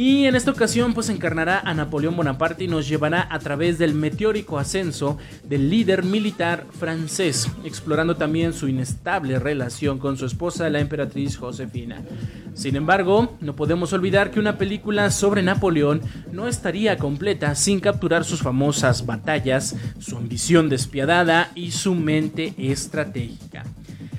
Y 0.00 0.26
en 0.26 0.36
esta 0.36 0.52
ocasión 0.52 0.94
pues 0.94 1.08
encarnará 1.08 1.58
a 1.58 1.74
Napoleón 1.74 2.16
Bonaparte 2.16 2.62
y 2.62 2.68
nos 2.68 2.86
llevará 2.86 3.26
a 3.28 3.40
través 3.40 3.78
del 3.78 3.94
meteórico 3.94 4.56
ascenso 4.56 5.18
del 5.42 5.70
líder 5.70 6.04
militar 6.04 6.66
francés, 6.70 7.50
explorando 7.64 8.14
también 8.14 8.52
su 8.52 8.68
inestable 8.68 9.40
relación 9.40 9.98
con 9.98 10.16
su 10.16 10.24
esposa, 10.24 10.70
la 10.70 10.78
emperatriz 10.78 11.36
Josefina. 11.36 12.00
Sin 12.54 12.76
embargo, 12.76 13.36
no 13.40 13.56
podemos 13.56 13.92
olvidar 13.92 14.30
que 14.30 14.38
una 14.38 14.56
película 14.56 15.10
sobre 15.10 15.42
Napoleón 15.42 16.00
no 16.30 16.46
estaría 16.46 16.96
completa 16.96 17.56
sin 17.56 17.80
capturar 17.80 18.24
sus 18.24 18.40
famosas 18.40 19.04
batallas, 19.04 19.74
su 19.98 20.16
ambición 20.16 20.68
despiadada 20.68 21.50
y 21.56 21.72
su 21.72 21.96
mente 21.96 22.54
estratégica. 22.56 23.64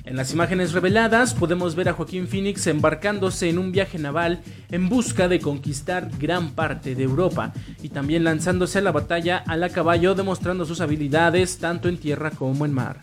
En 0.10 0.16
las 0.16 0.34
imágenes 0.34 0.72
reveladas 0.72 1.36
podemos 1.36 1.76
ver 1.76 1.88
a 1.88 1.94
Joaquín 1.94 2.28
Phoenix 2.28 2.66
embarcándose 2.66 3.48
en 3.48 3.60
un 3.60 3.72
viaje 3.72 4.00
naval 4.00 4.42
en 4.72 4.90
busca 4.90 5.28
de 5.28 5.40
conquistar 5.40 6.10
gran 6.18 6.50
parte 6.56 6.96
de 6.96 7.04
Europa 7.04 7.54
y 7.84 7.90
también 7.90 8.24
lanzándose 8.24 8.80
a 8.80 8.82
la 8.82 8.92
batalla 8.92 9.38
a 9.46 9.56
la 9.56 9.70
caballo 9.70 10.16
demostrando 10.16 10.66
sus 10.66 10.82
habilidades 10.82 11.60
tanto 11.60 11.90
en 11.90 11.98
tierra 11.98 12.32
como 12.32 12.66
en 12.66 12.74
mar. 12.74 13.00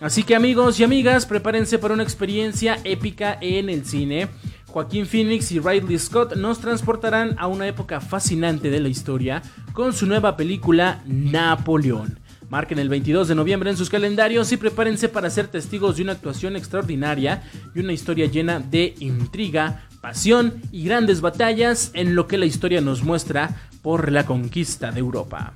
Así 0.00 0.24
que 0.24 0.34
amigos 0.34 0.80
y 0.80 0.82
amigas, 0.82 1.24
prepárense 1.24 1.78
para 1.78 1.94
una 1.94 2.02
experiencia 2.02 2.80
épica 2.82 3.38
en 3.40 3.70
el 3.70 3.86
cine. 3.86 4.26
Joaquín 4.66 5.06
Phoenix 5.06 5.52
y 5.52 5.60
Ridley 5.60 6.00
Scott 6.00 6.34
nos 6.34 6.58
transportarán 6.58 7.36
a 7.38 7.46
una 7.46 7.68
época 7.68 8.00
fascinante 8.00 8.70
de 8.70 8.80
la 8.80 8.88
historia 8.88 9.40
con 9.72 9.92
su 9.92 10.04
nueva 10.04 10.36
película 10.36 11.00
Napoleón. 11.06 12.18
Marquen 12.50 12.80
el 12.80 12.88
22 12.88 13.28
de 13.28 13.36
noviembre 13.36 13.70
en 13.70 13.76
sus 13.76 13.88
calendarios 13.88 14.50
y 14.50 14.56
prepárense 14.56 15.08
para 15.08 15.30
ser 15.30 15.46
testigos 15.46 15.96
de 15.96 16.02
una 16.02 16.12
actuación 16.12 16.56
extraordinaria 16.56 17.44
y 17.76 17.78
una 17.78 17.92
historia 17.92 18.26
llena 18.26 18.58
de 18.58 18.96
intriga, 18.98 19.86
pasión 20.00 20.60
y 20.72 20.82
grandes 20.82 21.20
batallas 21.20 21.92
en 21.94 22.16
lo 22.16 22.26
que 22.26 22.38
la 22.38 22.46
historia 22.46 22.80
nos 22.80 23.04
muestra 23.04 23.56
por 23.82 24.10
la 24.10 24.26
conquista 24.26 24.90
de 24.90 24.98
Europa. 24.98 25.54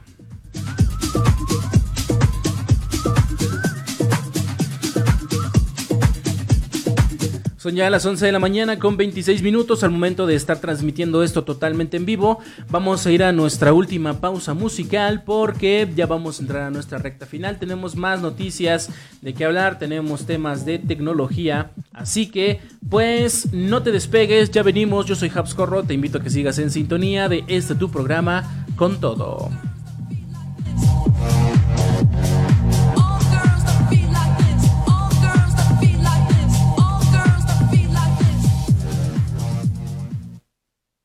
Son 7.64 7.74
ya 7.74 7.88
las 7.88 8.04
11 8.04 8.26
de 8.26 8.32
la 8.32 8.38
mañana 8.38 8.78
con 8.78 8.98
26 8.98 9.40
minutos 9.40 9.82
al 9.84 9.90
momento 9.90 10.26
de 10.26 10.34
estar 10.34 10.58
transmitiendo 10.58 11.22
esto 11.22 11.44
totalmente 11.44 11.96
en 11.96 12.04
vivo. 12.04 12.38
Vamos 12.68 13.06
a 13.06 13.10
ir 13.10 13.24
a 13.24 13.32
nuestra 13.32 13.72
última 13.72 14.20
pausa 14.20 14.52
musical 14.52 15.22
porque 15.22 15.90
ya 15.96 16.04
vamos 16.04 16.38
a 16.38 16.42
entrar 16.42 16.62
a 16.64 16.70
nuestra 16.70 16.98
recta 16.98 17.24
final. 17.24 17.58
Tenemos 17.58 17.96
más 17.96 18.20
noticias 18.20 18.90
de 19.22 19.32
qué 19.32 19.46
hablar, 19.46 19.78
tenemos 19.78 20.26
temas 20.26 20.66
de 20.66 20.78
tecnología. 20.78 21.70
Así 21.94 22.26
que, 22.26 22.60
pues, 22.90 23.50
no 23.54 23.82
te 23.82 23.92
despegues, 23.92 24.50
ya 24.50 24.62
venimos. 24.62 25.06
Yo 25.06 25.14
soy 25.14 25.32
Habs 25.34 25.54
Corro, 25.54 25.84
te 25.84 25.94
invito 25.94 26.18
a 26.18 26.22
que 26.22 26.28
sigas 26.28 26.58
en 26.58 26.70
sintonía 26.70 27.30
de 27.30 27.44
este 27.48 27.74
tu 27.74 27.90
programa 27.90 28.66
con 28.76 29.00
todo. 29.00 29.48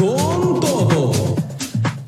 Con 0.00 0.60
todo. 0.60 1.12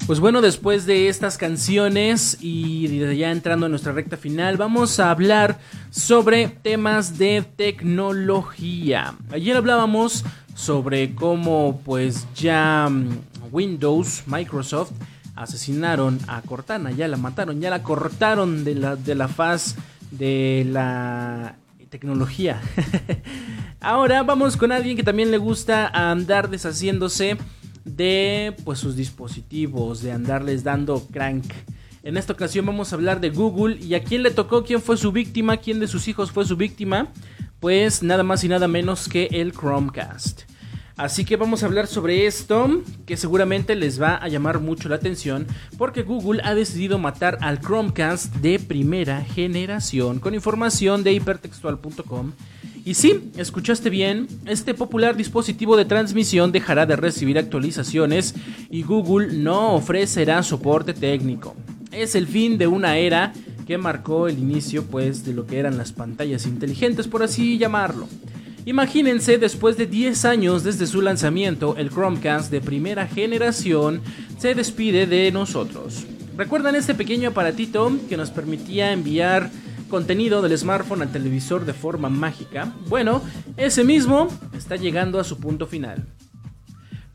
Pues 0.06 0.18
bueno, 0.18 0.40
después 0.40 0.86
de 0.86 1.08
estas 1.08 1.36
canciones 1.36 2.38
y 2.40 2.88
ya 3.18 3.30
entrando 3.30 3.66
en 3.66 3.72
nuestra 3.72 3.92
recta 3.92 4.16
final, 4.16 4.56
vamos 4.56 4.98
a 4.98 5.10
hablar 5.10 5.58
sobre 5.90 6.48
temas 6.48 7.18
de 7.18 7.42
tecnología. 7.42 9.14
Ayer 9.30 9.58
hablábamos 9.58 10.24
sobre 10.54 11.14
cómo 11.14 11.82
pues 11.84 12.26
ya 12.34 12.88
mm, 12.90 13.08
Windows, 13.52 14.22
Microsoft, 14.24 14.92
asesinaron 15.36 16.18
a 16.28 16.40
Cortana, 16.40 16.92
ya 16.92 17.08
la 17.08 17.18
mataron, 17.18 17.60
ya 17.60 17.68
la 17.68 17.82
cortaron 17.82 18.64
de 18.64 18.74
la, 18.74 18.96
de 18.96 19.14
la 19.14 19.28
faz 19.28 19.76
de 20.10 20.66
la 20.66 21.56
tecnología. 21.90 22.58
Ahora 23.82 24.22
vamos 24.22 24.56
con 24.56 24.72
alguien 24.72 24.96
que 24.96 25.02
también 25.02 25.30
le 25.30 25.36
gusta 25.36 25.88
andar 25.88 26.48
deshaciéndose 26.48 27.36
de 27.84 28.54
pues 28.64 28.78
sus 28.78 28.96
dispositivos, 28.96 30.02
de 30.02 30.12
andarles 30.12 30.64
dando 30.64 31.06
crank. 31.06 31.44
En 32.02 32.16
esta 32.16 32.32
ocasión 32.32 32.66
vamos 32.66 32.92
a 32.92 32.96
hablar 32.96 33.20
de 33.20 33.30
Google 33.30 33.76
y 33.80 33.94
a 33.94 34.02
quién 34.02 34.22
le 34.22 34.30
tocó, 34.30 34.64
quién 34.64 34.82
fue 34.82 34.96
su 34.96 35.12
víctima, 35.12 35.58
quién 35.58 35.78
de 35.78 35.86
sus 35.86 36.08
hijos 36.08 36.32
fue 36.32 36.44
su 36.44 36.56
víctima. 36.56 37.12
Pues 37.60 38.02
nada 38.02 38.24
más 38.24 38.42
y 38.42 38.48
nada 38.48 38.66
menos 38.66 39.08
que 39.08 39.28
el 39.30 39.52
Chromecast. 39.52 40.42
Así 40.96 41.24
que 41.24 41.36
vamos 41.36 41.62
a 41.62 41.66
hablar 41.66 41.86
sobre 41.86 42.26
esto, 42.26 42.82
que 43.06 43.16
seguramente 43.16 43.74
les 43.76 44.00
va 44.00 44.16
a 44.16 44.28
llamar 44.28 44.60
mucho 44.60 44.88
la 44.88 44.96
atención, 44.96 45.46
porque 45.78 46.02
Google 46.02 46.42
ha 46.44 46.54
decidido 46.54 46.98
matar 46.98 47.38
al 47.40 47.60
Chromecast 47.60 48.34
de 48.36 48.58
primera 48.58 49.22
generación, 49.22 50.18
con 50.18 50.34
información 50.34 51.02
de 51.02 51.12
hipertextual.com 51.14 52.32
y 52.84 52.94
sí, 52.94 53.30
escuchaste 53.36 53.90
bien, 53.90 54.26
este 54.46 54.74
popular 54.74 55.16
dispositivo 55.16 55.76
de 55.76 55.84
transmisión 55.84 56.50
dejará 56.50 56.84
de 56.84 56.96
recibir 56.96 57.38
actualizaciones 57.38 58.34
y 58.70 58.82
Google 58.82 59.34
no 59.34 59.74
ofrecerá 59.74 60.42
soporte 60.42 60.92
técnico. 60.92 61.54
Es 61.92 62.14
el 62.14 62.26
fin 62.26 62.58
de 62.58 62.66
una 62.66 62.96
era 62.96 63.32
que 63.66 63.78
marcó 63.78 64.26
el 64.26 64.38
inicio 64.38 64.84
pues 64.84 65.24
de 65.24 65.32
lo 65.32 65.46
que 65.46 65.58
eran 65.58 65.78
las 65.78 65.92
pantallas 65.92 66.46
inteligentes 66.46 67.06
por 67.06 67.22
así 67.22 67.56
llamarlo. 67.56 68.08
Imagínense, 68.64 69.38
después 69.38 69.76
de 69.76 69.86
10 69.86 70.24
años 70.24 70.62
desde 70.62 70.86
su 70.86 71.02
lanzamiento, 71.02 71.76
el 71.76 71.90
Chromecast 71.90 72.50
de 72.50 72.60
primera 72.60 73.06
generación 73.06 74.00
se 74.38 74.54
despide 74.54 75.06
de 75.06 75.32
nosotros. 75.32 76.04
¿Recuerdan 76.36 76.76
este 76.76 76.94
pequeño 76.94 77.30
aparatito 77.30 77.92
que 78.08 78.16
nos 78.16 78.30
permitía 78.30 78.92
enviar 78.92 79.50
contenido 79.92 80.40
del 80.40 80.56
smartphone 80.56 81.02
al 81.02 81.12
televisor 81.12 81.66
de 81.66 81.74
forma 81.74 82.08
mágica, 82.08 82.72
bueno, 82.88 83.20
ese 83.58 83.84
mismo 83.84 84.28
está 84.56 84.76
llegando 84.76 85.20
a 85.20 85.24
su 85.24 85.38
punto 85.38 85.66
final. 85.66 86.06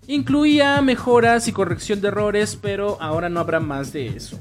Incluía 0.07 0.81
mejoras 0.81 1.49
y 1.49 1.53
corrección 1.53 2.01
de 2.01 2.07
errores, 2.07 2.55
pero 2.55 2.99
ahora 3.01 3.29
no 3.29 3.41
habrá 3.41 3.59
más 3.59 3.93
de 3.93 4.07
eso. 4.07 4.39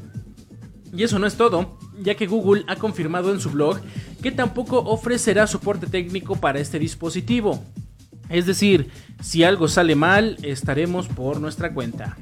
Y 0.93 1.03
eso 1.03 1.19
no 1.19 1.27
es 1.27 1.35
todo, 1.35 1.77
ya 2.01 2.15
que 2.15 2.27
Google 2.27 2.63
ha 2.67 2.75
confirmado 2.75 3.31
en 3.31 3.39
su 3.39 3.51
blog 3.51 3.79
que 4.21 4.31
tampoco 4.31 4.79
ofrecerá 4.79 5.47
soporte 5.47 5.87
técnico 5.87 6.35
para 6.35 6.59
este 6.59 6.79
dispositivo. 6.79 7.63
Es 8.29 8.45
decir, 8.45 8.89
si 9.21 9.43
algo 9.43 9.67
sale 9.67 9.95
mal, 9.95 10.37
estaremos 10.43 11.07
por 11.07 11.39
nuestra 11.41 11.73
cuenta. 11.73 12.17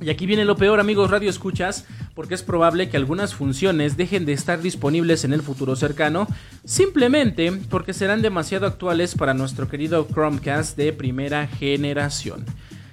Y 0.00 0.10
aquí 0.10 0.26
viene 0.26 0.44
lo 0.44 0.56
peor, 0.56 0.78
amigos 0.78 1.10
radio 1.10 1.28
escuchas, 1.28 1.84
porque 2.14 2.34
es 2.34 2.42
probable 2.42 2.88
que 2.88 2.96
algunas 2.96 3.34
funciones 3.34 3.96
dejen 3.96 4.26
de 4.26 4.32
estar 4.32 4.60
disponibles 4.62 5.24
en 5.24 5.32
el 5.32 5.42
futuro 5.42 5.74
cercano, 5.74 6.28
simplemente 6.64 7.50
porque 7.68 7.92
serán 7.92 8.22
demasiado 8.22 8.66
actuales 8.66 9.16
para 9.16 9.34
nuestro 9.34 9.68
querido 9.68 10.06
Chromecast 10.06 10.76
de 10.76 10.92
primera 10.92 11.48
generación. 11.48 12.44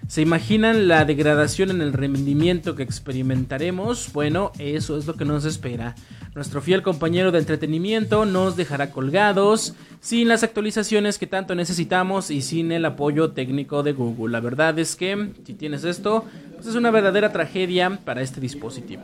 ¿Se 0.08 0.22
imaginan 0.22 0.88
la 0.88 1.04
degradación 1.04 1.72
en 1.72 1.82
el 1.82 1.92
rendimiento 1.92 2.76
que 2.76 2.84
experimentaremos? 2.84 4.14
Bueno, 4.14 4.52
eso 4.60 4.98
es 4.98 5.08
lo 5.08 5.16
que 5.16 5.26
nos 5.26 5.46
espera. 5.46 5.96
Nuestro 6.36 6.62
fiel 6.62 6.84
compañero 6.84 7.32
de 7.32 7.40
entretenimiento 7.40 8.26
nos 8.26 8.56
dejará 8.56 8.92
colgados, 8.92 9.74
sin 10.02 10.28
las 10.28 10.44
actualizaciones 10.44 11.18
que 11.18 11.26
tanto 11.26 11.56
necesitamos 11.56 12.30
y 12.30 12.44
sin 12.44 12.72
el 12.72 12.86
apoyo 12.86 13.32
técnico 13.32 13.82
de 13.82 13.94
Google. 13.94 14.32
La 14.32 14.42
verdad 14.42 14.78
es 14.78 14.96
que, 14.96 15.32
si 15.44 15.56
tienes 15.56 15.84
esto, 15.84 16.24
pues 16.54 16.68
es 16.68 16.76
una 16.76 16.92
verdadera 16.92 17.32
tragedia 17.32 18.00
para 18.06 18.22
este 18.22 18.40
dispositivo. 18.40 19.04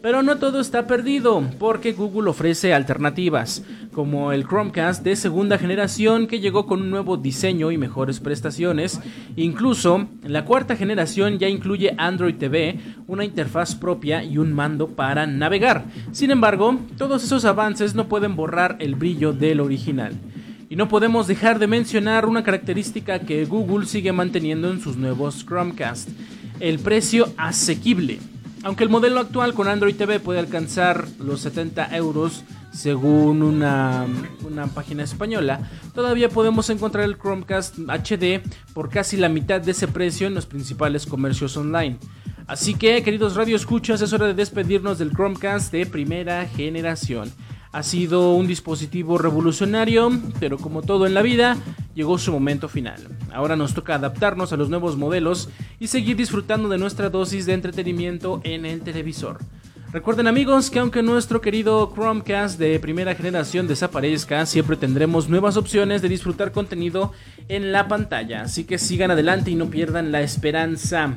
Pero 0.00 0.22
no 0.22 0.36
todo 0.36 0.60
está 0.60 0.86
perdido, 0.86 1.42
porque 1.58 1.92
Google 1.92 2.30
ofrece 2.30 2.72
alternativas, 2.72 3.64
como 3.92 4.30
el 4.30 4.46
Chromecast 4.46 5.02
de 5.02 5.16
segunda 5.16 5.58
generación 5.58 6.28
que 6.28 6.38
llegó 6.38 6.66
con 6.66 6.82
un 6.82 6.90
nuevo 6.90 7.16
diseño 7.16 7.72
y 7.72 7.78
mejores 7.78 8.20
prestaciones. 8.20 9.00
Incluso 9.34 10.06
la 10.22 10.44
cuarta 10.44 10.76
generación 10.76 11.40
ya 11.40 11.48
incluye 11.48 11.96
Android 11.98 12.36
TV, 12.36 12.78
una 13.08 13.24
interfaz 13.24 13.74
propia 13.74 14.22
y 14.22 14.38
un 14.38 14.52
mando 14.52 14.86
para 14.86 15.26
navegar. 15.26 15.84
Sin 16.12 16.30
embargo, 16.30 16.78
todos 16.96 17.24
esos 17.24 17.44
avances 17.44 17.96
no 17.96 18.06
pueden 18.06 18.36
borrar 18.36 18.76
el 18.78 18.94
brillo 18.94 19.32
del 19.32 19.58
original. 19.58 20.12
Y 20.70 20.76
no 20.76 20.88
podemos 20.88 21.26
dejar 21.26 21.58
de 21.58 21.66
mencionar 21.66 22.24
una 22.26 22.44
característica 22.44 23.18
que 23.18 23.44
Google 23.46 23.86
sigue 23.86 24.12
manteniendo 24.12 24.70
en 24.70 24.80
sus 24.80 24.96
nuevos 24.96 25.44
Chromecast, 25.44 26.08
el 26.60 26.78
precio 26.78 27.32
asequible. 27.36 28.20
Aunque 28.64 28.84
el 28.84 28.90
modelo 28.90 29.20
actual 29.20 29.54
con 29.54 29.68
Android 29.68 29.94
TV 29.94 30.20
puede 30.20 30.40
alcanzar 30.40 31.06
los 31.18 31.40
70 31.40 31.96
euros 31.96 32.44
según 32.72 33.42
una, 33.42 34.06
una, 34.44 34.66
página 34.66 35.02
española, 35.02 35.60
todavía 35.94 36.28
podemos 36.28 36.68
encontrar 36.70 37.04
el 37.04 37.16
Chromecast 37.16 37.78
HD 37.78 38.42
por 38.74 38.90
casi 38.90 39.16
la 39.16 39.28
mitad 39.28 39.60
de 39.60 39.70
ese 39.70 39.88
precio 39.88 40.26
en 40.26 40.34
los 40.34 40.46
principales 40.46 41.06
comercios 41.06 41.56
online. 41.56 41.98
Así 42.46 42.74
que, 42.74 43.02
queridos 43.02 43.36
radioescuchas, 43.36 44.00
es 44.00 44.12
hora 44.12 44.26
de 44.26 44.34
despedirnos 44.34 44.98
del 44.98 45.12
Chromecast 45.12 45.72
de 45.72 45.86
primera 45.86 46.46
generación. 46.46 47.30
Ha 47.72 47.82
sido 47.82 48.32
un 48.32 48.46
dispositivo 48.46 49.18
revolucionario, 49.18 50.10
pero 50.40 50.56
como 50.58 50.82
todo 50.82 51.06
en 51.06 51.14
la 51.14 51.22
vida, 51.22 51.56
llegó 51.94 52.18
su 52.18 52.32
momento 52.32 52.68
final. 52.68 53.06
Ahora 53.32 53.56
nos 53.56 53.74
toca 53.74 53.94
adaptarnos 53.94 54.52
a 54.52 54.56
los 54.56 54.70
nuevos 54.70 54.96
modelos 54.96 55.50
y 55.78 55.88
seguir 55.88 56.16
disfrutando 56.16 56.68
de 56.68 56.78
nuestra 56.78 57.10
dosis 57.10 57.44
de 57.44 57.52
entretenimiento 57.52 58.40
en 58.44 58.64
el 58.64 58.80
televisor. 58.80 59.38
Recuerden 59.90 60.26
amigos 60.26 60.68
que 60.70 60.80
aunque 60.80 61.02
nuestro 61.02 61.40
querido 61.40 61.90
Chromecast 61.94 62.58
de 62.58 62.78
primera 62.78 63.14
generación 63.14 63.66
desaparezca, 63.66 64.44
siempre 64.44 64.76
tendremos 64.76 65.30
nuevas 65.30 65.56
opciones 65.56 66.02
de 66.02 66.10
disfrutar 66.10 66.52
contenido 66.52 67.12
en 67.48 67.72
la 67.72 67.88
pantalla. 67.88 68.42
Así 68.42 68.64
que 68.64 68.76
sigan 68.76 69.10
adelante 69.10 69.50
y 69.50 69.54
no 69.54 69.70
pierdan 69.70 70.12
la 70.12 70.20
esperanza. 70.20 71.16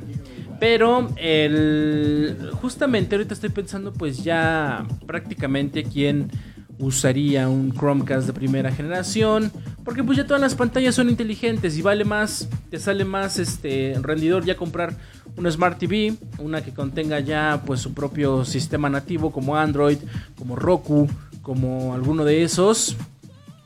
Pero 0.61 1.09
el, 1.15 2.51
justamente 2.61 3.15
ahorita 3.15 3.33
estoy 3.33 3.49
pensando 3.49 3.91
pues 3.91 4.23
ya 4.23 4.85
prácticamente 5.07 5.83
quién 5.83 6.29
usaría 6.77 7.49
un 7.49 7.71
Chromecast 7.71 8.27
de 8.27 8.33
primera 8.33 8.71
generación. 8.71 9.51
Porque 9.83 10.03
pues 10.03 10.19
ya 10.19 10.27
todas 10.27 10.39
las 10.39 10.53
pantallas 10.53 10.93
son 10.93 11.09
inteligentes 11.09 11.75
y 11.79 11.81
vale 11.81 12.05
más, 12.05 12.47
te 12.69 12.77
sale 12.77 13.05
más 13.05 13.39
este 13.39 13.95
rendidor 14.03 14.45
ya 14.45 14.55
comprar 14.55 14.95
una 15.35 15.49
Smart 15.49 15.79
TV, 15.79 16.13
una 16.37 16.63
que 16.63 16.75
contenga 16.75 17.19
ya 17.21 17.63
pues 17.65 17.79
su 17.79 17.95
propio 17.95 18.45
sistema 18.45 18.87
nativo 18.87 19.31
como 19.31 19.57
Android, 19.57 19.97
como 20.37 20.55
Roku, 20.55 21.09
como 21.41 21.95
alguno 21.95 22.23
de 22.23 22.43
esos 22.43 22.95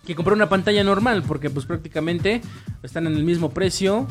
que 0.07 0.15
comprar 0.15 0.35
una 0.35 0.47
pantalla 0.47 0.83
normal, 0.85 1.23
porque 1.27 1.49
pues 1.49 1.65
prácticamente 1.65 2.41
están 2.83 3.05
en 3.05 3.15
el 3.15 3.25
mismo 3.25 3.49
precio. 3.49 4.07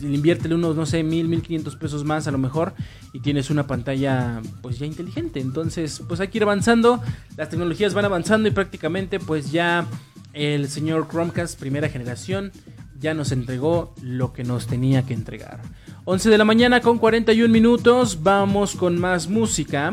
Inviértele 0.00 0.54
unos, 0.54 0.76
no 0.76 0.86
sé, 0.86 1.02
mil, 1.02 1.28
mil 1.28 1.42
quinientos 1.42 1.76
pesos 1.76 2.04
más 2.04 2.26
a 2.26 2.30
lo 2.30 2.38
mejor 2.38 2.74
y 3.12 3.20
tienes 3.20 3.50
una 3.50 3.66
pantalla 3.66 4.40
pues 4.62 4.78
ya 4.78 4.86
inteligente. 4.86 5.40
Entonces 5.40 6.02
pues 6.06 6.20
hay 6.20 6.28
que 6.28 6.38
ir 6.38 6.42
avanzando, 6.42 7.02
las 7.36 7.48
tecnologías 7.48 7.94
van 7.94 8.04
avanzando 8.04 8.48
y 8.48 8.52
prácticamente 8.52 9.18
pues 9.18 9.52
ya 9.52 9.86
el 10.32 10.68
señor 10.68 11.08
Chromecast 11.08 11.58
primera 11.58 11.88
generación 11.88 12.52
ya 13.00 13.14
nos 13.14 13.32
entregó 13.32 13.94
lo 14.02 14.32
que 14.32 14.44
nos 14.44 14.66
tenía 14.66 15.06
que 15.06 15.14
entregar. 15.14 15.60
11 16.04 16.30
de 16.30 16.38
la 16.38 16.44
mañana 16.44 16.80
con 16.80 16.98
41 16.98 17.52
minutos, 17.52 18.22
vamos 18.22 18.74
con 18.74 18.98
más 18.98 19.28
música. 19.28 19.92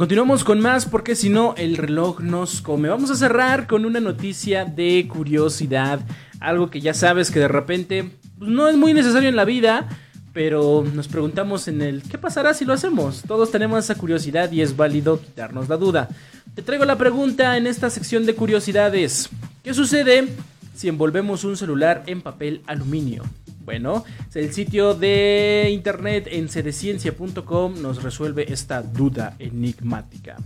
Continuamos 0.00 0.44
con 0.44 0.60
más 0.60 0.86
porque 0.86 1.14
si 1.14 1.28
no 1.28 1.54
el 1.58 1.76
reloj 1.76 2.20
nos 2.20 2.62
come. 2.62 2.88
Vamos 2.88 3.10
a 3.10 3.16
cerrar 3.16 3.66
con 3.66 3.84
una 3.84 4.00
noticia 4.00 4.64
de 4.64 5.06
curiosidad. 5.06 6.00
Algo 6.40 6.70
que 6.70 6.80
ya 6.80 6.94
sabes 6.94 7.30
que 7.30 7.38
de 7.38 7.48
repente 7.48 8.10
pues, 8.38 8.50
no 8.50 8.66
es 8.66 8.78
muy 8.78 8.94
necesario 8.94 9.28
en 9.28 9.36
la 9.36 9.44
vida, 9.44 9.90
pero 10.32 10.86
nos 10.94 11.06
preguntamos 11.06 11.68
en 11.68 11.82
el 11.82 12.02
¿qué 12.02 12.16
pasará 12.16 12.54
si 12.54 12.64
lo 12.64 12.72
hacemos? 12.72 13.24
Todos 13.28 13.50
tenemos 13.50 13.84
esa 13.84 13.94
curiosidad 13.94 14.50
y 14.50 14.62
es 14.62 14.74
válido 14.74 15.20
quitarnos 15.20 15.68
la 15.68 15.76
duda. 15.76 16.08
Te 16.54 16.62
traigo 16.62 16.86
la 16.86 16.96
pregunta 16.96 17.58
en 17.58 17.66
esta 17.66 17.90
sección 17.90 18.24
de 18.24 18.34
curiosidades. 18.34 19.28
¿Qué 19.62 19.74
sucede 19.74 20.28
si 20.74 20.88
envolvemos 20.88 21.44
un 21.44 21.58
celular 21.58 22.04
en 22.06 22.22
papel 22.22 22.62
aluminio? 22.66 23.24
Bueno, 23.70 24.04
el 24.34 24.52
sitio 24.52 24.94
de 24.94 25.68
internet 25.70 26.26
en 26.28 26.48
cdciencia.com 26.48 27.80
nos 27.80 28.02
resuelve 28.02 28.52
esta 28.52 28.82
duda 28.82 29.36
enigmática. 29.38 30.38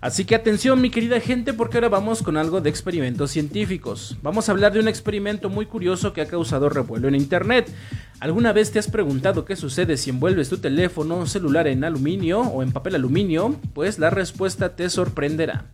Así 0.00 0.24
que 0.24 0.34
atención 0.34 0.80
mi 0.80 0.90
querida 0.90 1.20
gente 1.20 1.52
porque 1.52 1.76
ahora 1.76 1.90
vamos 1.90 2.24
con 2.24 2.36
algo 2.36 2.60
de 2.60 2.68
experimentos 2.68 3.30
científicos. 3.30 4.16
Vamos 4.20 4.48
a 4.48 4.52
hablar 4.52 4.72
de 4.72 4.80
un 4.80 4.88
experimento 4.88 5.48
muy 5.48 5.66
curioso 5.66 6.12
que 6.12 6.22
ha 6.22 6.26
causado 6.26 6.68
revuelo 6.68 7.06
en 7.06 7.14
internet. 7.14 7.72
¿Alguna 8.18 8.52
vez 8.52 8.72
te 8.72 8.80
has 8.80 8.90
preguntado 8.90 9.44
qué 9.44 9.54
sucede 9.54 9.96
si 9.96 10.10
envuelves 10.10 10.48
tu 10.48 10.58
teléfono 10.58 11.24
celular 11.26 11.68
en 11.68 11.84
aluminio 11.84 12.40
o 12.40 12.64
en 12.64 12.72
papel 12.72 12.96
aluminio? 12.96 13.54
Pues 13.74 14.00
la 14.00 14.10
respuesta 14.10 14.74
te 14.74 14.90
sorprenderá. 14.90 15.66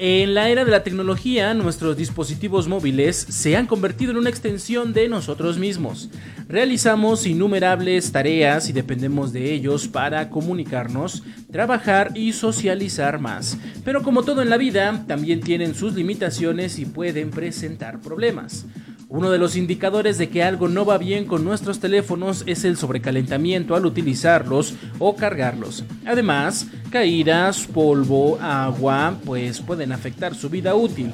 En 0.00 0.32
la 0.32 0.48
era 0.48 0.64
de 0.64 0.70
la 0.70 0.84
tecnología, 0.84 1.52
nuestros 1.54 1.96
dispositivos 1.96 2.68
móviles 2.68 3.16
se 3.16 3.56
han 3.56 3.66
convertido 3.66 4.12
en 4.12 4.18
una 4.18 4.30
extensión 4.30 4.92
de 4.92 5.08
nosotros 5.08 5.58
mismos. 5.58 6.08
Realizamos 6.48 7.26
innumerables 7.26 8.12
tareas 8.12 8.68
y 8.68 8.72
dependemos 8.72 9.32
de 9.32 9.52
ellos 9.52 9.88
para 9.88 10.30
comunicarnos, 10.30 11.24
trabajar 11.50 12.12
y 12.14 12.32
socializar 12.32 13.18
más. 13.18 13.58
Pero 13.84 14.04
como 14.04 14.22
todo 14.22 14.40
en 14.40 14.50
la 14.50 14.56
vida, 14.56 15.04
también 15.08 15.40
tienen 15.40 15.74
sus 15.74 15.94
limitaciones 15.94 16.78
y 16.78 16.86
pueden 16.86 17.30
presentar 17.30 18.00
problemas. 18.00 18.66
Uno 19.10 19.30
de 19.30 19.38
los 19.38 19.56
indicadores 19.56 20.18
de 20.18 20.28
que 20.28 20.42
algo 20.42 20.68
no 20.68 20.84
va 20.84 20.98
bien 20.98 21.24
con 21.24 21.42
nuestros 21.42 21.80
teléfonos 21.80 22.44
es 22.46 22.64
el 22.64 22.76
sobrecalentamiento 22.76 23.74
al 23.74 23.86
utilizarlos 23.86 24.74
o 24.98 25.16
cargarlos. 25.16 25.84
Además, 26.04 26.66
caídas, 26.90 27.66
polvo, 27.66 28.38
agua, 28.38 29.18
pues 29.24 29.62
pueden 29.62 29.92
afectar 29.92 30.34
su 30.34 30.50
vida 30.50 30.74
útil. 30.74 31.10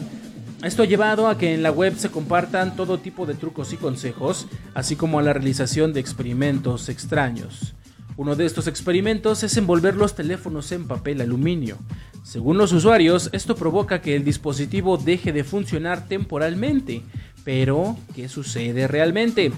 Esto 0.64 0.82
ha 0.82 0.86
llevado 0.86 1.28
a 1.28 1.38
que 1.38 1.54
en 1.54 1.62
la 1.62 1.70
web 1.70 1.94
se 1.96 2.10
compartan 2.10 2.74
todo 2.74 2.98
tipo 2.98 3.26
de 3.26 3.34
trucos 3.34 3.72
y 3.72 3.76
consejos, 3.76 4.48
así 4.74 4.96
como 4.96 5.20
a 5.20 5.22
la 5.22 5.32
realización 5.32 5.92
de 5.92 6.00
experimentos 6.00 6.88
extraños. 6.88 7.74
Uno 8.16 8.34
de 8.34 8.44
estos 8.44 8.66
experimentos 8.66 9.44
es 9.44 9.56
envolver 9.56 9.94
los 9.94 10.16
teléfonos 10.16 10.72
en 10.72 10.88
papel 10.88 11.20
aluminio. 11.20 11.78
Según 12.24 12.58
los 12.58 12.72
usuarios, 12.72 13.28
esto 13.32 13.54
provoca 13.54 14.00
que 14.00 14.16
el 14.16 14.24
dispositivo 14.24 14.96
deje 14.96 15.32
de 15.32 15.44
funcionar 15.44 16.08
temporalmente, 16.08 17.02
pero, 17.44 17.96
¿qué 18.14 18.28
sucede 18.28 18.88
realmente? 18.88 19.52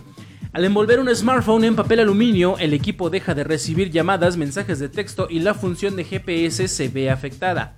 Al 0.53 0.65
envolver 0.65 0.99
un 0.99 1.15
smartphone 1.15 1.65
en 1.65 1.77
papel 1.77 2.01
aluminio, 2.01 2.59
el 2.59 2.73
equipo 2.73 3.11
deja 3.11 3.35
de 3.35 3.45
recibir 3.45 3.91
llamadas, 3.91 4.37
mensajes 4.37 4.79
de 4.79 4.89
texto 4.89 5.29
y 5.31 5.39
la 5.39 5.55
función 5.55 5.97
de 5.97 6.05
GPS 6.05 6.67
se 6.69 6.89
ve 6.89 7.11
afectada. 7.11 7.77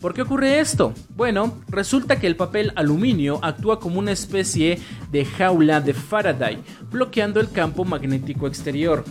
¿Por 0.00 0.14
qué 0.14 0.22
ocurre 0.22 0.60
esto? 0.60 0.94
Bueno, 1.14 1.60
resulta 1.68 2.18
que 2.18 2.26
el 2.26 2.36
papel 2.36 2.72
aluminio 2.74 3.38
actúa 3.42 3.80
como 3.80 3.98
una 3.98 4.12
especie 4.12 4.78
de 5.10 5.24
jaula 5.26 5.80
de 5.80 5.92
Faraday, 5.92 6.58
bloqueando 6.90 7.38
el 7.38 7.50
campo 7.50 7.84
magnético 7.84 8.46
exterior. 8.46 9.04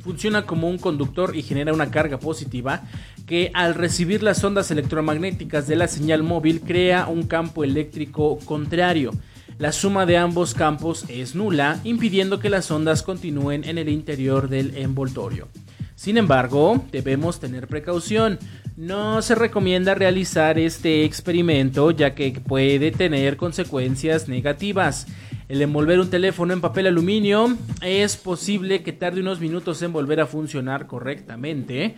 Funciona 0.00 0.46
como 0.46 0.68
un 0.68 0.78
conductor 0.78 1.34
y 1.34 1.42
genera 1.42 1.72
una 1.72 1.90
carga 1.90 2.18
positiva 2.18 2.82
que 3.26 3.50
al 3.54 3.74
recibir 3.74 4.22
las 4.22 4.44
ondas 4.44 4.70
electromagnéticas 4.70 5.66
de 5.66 5.76
la 5.76 5.88
señal 5.88 6.22
móvil 6.22 6.60
crea 6.60 7.08
un 7.08 7.24
campo 7.24 7.64
eléctrico 7.64 8.38
contrario 8.44 9.12
la 9.60 9.72
suma 9.72 10.06
de 10.06 10.16
ambos 10.16 10.54
campos 10.54 11.04
es 11.08 11.34
nula, 11.34 11.80
impidiendo 11.84 12.40
que 12.40 12.48
las 12.48 12.70
ondas 12.70 13.02
continúen 13.02 13.62
en 13.64 13.76
el 13.76 13.90
interior 13.90 14.48
del 14.48 14.74
envoltorio. 14.74 15.48
Sin 15.94 16.16
embargo, 16.16 16.82
debemos 16.90 17.40
tener 17.40 17.68
precaución. 17.68 18.38
No 18.78 19.20
se 19.20 19.34
recomienda 19.34 19.94
realizar 19.94 20.58
este 20.58 21.04
experimento 21.04 21.90
ya 21.90 22.14
que 22.14 22.32
puede 22.32 22.90
tener 22.90 23.36
consecuencias 23.36 24.28
negativas. 24.28 25.06
El 25.50 25.60
envolver 25.60 26.00
un 26.00 26.08
teléfono 26.08 26.54
en 26.54 26.62
papel 26.62 26.86
aluminio 26.86 27.54
es 27.82 28.16
posible 28.16 28.82
que 28.82 28.94
tarde 28.94 29.20
unos 29.20 29.40
minutos 29.40 29.82
en 29.82 29.92
volver 29.92 30.22
a 30.22 30.26
funcionar 30.26 30.86
correctamente. 30.86 31.96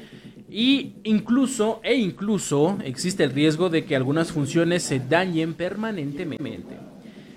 Y 0.51 0.95
incluso, 1.05 1.81
e 1.85 1.95
incluso, 1.95 2.77
existe 2.85 3.23
el 3.23 3.31
riesgo 3.31 3.69
de 3.69 3.85
que 3.85 3.95
algunas 3.95 4.33
funciones 4.33 4.83
se 4.83 4.99
dañen 4.99 5.55
permanentemente. 5.55 6.92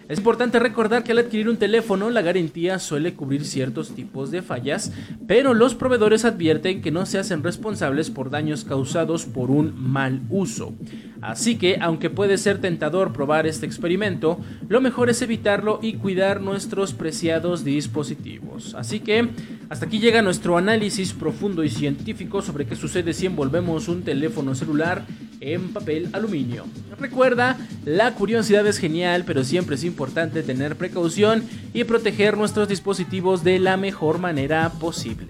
Es 0.08 0.20
importante 0.20 0.60
recordar 0.60 1.03
que 1.03 1.14
al 1.14 1.18
adquirir 1.18 1.49
un 1.49 1.58
teléfono 1.58 2.12
la 2.12 2.22
garantía 2.22 2.78
suele 2.78 3.16
cubrir 3.16 3.43
ciertos 3.43 3.95
tipos 3.95 4.30
de 4.30 4.43
fallas, 4.43 4.91
pero 5.26 5.56
los 5.56 5.74
proveedores 5.74 6.26
advierten 6.26 6.84
que 6.84 6.91
no 6.91 7.08
se 7.08 7.18
hacen 7.18 7.41
responsables 7.41 8.12
por 8.12 8.30
daños 8.30 8.66
causados 8.66 9.26
por 9.26 9.49
un 9.49 9.74
mal 9.76 10.22
uso. 10.30 10.76
Así 11.22 11.56
que, 11.58 11.80
aunque 11.82 12.12
puede 12.12 12.38
ser 12.38 12.62
tentador 12.62 13.14
probar 13.14 13.47
este 13.47 13.66
experimento, 13.66 14.39
lo 14.70 14.80
mejor 14.80 15.10
es 15.10 15.24
evitarlo 15.24 15.80
y 15.82 15.93
cuidar 15.93 16.39
nuestros 16.39 16.93
preciados 16.93 17.64
dispositivos. 17.64 18.76
Así 18.76 18.99
que, 18.99 19.30
hasta 19.70 19.88
aquí 19.88 19.97
llega 19.97 20.22
nuestro 20.22 20.56
análisis 20.58 21.14
profundo 21.14 21.64
y 21.64 21.70
científico 21.72 22.43
sobre 22.43 22.68
qué 22.68 22.76
sucede 22.76 23.14
si 23.14 23.26
envolvemos 23.26 23.88
un 23.88 24.03
teléfono 24.03 24.53
celular 24.53 25.03
en 25.42 25.74
papel 25.74 26.10
aluminio. 26.14 26.66
Recuerda, 27.00 27.58
la 27.86 28.14
curiosidad 28.14 28.66
es 28.68 28.78
genial, 28.78 29.24
pero 29.26 29.44
siempre 29.44 29.76
es 29.76 29.84
importante 29.84 30.44
tener 30.44 30.76
precaución 30.76 31.44
y 31.74 31.84
proteger 31.84 32.38
nuestros 32.38 32.68
dispositivos 32.68 33.44
de 33.44 33.60
la 33.60 33.78
mejor 33.78 34.20
manera 34.20 34.70
posible. 34.80 35.28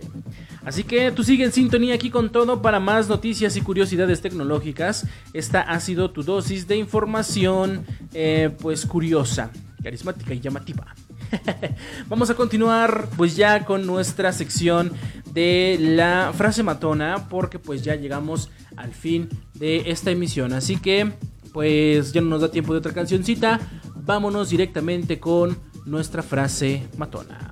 Así 0.66 0.84
que 0.84 1.12
tú 1.12 1.24
sigue 1.24 1.44
en 1.44 1.52
sintonía 1.52 1.94
aquí 1.94 2.10
con 2.10 2.32
todo 2.32 2.62
para 2.62 2.80
más 2.80 3.08
noticias 3.08 3.56
y 3.56 3.62
curiosidades 3.62 4.22
tecnológicas. 4.22 5.06
Esta 5.32 5.62
ha 5.62 5.80
sido 5.80 6.10
tu 6.10 6.24
dosis 6.24 6.68
de 6.68 6.76
información, 6.76 7.86
eh, 8.14 8.50
pues 8.60 8.86
curiosa, 8.88 9.52
carismática 9.84 10.34
y 10.34 10.40
llamativa. 10.40 10.96
Vamos 12.08 12.30
a 12.30 12.36
continuar 12.36 13.10
pues 13.18 13.36
ya 13.36 13.66
con 13.66 13.86
nuestra 13.86 14.32
sección 14.32 14.92
de 15.32 15.78
la 15.80 16.32
frase 16.36 16.64
matona 16.64 17.28
porque 17.30 17.60
pues 17.60 17.84
ya 17.84 17.96
llegamos 17.96 18.50
al 18.76 18.94
fin 18.94 19.30
de 19.54 19.92
esta 19.92 20.12
emisión. 20.12 20.54
Así 20.54 20.78
que 20.78 21.14
pues 21.54 22.14
ya 22.14 22.22
no 22.22 22.28
nos 22.28 22.42
da 22.42 22.52
tiempo 22.52 22.74
de 22.74 22.80
otra 22.80 22.94
cancioncita. 22.94 23.60
Vámonos 23.96 24.50
directamente 24.50 25.20
con 25.20 25.58
nuestra 25.86 26.22
frase 26.22 26.88
matona. 26.98 27.52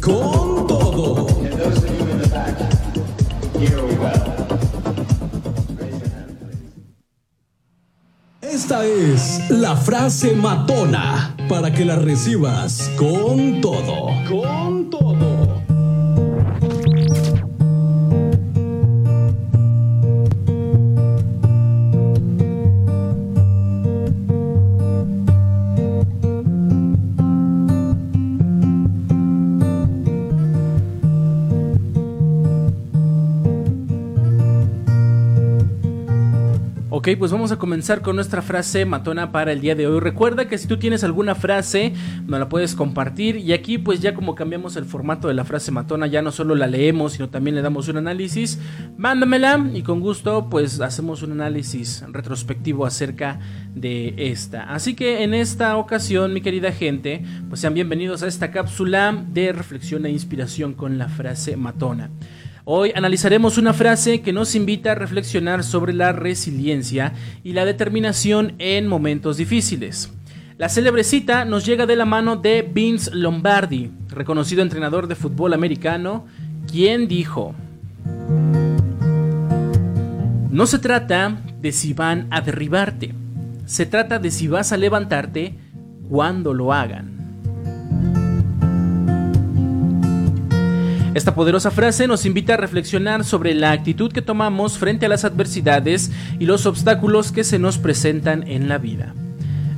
Con 0.00 0.66
todo. 0.66 1.26
Esta 8.54 8.86
es 8.86 9.50
la 9.50 9.74
frase 9.74 10.32
matona 10.32 11.34
para 11.48 11.72
que 11.72 11.84
la 11.84 11.96
recibas 11.96 12.88
con 12.96 13.60
todo. 13.60 14.10
Con 14.28 14.88
todo. 14.90 15.73
Ok, 37.04 37.18
pues 37.18 37.32
vamos 37.32 37.52
a 37.52 37.58
comenzar 37.58 38.00
con 38.00 38.16
nuestra 38.16 38.40
frase 38.40 38.86
matona 38.86 39.30
para 39.30 39.52
el 39.52 39.60
día 39.60 39.74
de 39.74 39.86
hoy. 39.86 40.00
Recuerda 40.00 40.48
que 40.48 40.56
si 40.56 40.66
tú 40.66 40.78
tienes 40.78 41.04
alguna 41.04 41.34
frase, 41.34 41.92
nos 42.26 42.40
la 42.40 42.48
puedes 42.48 42.74
compartir. 42.74 43.36
Y 43.36 43.52
aquí, 43.52 43.76
pues 43.76 44.00
ya 44.00 44.14
como 44.14 44.34
cambiamos 44.34 44.74
el 44.76 44.86
formato 44.86 45.28
de 45.28 45.34
la 45.34 45.44
frase 45.44 45.70
matona, 45.70 46.06
ya 46.06 46.22
no 46.22 46.32
solo 46.32 46.54
la 46.54 46.66
leemos, 46.66 47.12
sino 47.12 47.28
también 47.28 47.56
le 47.56 47.60
damos 47.60 47.88
un 47.88 47.98
análisis. 47.98 48.58
Mándamela 48.96 49.62
y 49.74 49.82
con 49.82 50.00
gusto, 50.00 50.48
pues 50.48 50.80
hacemos 50.80 51.22
un 51.22 51.32
análisis 51.32 52.02
retrospectivo 52.08 52.86
acerca 52.86 53.38
de 53.74 54.14
esta. 54.16 54.62
Así 54.72 54.94
que 54.94 55.24
en 55.24 55.34
esta 55.34 55.76
ocasión, 55.76 56.32
mi 56.32 56.40
querida 56.40 56.72
gente, 56.72 57.22
pues 57.50 57.60
sean 57.60 57.74
bienvenidos 57.74 58.22
a 58.22 58.28
esta 58.28 58.50
cápsula 58.50 59.26
de 59.28 59.52
reflexión 59.52 60.06
e 60.06 60.10
inspiración 60.10 60.72
con 60.72 60.96
la 60.96 61.10
frase 61.10 61.54
matona. 61.58 62.08
Hoy 62.66 62.92
analizaremos 62.94 63.58
una 63.58 63.74
frase 63.74 64.22
que 64.22 64.32
nos 64.32 64.54
invita 64.54 64.92
a 64.92 64.94
reflexionar 64.94 65.64
sobre 65.64 65.92
la 65.92 66.12
resiliencia 66.12 67.12
y 67.42 67.52
la 67.52 67.66
determinación 67.66 68.54
en 68.58 68.86
momentos 68.86 69.36
difíciles. 69.36 70.10
La 70.56 70.70
célebre 70.70 71.04
cita 71.04 71.44
nos 71.44 71.66
llega 71.66 71.84
de 71.84 71.94
la 71.94 72.06
mano 72.06 72.36
de 72.36 72.62
Vince 72.62 73.10
Lombardi, 73.12 73.90
reconocido 74.08 74.62
entrenador 74.62 75.08
de 75.08 75.14
fútbol 75.14 75.52
americano, 75.52 76.24
quien 76.66 77.06
dijo, 77.06 77.54
No 80.50 80.66
se 80.66 80.78
trata 80.78 81.36
de 81.60 81.70
si 81.70 81.92
van 81.92 82.28
a 82.30 82.40
derribarte, 82.40 83.12
se 83.66 83.84
trata 83.84 84.18
de 84.18 84.30
si 84.30 84.48
vas 84.48 84.72
a 84.72 84.78
levantarte 84.78 85.58
cuando 86.08 86.54
lo 86.54 86.72
hagan. 86.72 87.13
Esta 91.14 91.36
poderosa 91.36 91.70
frase 91.70 92.08
nos 92.08 92.26
invita 92.26 92.54
a 92.54 92.56
reflexionar 92.56 93.22
sobre 93.22 93.54
la 93.54 93.70
actitud 93.70 94.10
que 94.10 94.20
tomamos 94.20 94.78
frente 94.78 95.06
a 95.06 95.08
las 95.08 95.24
adversidades 95.24 96.10
y 96.40 96.46
los 96.46 96.66
obstáculos 96.66 97.30
que 97.30 97.44
se 97.44 97.60
nos 97.60 97.78
presentan 97.78 98.42
en 98.48 98.68
la 98.68 98.78
vida. 98.78 99.14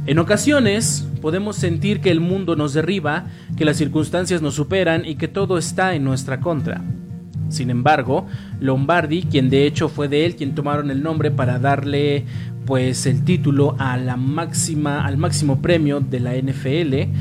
En 0.06 0.18
ocasiones 0.18 1.06
podemos 1.20 1.56
sentir 1.56 2.00
que 2.00 2.10
el 2.10 2.20
mundo 2.20 2.56
nos 2.56 2.72
derriba, 2.72 3.26
que 3.54 3.66
las 3.66 3.76
circunstancias 3.76 4.40
nos 4.40 4.54
superan 4.54 5.04
y 5.04 5.16
que 5.16 5.28
todo 5.28 5.58
está 5.58 5.94
en 5.94 6.04
nuestra 6.04 6.40
contra. 6.40 6.80
Sin 7.50 7.68
embargo, 7.68 8.26
Lombardi, 8.58 9.24
quien 9.24 9.50
de 9.50 9.66
hecho 9.66 9.90
fue 9.90 10.08
de 10.08 10.24
él 10.24 10.36
quien 10.36 10.54
tomaron 10.54 10.90
el 10.90 11.02
nombre 11.02 11.30
para 11.30 11.58
darle 11.58 12.24
pues 12.64 13.04
el 13.04 13.24
título 13.24 13.76
al 13.78 14.16
máximo 14.16 15.60
premio 15.60 16.00
de 16.00 16.20
la 16.20 16.34
NFL, 16.34 17.12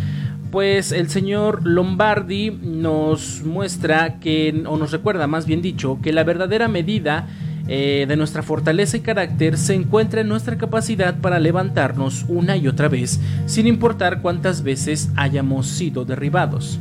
pues 0.55 0.93
el 0.93 1.09
señor 1.09 1.67
Lombardi 1.67 2.49
nos 2.49 3.43
muestra 3.43 4.21
que, 4.21 4.63
o 4.65 4.77
nos 4.77 4.93
recuerda 4.93 5.27
más 5.27 5.45
bien 5.45 5.61
dicho, 5.61 5.99
que 6.01 6.13
la 6.13 6.23
verdadera 6.23 6.69
medida 6.69 7.27
eh, 7.67 8.05
de 8.07 8.15
nuestra 8.15 8.41
fortaleza 8.41 8.95
y 8.95 9.01
carácter 9.01 9.57
se 9.57 9.73
encuentra 9.73 10.21
en 10.21 10.29
nuestra 10.29 10.57
capacidad 10.57 11.19
para 11.19 11.39
levantarnos 11.39 12.23
una 12.29 12.55
y 12.55 12.69
otra 12.69 12.87
vez, 12.87 13.19
sin 13.47 13.67
importar 13.67 14.21
cuántas 14.21 14.63
veces 14.63 15.09
hayamos 15.17 15.67
sido 15.67 16.05
derribados. 16.05 16.79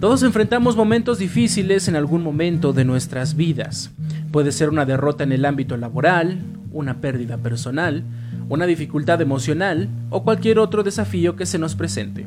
Todos 0.00 0.24
enfrentamos 0.24 0.74
momentos 0.74 1.20
difíciles 1.20 1.86
en 1.86 1.94
algún 1.94 2.24
momento 2.24 2.72
de 2.72 2.84
nuestras 2.84 3.36
vidas. 3.36 3.92
Puede 4.32 4.50
ser 4.50 4.70
una 4.70 4.86
derrota 4.86 5.22
en 5.22 5.30
el 5.30 5.44
ámbito 5.44 5.76
laboral, 5.76 6.40
una 6.72 7.00
pérdida 7.00 7.36
personal, 7.36 8.02
una 8.48 8.66
dificultad 8.66 9.22
emocional 9.22 9.88
o 10.10 10.24
cualquier 10.24 10.58
otro 10.58 10.82
desafío 10.82 11.36
que 11.36 11.46
se 11.46 11.60
nos 11.60 11.76
presente. 11.76 12.26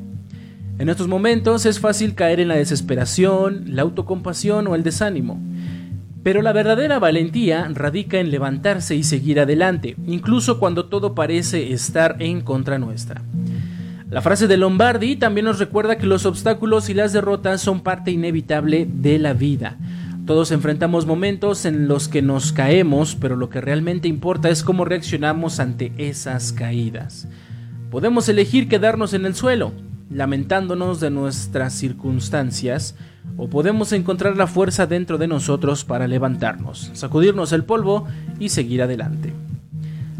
En 0.81 0.89
estos 0.89 1.07
momentos 1.07 1.67
es 1.67 1.79
fácil 1.79 2.15
caer 2.15 2.39
en 2.39 2.47
la 2.47 2.55
desesperación, 2.55 3.65
la 3.67 3.83
autocompasión 3.83 4.65
o 4.65 4.73
el 4.73 4.81
desánimo. 4.81 5.39
Pero 6.23 6.41
la 6.41 6.53
verdadera 6.53 6.97
valentía 6.97 7.69
radica 7.71 8.17
en 8.17 8.31
levantarse 8.31 8.95
y 8.95 9.03
seguir 9.03 9.39
adelante, 9.39 9.95
incluso 10.07 10.57
cuando 10.57 10.87
todo 10.87 11.13
parece 11.13 11.71
estar 11.71 12.15
en 12.17 12.41
contra 12.41 12.79
nuestra. 12.79 13.21
La 14.09 14.23
frase 14.23 14.47
de 14.47 14.57
Lombardi 14.57 15.17
también 15.17 15.45
nos 15.45 15.59
recuerda 15.59 15.99
que 15.99 16.07
los 16.07 16.25
obstáculos 16.25 16.89
y 16.89 16.95
las 16.95 17.13
derrotas 17.13 17.61
son 17.61 17.81
parte 17.81 18.09
inevitable 18.09 18.87
de 18.91 19.19
la 19.19 19.33
vida. 19.33 19.77
Todos 20.25 20.51
enfrentamos 20.51 21.05
momentos 21.05 21.65
en 21.65 21.87
los 21.87 22.07
que 22.07 22.23
nos 22.23 22.53
caemos, 22.53 23.15
pero 23.15 23.35
lo 23.35 23.51
que 23.51 23.61
realmente 23.61 24.07
importa 24.07 24.49
es 24.49 24.63
cómo 24.63 24.83
reaccionamos 24.83 25.59
ante 25.59 25.93
esas 25.99 26.51
caídas. 26.51 27.27
Podemos 27.91 28.27
elegir 28.29 28.67
quedarnos 28.67 29.13
en 29.13 29.27
el 29.27 29.35
suelo, 29.35 29.73
lamentándonos 30.11 30.99
de 30.99 31.09
nuestras 31.09 31.73
circunstancias, 31.73 32.95
o 33.37 33.49
podemos 33.49 33.93
encontrar 33.93 34.35
la 34.35 34.47
fuerza 34.47 34.85
dentro 34.85 35.17
de 35.17 35.27
nosotros 35.27 35.85
para 35.85 36.07
levantarnos, 36.07 36.91
sacudirnos 36.93 37.53
el 37.53 37.63
polvo 37.63 38.07
y 38.39 38.49
seguir 38.49 38.81
adelante. 38.81 39.33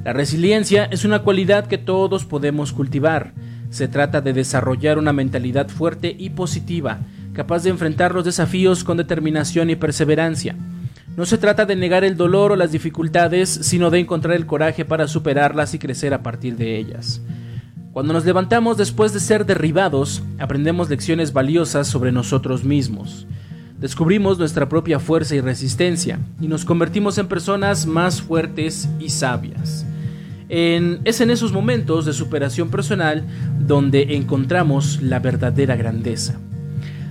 La 0.04 0.14
resiliencia 0.14 0.86
es 0.86 1.06
una 1.06 1.20
cualidad 1.20 1.68
que 1.68 1.78
todos 1.78 2.26
podemos 2.26 2.74
cultivar. 2.74 3.34
Se 3.70 3.88
trata 3.88 4.22
de 4.22 4.34
desarrollar 4.34 4.98
una 4.98 5.14
mentalidad 5.14 5.70
fuerte 5.70 6.16
y 6.18 6.32
positiva, 6.32 7.00
capaz 7.34 7.64
de 7.64 7.70
enfrentar 7.70 8.16
los 8.16 8.26
desafíos 8.26 8.84
con 8.84 8.98
determinación 8.98 9.70
y 9.70 9.76
perseverancia. 9.76 10.56
No 11.16 11.26
se 11.26 11.38
trata 11.38 11.66
de 11.66 11.76
negar 11.76 12.04
el 12.04 12.18
dolor 12.18 12.54
o 12.54 12.56
las 12.56 12.72
dificultades, 12.72 13.50
sino 13.50 13.90
de 13.90 14.00
encontrar 14.00 14.36
el 14.36 14.46
coraje 14.46 14.86
para 14.86 15.08
superarlas 15.08 15.74
y 15.74 15.80
crecer 15.80 16.14
a 16.14 16.24
partir 16.24 16.56
de 16.56 16.78
ellas. 16.78 17.22
Cuando 17.94 18.14
nos 18.14 18.24
levantamos 18.24 18.78
después 18.78 19.12
de 19.12 19.20
ser 19.20 19.46
derribados, 19.46 20.24
aprendemos 20.40 20.90
lecciones 20.90 21.34
valiosas 21.34 21.90
sobre 21.90 22.14
nosotros 22.14 22.64
mismos. 22.64 23.28
Descubrimos 23.82 24.40
nuestra 24.40 24.70
propia 24.70 24.98
fuerza 24.98 25.36
y 25.36 25.42
resistencia 25.42 26.18
y 26.40 26.48
nos 26.48 26.64
convertimos 26.64 27.18
en 27.18 27.28
personas 27.28 27.86
más 27.86 28.22
fuertes 28.22 28.88
y 29.00 29.10
sabias. 29.10 29.86
es 30.48 31.22
en 31.22 31.30
esos 31.32 31.52
momentos 31.52 32.06
de 32.06 32.14
superación 32.14 32.70
personal 32.70 33.26
donde 33.60 34.16
encontramos 34.16 35.02
la 35.02 35.20
verdadera 35.20 35.76
grandeza. 35.76 36.40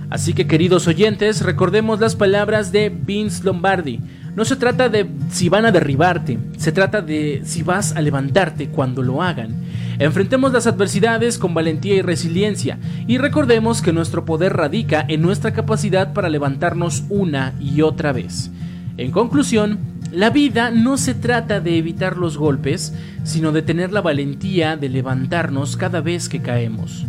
Así 0.09 0.33
que 0.33 0.47
queridos 0.47 0.87
oyentes, 0.87 1.41
recordemos 1.41 1.99
las 1.99 2.15
palabras 2.15 2.71
de 2.71 2.89
Vince 2.89 3.43
Lombardi. 3.43 3.99
No 4.35 4.45
se 4.45 4.55
trata 4.55 4.87
de 4.87 5.07
si 5.29 5.49
van 5.49 5.65
a 5.65 5.71
derribarte, 5.71 6.39
se 6.57 6.71
trata 6.71 7.01
de 7.01 7.41
si 7.43 7.63
vas 7.63 7.93
a 7.95 8.01
levantarte 8.01 8.69
cuando 8.69 9.01
lo 9.01 9.21
hagan. 9.21 9.55
Enfrentemos 9.99 10.53
las 10.53 10.67
adversidades 10.67 11.37
con 11.37 11.53
valentía 11.53 11.95
y 11.95 12.01
resiliencia 12.01 12.79
y 13.07 13.17
recordemos 13.17 13.81
que 13.81 13.91
nuestro 13.91 14.23
poder 14.23 14.53
radica 14.53 15.05
en 15.07 15.21
nuestra 15.21 15.51
capacidad 15.51 16.13
para 16.13 16.29
levantarnos 16.29 17.03
una 17.09 17.53
y 17.59 17.81
otra 17.81 18.13
vez. 18.13 18.51
En 18.97 19.11
conclusión, 19.11 19.79
la 20.11 20.29
vida 20.29 20.71
no 20.71 20.97
se 20.97 21.13
trata 21.13 21.59
de 21.59 21.77
evitar 21.77 22.17
los 22.17 22.37
golpes, 22.37 22.93
sino 23.23 23.51
de 23.51 23.61
tener 23.61 23.91
la 23.91 24.01
valentía 24.01 24.77
de 24.77 24.89
levantarnos 24.89 25.77
cada 25.77 26.01
vez 26.01 26.29
que 26.29 26.41
caemos. 26.41 27.05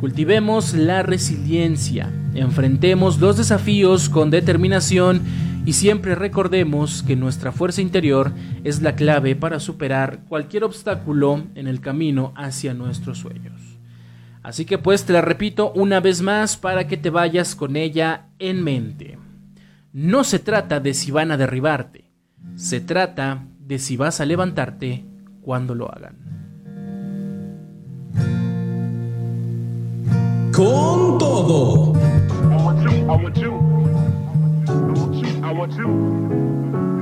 Cultivemos 0.00 0.74
la 0.74 1.02
resiliencia, 1.02 2.10
enfrentemos 2.34 3.18
los 3.18 3.36
desafíos 3.36 4.08
con 4.08 4.30
determinación 4.30 5.22
y 5.68 5.74
siempre 5.74 6.14
recordemos 6.14 7.02
que 7.02 7.14
nuestra 7.14 7.52
fuerza 7.52 7.82
interior 7.82 8.32
es 8.64 8.80
la 8.80 8.96
clave 8.96 9.36
para 9.36 9.60
superar 9.60 10.20
cualquier 10.26 10.64
obstáculo 10.64 11.44
en 11.54 11.68
el 11.68 11.82
camino 11.82 12.32
hacia 12.36 12.72
nuestros 12.72 13.18
sueños. 13.18 13.60
Así 14.42 14.64
que 14.64 14.78
pues 14.78 15.04
te 15.04 15.12
la 15.12 15.20
repito 15.20 15.70
una 15.74 16.00
vez 16.00 16.22
más 16.22 16.56
para 16.56 16.86
que 16.86 16.96
te 16.96 17.10
vayas 17.10 17.54
con 17.54 17.76
ella 17.76 18.28
en 18.38 18.64
mente. 18.64 19.18
No 19.92 20.24
se 20.24 20.38
trata 20.38 20.80
de 20.80 20.94
si 20.94 21.10
van 21.10 21.32
a 21.32 21.36
derribarte, 21.36 22.10
se 22.54 22.80
trata 22.80 23.44
de 23.60 23.78
si 23.78 23.98
vas 23.98 24.22
a 24.22 24.24
levantarte 24.24 25.04
cuando 25.42 25.74
lo 25.74 25.92
hagan. 25.94 26.16
Con 30.50 31.18
todo. 31.18 31.92
I 35.48 35.50
want 35.50 35.72
you. 35.78 36.97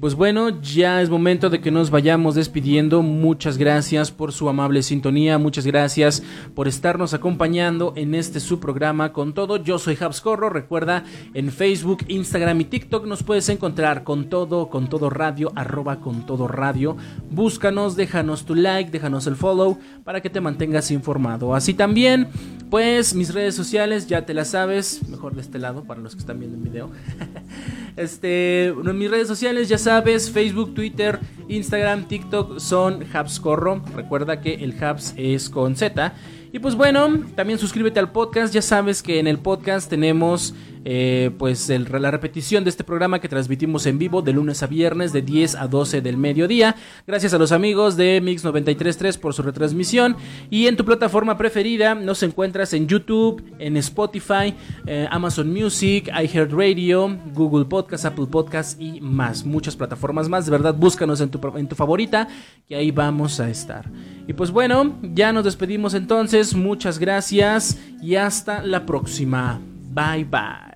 Pues 0.00 0.14
bueno, 0.14 0.60
ya 0.60 1.00
es 1.00 1.08
momento 1.08 1.48
de 1.48 1.62
que 1.62 1.70
nos 1.70 1.88
vayamos 1.90 2.34
despidiendo. 2.34 3.00
Muchas 3.00 3.56
gracias 3.56 4.10
por 4.10 4.30
su 4.30 4.46
amable 4.50 4.82
sintonía, 4.82 5.38
muchas 5.38 5.64
gracias 5.64 6.22
por 6.54 6.68
estarnos 6.68 7.14
acompañando 7.14 7.94
en 7.96 8.14
este 8.14 8.40
su 8.40 8.60
programa 8.60 9.14
con 9.14 9.32
todo. 9.32 9.56
Yo 9.56 9.78
soy 9.78 9.96
Habscorro, 9.98 10.50
recuerda 10.50 11.04
en 11.32 11.50
Facebook, 11.50 12.04
Instagram 12.08 12.60
y 12.60 12.64
TikTok 12.66 13.06
nos 13.06 13.22
puedes 13.22 13.48
encontrar 13.48 14.04
con 14.04 14.28
todo, 14.28 14.68
con 14.68 14.88
todo 14.90 15.08
radio, 15.08 15.50
arroba 15.54 16.00
con 16.00 16.26
todo 16.26 16.46
radio. 16.46 16.98
Búscanos, 17.30 17.96
déjanos 17.96 18.44
tu 18.44 18.54
like, 18.54 18.90
déjanos 18.90 19.26
el 19.26 19.36
follow 19.36 19.78
para 20.04 20.20
que 20.20 20.28
te 20.28 20.42
mantengas 20.42 20.90
informado. 20.90 21.54
Así 21.54 21.72
también, 21.72 22.28
pues 22.68 23.14
mis 23.14 23.32
redes 23.32 23.54
sociales, 23.54 24.06
ya 24.06 24.26
te 24.26 24.34
las 24.34 24.48
sabes, 24.48 25.08
mejor 25.08 25.34
de 25.34 25.40
este 25.40 25.58
lado 25.58 25.84
para 25.84 26.02
los 26.02 26.14
que 26.14 26.20
están 26.20 26.38
viendo 26.38 26.58
el 26.58 26.64
video. 26.64 26.90
este, 27.96 28.66
en 28.66 28.98
mis 28.98 29.10
redes 29.10 29.26
sociales 29.26 29.68
ya 29.68 29.78
sabes, 29.78 30.30
Facebook, 30.30 30.74
Twitter, 30.74 31.18
Instagram, 31.48 32.06
TikTok 32.06 32.58
son 32.58 33.04
Habscorro. 33.12 33.82
Recuerda 33.94 34.40
que 34.40 34.54
el 34.54 34.82
Habs 34.82 35.14
es 35.16 35.48
con 35.48 35.76
Z. 35.76 36.14
Y 36.52 36.58
pues 36.58 36.74
bueno, 36.74 37.24
también 37.34 37.58
suscríbete 37.58 37.98
al 37.98 38.12
podcast. 38.12 38.54
Ya 38.54 38.62
sabes 38.62 39.02
que 39.02 39.18
en 39.18 39.26
el 39.26 39.38
podcast 39.38 39.90
tenemos 39.90 40.54
eh, 40.88 41.32
pues 41.36 41.68
la 41.68 42.12
repetición 42.12 42.62
de 42.62 42.70
este 42.70 42.84
programa 42.84 43.18
que 43.18 43.28
transmitimos 43.28 43.86
en 43.86 43.98
vivo 43.98 44.22
de 44.22 44.32
lunes 44.32 44.62
a 44.62 44.68
viernes 44.68 45.12
de 45.12 45.20
10 45.20 45.56
a 45.56 45.66
12 45.66 46.00
del 46.00 46.16
mediodía. 46.16 46.76
Gracias 47.08 47.34
a 47.34 47.38
los 47.38 47.50
amigos 47.50 47.96
de 47.96 48.20
Mix 48.20 48.44
933 48.44 49.18
por 49.18 49.34
su 49.34 49.42
retransmisión. 49.42 50.16
Y 50.48 50.68
en 50.68 50.76
tu 50.76 50.84
plataforma 50.84 51.36
preferida 51.36 51.96
nos 51.96 52.22
encuentras 52.22 52.72
en 52.72 52.86
YouTube, 52.86 53.42
en 53.58 53.76
Spotify, 53.78 54.54
eh, 54.86 55.08
Amazon 55.10 55.52
Music, 55.52 56.08
iHeartRadio, 56.08 57.18
Google 57.34 57.64
Podcast, 57.64 58.04
Apple 58.04 58.26
Podcast 58.30 58.80
y 58.80 59.00
más. 59.00 59.44
Muchas 59.44 59.74
plataformas 59.74 60.28
más. 60.28 60.44
De 60.44 60.52
verdad, 60.52 60.72
búscanos 60.72 61.20
en 61.20 61.30
tu, 61.30 61.40
en 61.56 61.66
tu 61.66 61.74
favorita, 61.74 62.28
que 62.68 62.76
ahí 62.76 62.92
vamos 62.92 63.40
a 63.40 63.50
estar. 63.50 63.90
Y 64.28 64.34
pues 64.34 64.52
bueno, 64.52 64.96
ya 65.02 65.32
nos 65.32 65.46
despedimos 65.46 65.94
entonces. 65.94 66.54
Muchas 66.54 67.00
gracias 67.00 67.76
y 68.00 68.14
hasta 68.14 68.62
la 68.62 68.86
próxima. 68.86 69.60
Bye 69.92 70.22
bye. 70.22 70.75